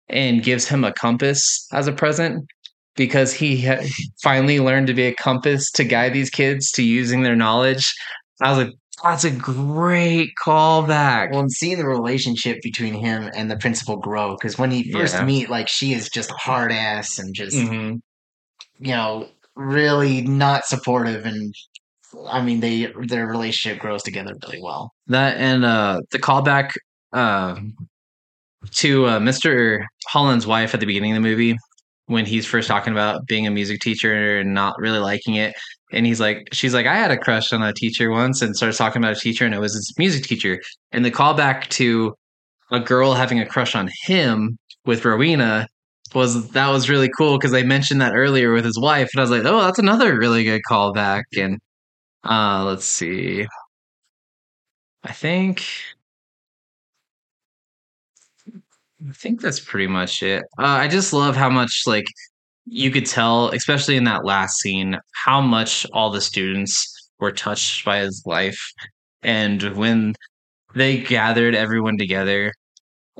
and 0.09 0.43
gives 0.43 0.67
him 0.69 0.85
a 0.85 0.93
compass 0.93 1.67
as 1.73 1.87
a 1.87 1.93
present 1.93 2.45
because 2.97 3.33
he 3.33 3.67
ha- 3.67 3.85
finally 4.23 4.59
learned 4.61 4.87
to 4.89 4.95
be 4.95 5.03
a 5.07 5.15
compass 5.15 5.71
to 5.73 5.85
guide 5.85 6.15
these 6.15 6.31
kids 6.31 6.71
to 6.73 6.83
using 6.83 7.23
their 7.23 7.37
knowledge, 7.37 7.93
I 8.41 8.51
was 8.51 8.67
like, 8.67 8.75
that's 9.03 9.25
a 9.25 9.31
great 9.31 10.31
callback. 10.43 11.31
Well, 11.31 11.41
and 11.41 11.53
seeing 11.53 11.79
the 11.79 11.87
relationship 11.87 12.59
between 12.63 12.95
him 12.95 13.31
and 13.35 13.51
the 13.51 13.57
principal 13.57 13.97
grow, 13.97 14.35
because 14.37 14.59
when 14.59 14.71
he 14.71 14.91
first 14.93 15.15
Yeah. 15.15 15.25
meet, 15.25 15.51
like 15.51 15.69
she 15.69 15.93
is 15.93 16.09
just 16.09 16.31
hard 16.31 16.73
ass 16.73 17.19
and 17.19 17.35
just 17.35 17.57
Mhm. 17.57 18.01
you 18.79 18.93
know 18.93 19.29
really 19.55 20.23
not 20.23 20.67
supportive, 20.67 21.25
and 21.27 21.55
I 22.29 22.43
mean 22.43 22.61
they 22.61 22.93
their 23.07 23.27
relationship 23.27 23.81
grows 23.81 24.03
together 24.03 24.35
really 24.47 24.61
well. 24.63 24.93
That 25.09 25.37
and 25.39 25.65
uh 25.65 26.01
the 26.11 26.19
callback 26.19 26.73
uh, 27.13 27.57
to 28.73 29.07
uh, 29.07 29.19
Mr. 29.21 29.85
Holland's 30.09 30.47
wife 30.47 30.75
at 30.75 30.81
the 30.81 30.87
beginning 30.87 31.13
of 31.13 31.23
the 31.23 31.29
movie 31.29 31.57
when 32.07 32.27
he's 32.27 32.47
first 32.47 32.69
talking 32.69 32.93
about 32.93 33.27
being 33.27 33.47
a 33.47 33.51
music 33.51 33.81
teacher 33.81 34.39
and 34.39 34.55
not 34.55 34.75
really 34.79 34.99
liking 34.99 35.35
it. 35.37 35.55
And 35.97 36.07
he's 36.07 36.21
like, 36.21 36.49
she's 36.53 36.75
like, 36.75 36.87
I 36.87 36.95
had 36.95 37.11
a 37.11 37.17
crush 37.17 37.53
on 37.53 37.63
a 37.63 37.73
teacher 37.73 38.11
once 38.11 38.43
and 38.43 38.55
starts 38.55 38.77
talking 38.77 39.03
about 39.03 39.17
a 39.17 39.21
teacher 39.21 39.47
and 39.47 39.55
it 39.55 39.61
was 39.61 39.75
his 39.75 39.93
music 39.99 40.25
teacher. 40.25 40.61
And 40.93 41.05
the 41.05 41.11
callback 41.11 41.69
to 41.71 42.15
a 42.71 42.81
girl 42.81 43.15
having 43.15 43.41
a 43.41 43.47
crush 43.47 43.75
on 43.75 43.89
him 44.03 44.59
with 44.85 45.05
Rowena 45.05 45.67
was 46.15 46.51
that 46.51 46.69
was 46.69 46.91
really 46.91 47.11
cool 47.17 47.39
because 47.39 47.51
they 47.53 47.63
mentioned 47.63 48.01
that 48.01 48.15
earlier 48.15 48.53
with 48.53 48.65
his 48.65 48.79
wife. 48.79 49.09
And 49.15 49.21
I 49.21 49.23
was 49.23 49.31
like, 49.31 49.45
oh, 49.45 49.63
that's 49.63 49.79
another 49.79 50.17
really 50.19 50.45
good 50.45 50.63
callback. 50.71 51.25
And 51.37 51.59
uh, 52.25 52.65
let's 52.65 52.85
see. 52.85 53.47
I 55.05 55.13
think 55.13 55.65
I 59.09 59.13
think 59.13 59.41
that's 59.41 59.61
pretty 59.61 59.87
much 59.87 60.23
it. 60.23 60.43
Uh, 60.59 60.65
I 60.65 60.89
just 60.89 61.13
love 61.13 61.37
how 61.37 61.51
much 61.51 61.83
like 61.87 62.07
you 62.67 62.91
could 62.91 63.07
tell, 63.07 63.51
especially 63.51 63.97
in 63.97 64.05
that 64.05 64.25
last 64.25 64.59
scene, 64.59 64.99
how 65.25 65.41
much 65.41 65.87
all 65.93 66.11
the 66.11 66.21
students 66.21 67.11
were 67.19 67.33
touched 67.33 67.85
by 67.85 67.99
his 67.99 68.23
life, 68.27 68.61
and 69.23 69.63
when 69.77 70.15
they 70.75 70.99
gathered 70.99 71.55
everyone 71.55 71.97
together, 71.97 72.53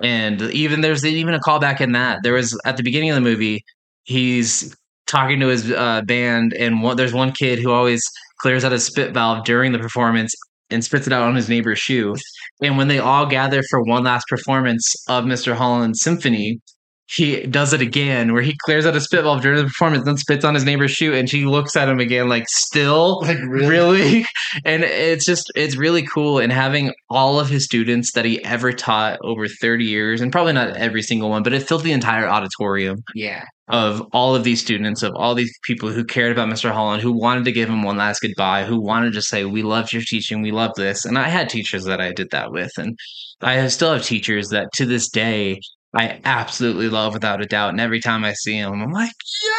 and 0.03 0.43
even 0.43 0.83
there's 0.83 1.05
even 1.07 1.35
a 1.35 1.41
callback 1.41 1.81
in 1.81 1.93
that 1.93 2.19
there 2.23 2.35
was 2.35 2.59
at 2.67 2.77
the 2.77 2.83
beginning 2.83 3.11
of 3.11 3.15
the 3.15 3.21
movie, 3.21 3.65
he's 4.05 4.77
talking 5.07 5.41
to 5.41 5.47
his 5.47 5.71
uh, 5.73 6.03
band, 6.03 6.53
and 6.55 6.83
one, 6.83 6.97
there's 6.97 7.15
one 7.15 7.33
kid 7.33 7.59
who 7.59 7.71
always 7.71 8.03
clears 8.41 8.65
out 8.65 8.73
his 8.73 8.85
spit 8.85 9.15
valve 9.15 9.45
during 9.45 9.73
the 9.73 9.79
performance 9.79 10.35
and 10.71 10.85
spits 10.85 11.07
it 11.07 11.13
out 11.13 11.23
on 11.23 11.37
his 11.37 11.49
neighbor's 11.49 11.79
shoe. 11.79 12.15
And 12.61 12.77
when 12.77 12.89
they 12.89 12.99
all 12.99 13.27
gather 13.27 13.63
for 13.71 13.83
one 13.83 14.05
last 14.05 14.27
performance 14.29 14.95
of 15.09 15.25
Mr. 15.25 15.55
Holland's 15.55 16.03
symphony, 16.03 16.61
he 17.09 17.47
does 17.47 17.73
it 17.73 17.81
again 17.81 18.33
where 18.33 18.43
he 18.43 18.57
clears 18.65 18.85
out 18.85 18.97
a 18.97 19.01
spitball 19.01 19.39
during 19.39 19.59
the 19.59 19.65
performance, 19.65 20.05
then 20.05 20.17
spits 20.17 20.45
on 20.45 20.55
his 20.55 20.65
neighbor's 20.65 20.91
shoe, 20.91 21.15
and 21.15 21.31
she 21.31 21.45
looks 21.45 21.77
at 21.77 21.89
him 21.89 22.01
again 22.01 22.29
like, 22.29 22.49
still? 22.49 23.21
Like 23.27 23.39
Really? 23.43 24.25
And 24.65 24.85
it's 24.85 25.27
just, 25.27 25.51
it's 25.55 25.77
really 25.77 26.03
cool. 26.03 26.39
And 26.39 26.53
having 26.53 26.93
all 27.11 27.39
of 27.39 27.49
his 27.49 27.65
students 27.65 28.13
that 28.13 28.25
he 28.25 28.43
ever 28.45 28.73
taught 28.73 29.19
over 29.23 29.47
30 29.49 29.85
years, 29.85 30.21
and 30.21 30.33
probably 30.33 30.53
not 30.53 30.77
every 30.77 31.03
single 31.03 31.31
one, 31.31 31.43
but 31.43 31.53
it 31.53 31.67
filled 31.67 31.83
the 31.83 31.93
entire 31.93 32.27
auditorium 32.27 33.03
Yeah, 33.15 33.45
of 33.69 34.03
all 34.13 34.35
of 34.35 34.45
these 34.45 34.61
students, 34.61 35.03
of 35.03 35.13
all 35.17 35.35
these 35.35 35.53
people 35.65 35.91
who 35.91 36.05
cared 36.05 36.33
about 36.33 36.49
Mr. 36.49 36.71
Holland, 36.71 37.03
who 37.03 37.13
wanted 37.13 37.45
to 37.45 37.53
give 37.53 37.69
him 37.69 37.83
one 37.83 37.97
last 37.97 38.21
goodbye, 38.21 38.65
who 38.65 38.81
wanted 38.81 39.13
to 39.15 39.23
say, 39.23 39.45
We 39.45 39.63
loved 39.63 39.93
your 39.93 40.03
teaching, 40.03 40.43
we 40.43 40.53
love 40.53 40.73
this. 40.77 41.05
And 41.05 41.19
I 41.19 41.29
had 41.29 41.49
teachers 41.49 41.85
that 41.85 42.01
I 42.01 42.13
did 42.13 42.31
that 42.31 42.53
with. 42.53 42.71
And 42.79 42.97
I 43.41 43.67
still 43.69 43.93
have 43.93 44.05
teachers 44.05 44.49
that 44.51 44.73
to 44.75 44.87
this 44.87 45.09
day 45.09 45.61
I 45.97 46.21
absolutely 46.25 46.89
love 46.89 47.15
without 47.15 47.41
a 47.43 47.47
doubt. 47.47 47.71
And 47.71 47.81
every 47.81 48.01
time 48.01 48.25
I 48.25 48.35
see 48.35 48.61
them, 48.61 48.83
I'm 48.83 48.93
like, 48.93 49.13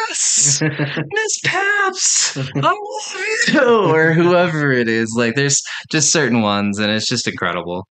Yes, 0.08 0.62
Miss 1.12 1.38
Paps, 1.44 2.36
I 2.56 2.60
love 2.60 3.52
you, 3.52 3.94
or 3.94 4.12
whoever 4.12 4.70
it 4.72 4.88
is. 4.88 5.14
Like, 5.16 5.34
there's 5.34 5.60
just 5.90 6.12
certain 6.12 6.42
ones, 6.42 6.78
and 6.78 6.90
it's 6.92 7.06
just 7.06 7.26
incredible. 7.26 7.86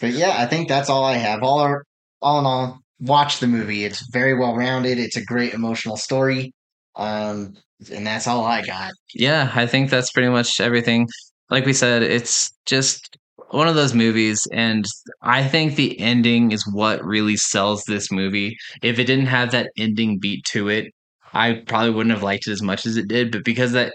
but 0.00 0.12
yeah, 0.12 0.34
I 0.38 0.46
think 0.46 0.68
that's 0.68 0.88
all 0.88 1.04
I 1.04 1.14
have. 1.14 1.42
All 1.42 1.58
our, 1.60 1.84
all 2.22 2.38
in 2.38 2.46
all, 2.46 2.80
watch 3.00 3.40
the 3.40 3.46
movie. 3.48 3.84
It's 3.84 4.08
very 4.12 4.34
well 4.34 4.56
rounded. 4.56 4.98
It's 4.98 5.16
a 5.16 5.24
great 5.24 5.54
emotional 5.54 5.96
story. 5.96 6.52
Um, 6.96 7.54
and 7.92 8.06
that's 8.06 8.26
all 8.26 8.44
I 8.44 8.62
got. 8.64 8.92
Yeah, 9.14 9.52
I 9.54 9.66
think 9.66 9.90
that's 9.90 10.10
pretty 10.10 10.28
much 10.30 10.60
everything. 10.60 11.08
Like 11.50 11.64
we 11.66 11.72
said, 11.72 12.02
it's 12.02 12.50
just 12.66 13.17
one 13.50 13.68
of 13.68 13.74
those 13.74 13.94
movies, 13.94 14.46
and 14.52 14.84
I 15.22 15.46
think 15.46 15.74
the 15.76 15.98
ending 16.00 16.52
is 16.52 16.66
what 16.72 17.04
really 17.04 17.36
sells 17.36 17.84
this 17.84 18.10
movie. 18.12 18.56
If 18.82 18.98
it 18.98 19.04
didn't 19.04 19.26
have 19.26 19.52
that 19.52 19.70
ending 19.78 20.18
beat 20.18 20.44
to 20.46 20.68
it, 20.68 20.92
I 21.32 21.62
probably 21.66 21.90
wouldn't 21.90 22.14
have 22.14 22.22
liked 22.22 22.46
it 22.46 22.52
as 22.52 22.62
much 22.62 22.86
as 22.86 22.96
it 22.96 23.08
did. 23.08 23.32
But 23.32 23.44
because 23.44 23.72
that 23.72 23.94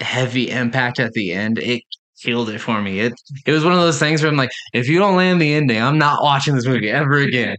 heavy 0.00 0.50
impact 0.50 1.00
at 1.00 1.12
the 1.12 1.32
end, 1.32 1.58
it 1.58 1.82
killed 2.22 2.50
it 2.50 2.60
for 2.60 2.80
me. 2.82 3.00
It 3.00 3.14
it 3.46 3.52
was 3.52 3.64
one 3.64 3.74
of 3.74 3.80
those 3.80 3.98
things 3.98 4.22
where 4.22 4.30
I'm 4.30 4.36
like, 4.38 4.52
if 4.74 4.88
you 4.88 4.98
don't 4.98 5.16
land 5.16 5.40
the 5.40 5.54
ending, 5.54 5.82
I'm 5.82 5.98
not 5.98 6.22
watching 6.22 6.54
this 6.54 6.66
movie 6.66 6.90
ever 6.90 7.18
again. 7.18 7.56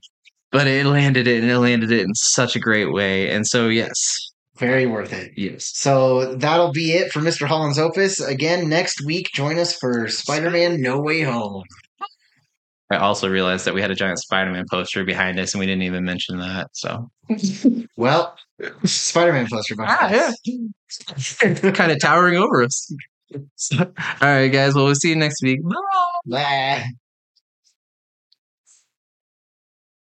but 0.51 0.67
it 0.67 0.85
landed 0.85 1.27
it 1.27 1.41
and 1.43 1.51
it 1.51 1.59
landed 1.59 1.91
it 1.91 2.01
in 2.01 2.13
such 2.15 2.55
a 2.55 2.59
great 2.59 2.93
way. 2.93 3.31
And 3.31 3.47
so, 3.47 3.69
yes, 3.69 4.30
Very 4.61 4.85
worth 4.85 5.11
it. 5.11 5.33
yes. 5.35 5.71
So 5.75 6.35
that'll 6.35 6.71
be 6.71 6.93
it 6.93 7.11
for 7.11 7.19
Mr. 7.19 7.45
Holland's 7.47 7.77
Opus. 7.79 8.19
Again, 8.21 8.69
next 8.69 9.03
week, 9.05 9.29
join 9.33 9.57
us 9.59 9.75
for 9.77 10.07
Spider 10.07 10.49
Man 10.49 10.81
No 10.81 10.99
Way 11.01 11.21
Home. 11.21 11.63
I 12.91 12.97
also 12.97 13.29
realized 13.29 13.65
that 13.65 13.73
we 13.73 13.81
had 13.81 13.89
a 13.89 13.95
giant 13.95 14.19
Spider-Man 14.19 14.65
poster 14.69 15.05
behind 15.05 15.39
us, 15.39 15.53
and 15.53 15.59
we 15.61 15.65
didn't 15.65 15.83
even 15.83 16.03
mention 16.03 16.37
that. 16.39 16.67
So, 16.73 17.09
Well, 17.95 18.35
Spider 18.83 19.31
Man 19.33 19.47
poster 19.49 19.75
behind 19.77 20.13
Ah, 20.13 20.29
us. 20.29 21.37
kind 21.73 21.91
of 21.91 21.99
towering 22.01 22.35
over 22.37 22.63
us. 22.63 22.93
So, 23.55 23.77
all 23.79 23.93
right, 24.21 24.49
guys. 24.49 24.75
Well, 24.75 24.83
we'll 24.85 24.95
see 24.95 25.09
you 25.09 25.15
next 25.15 25.41
week. 25.41 25.59
Bye. 25.63 25.73
Bye. 26.27 26.85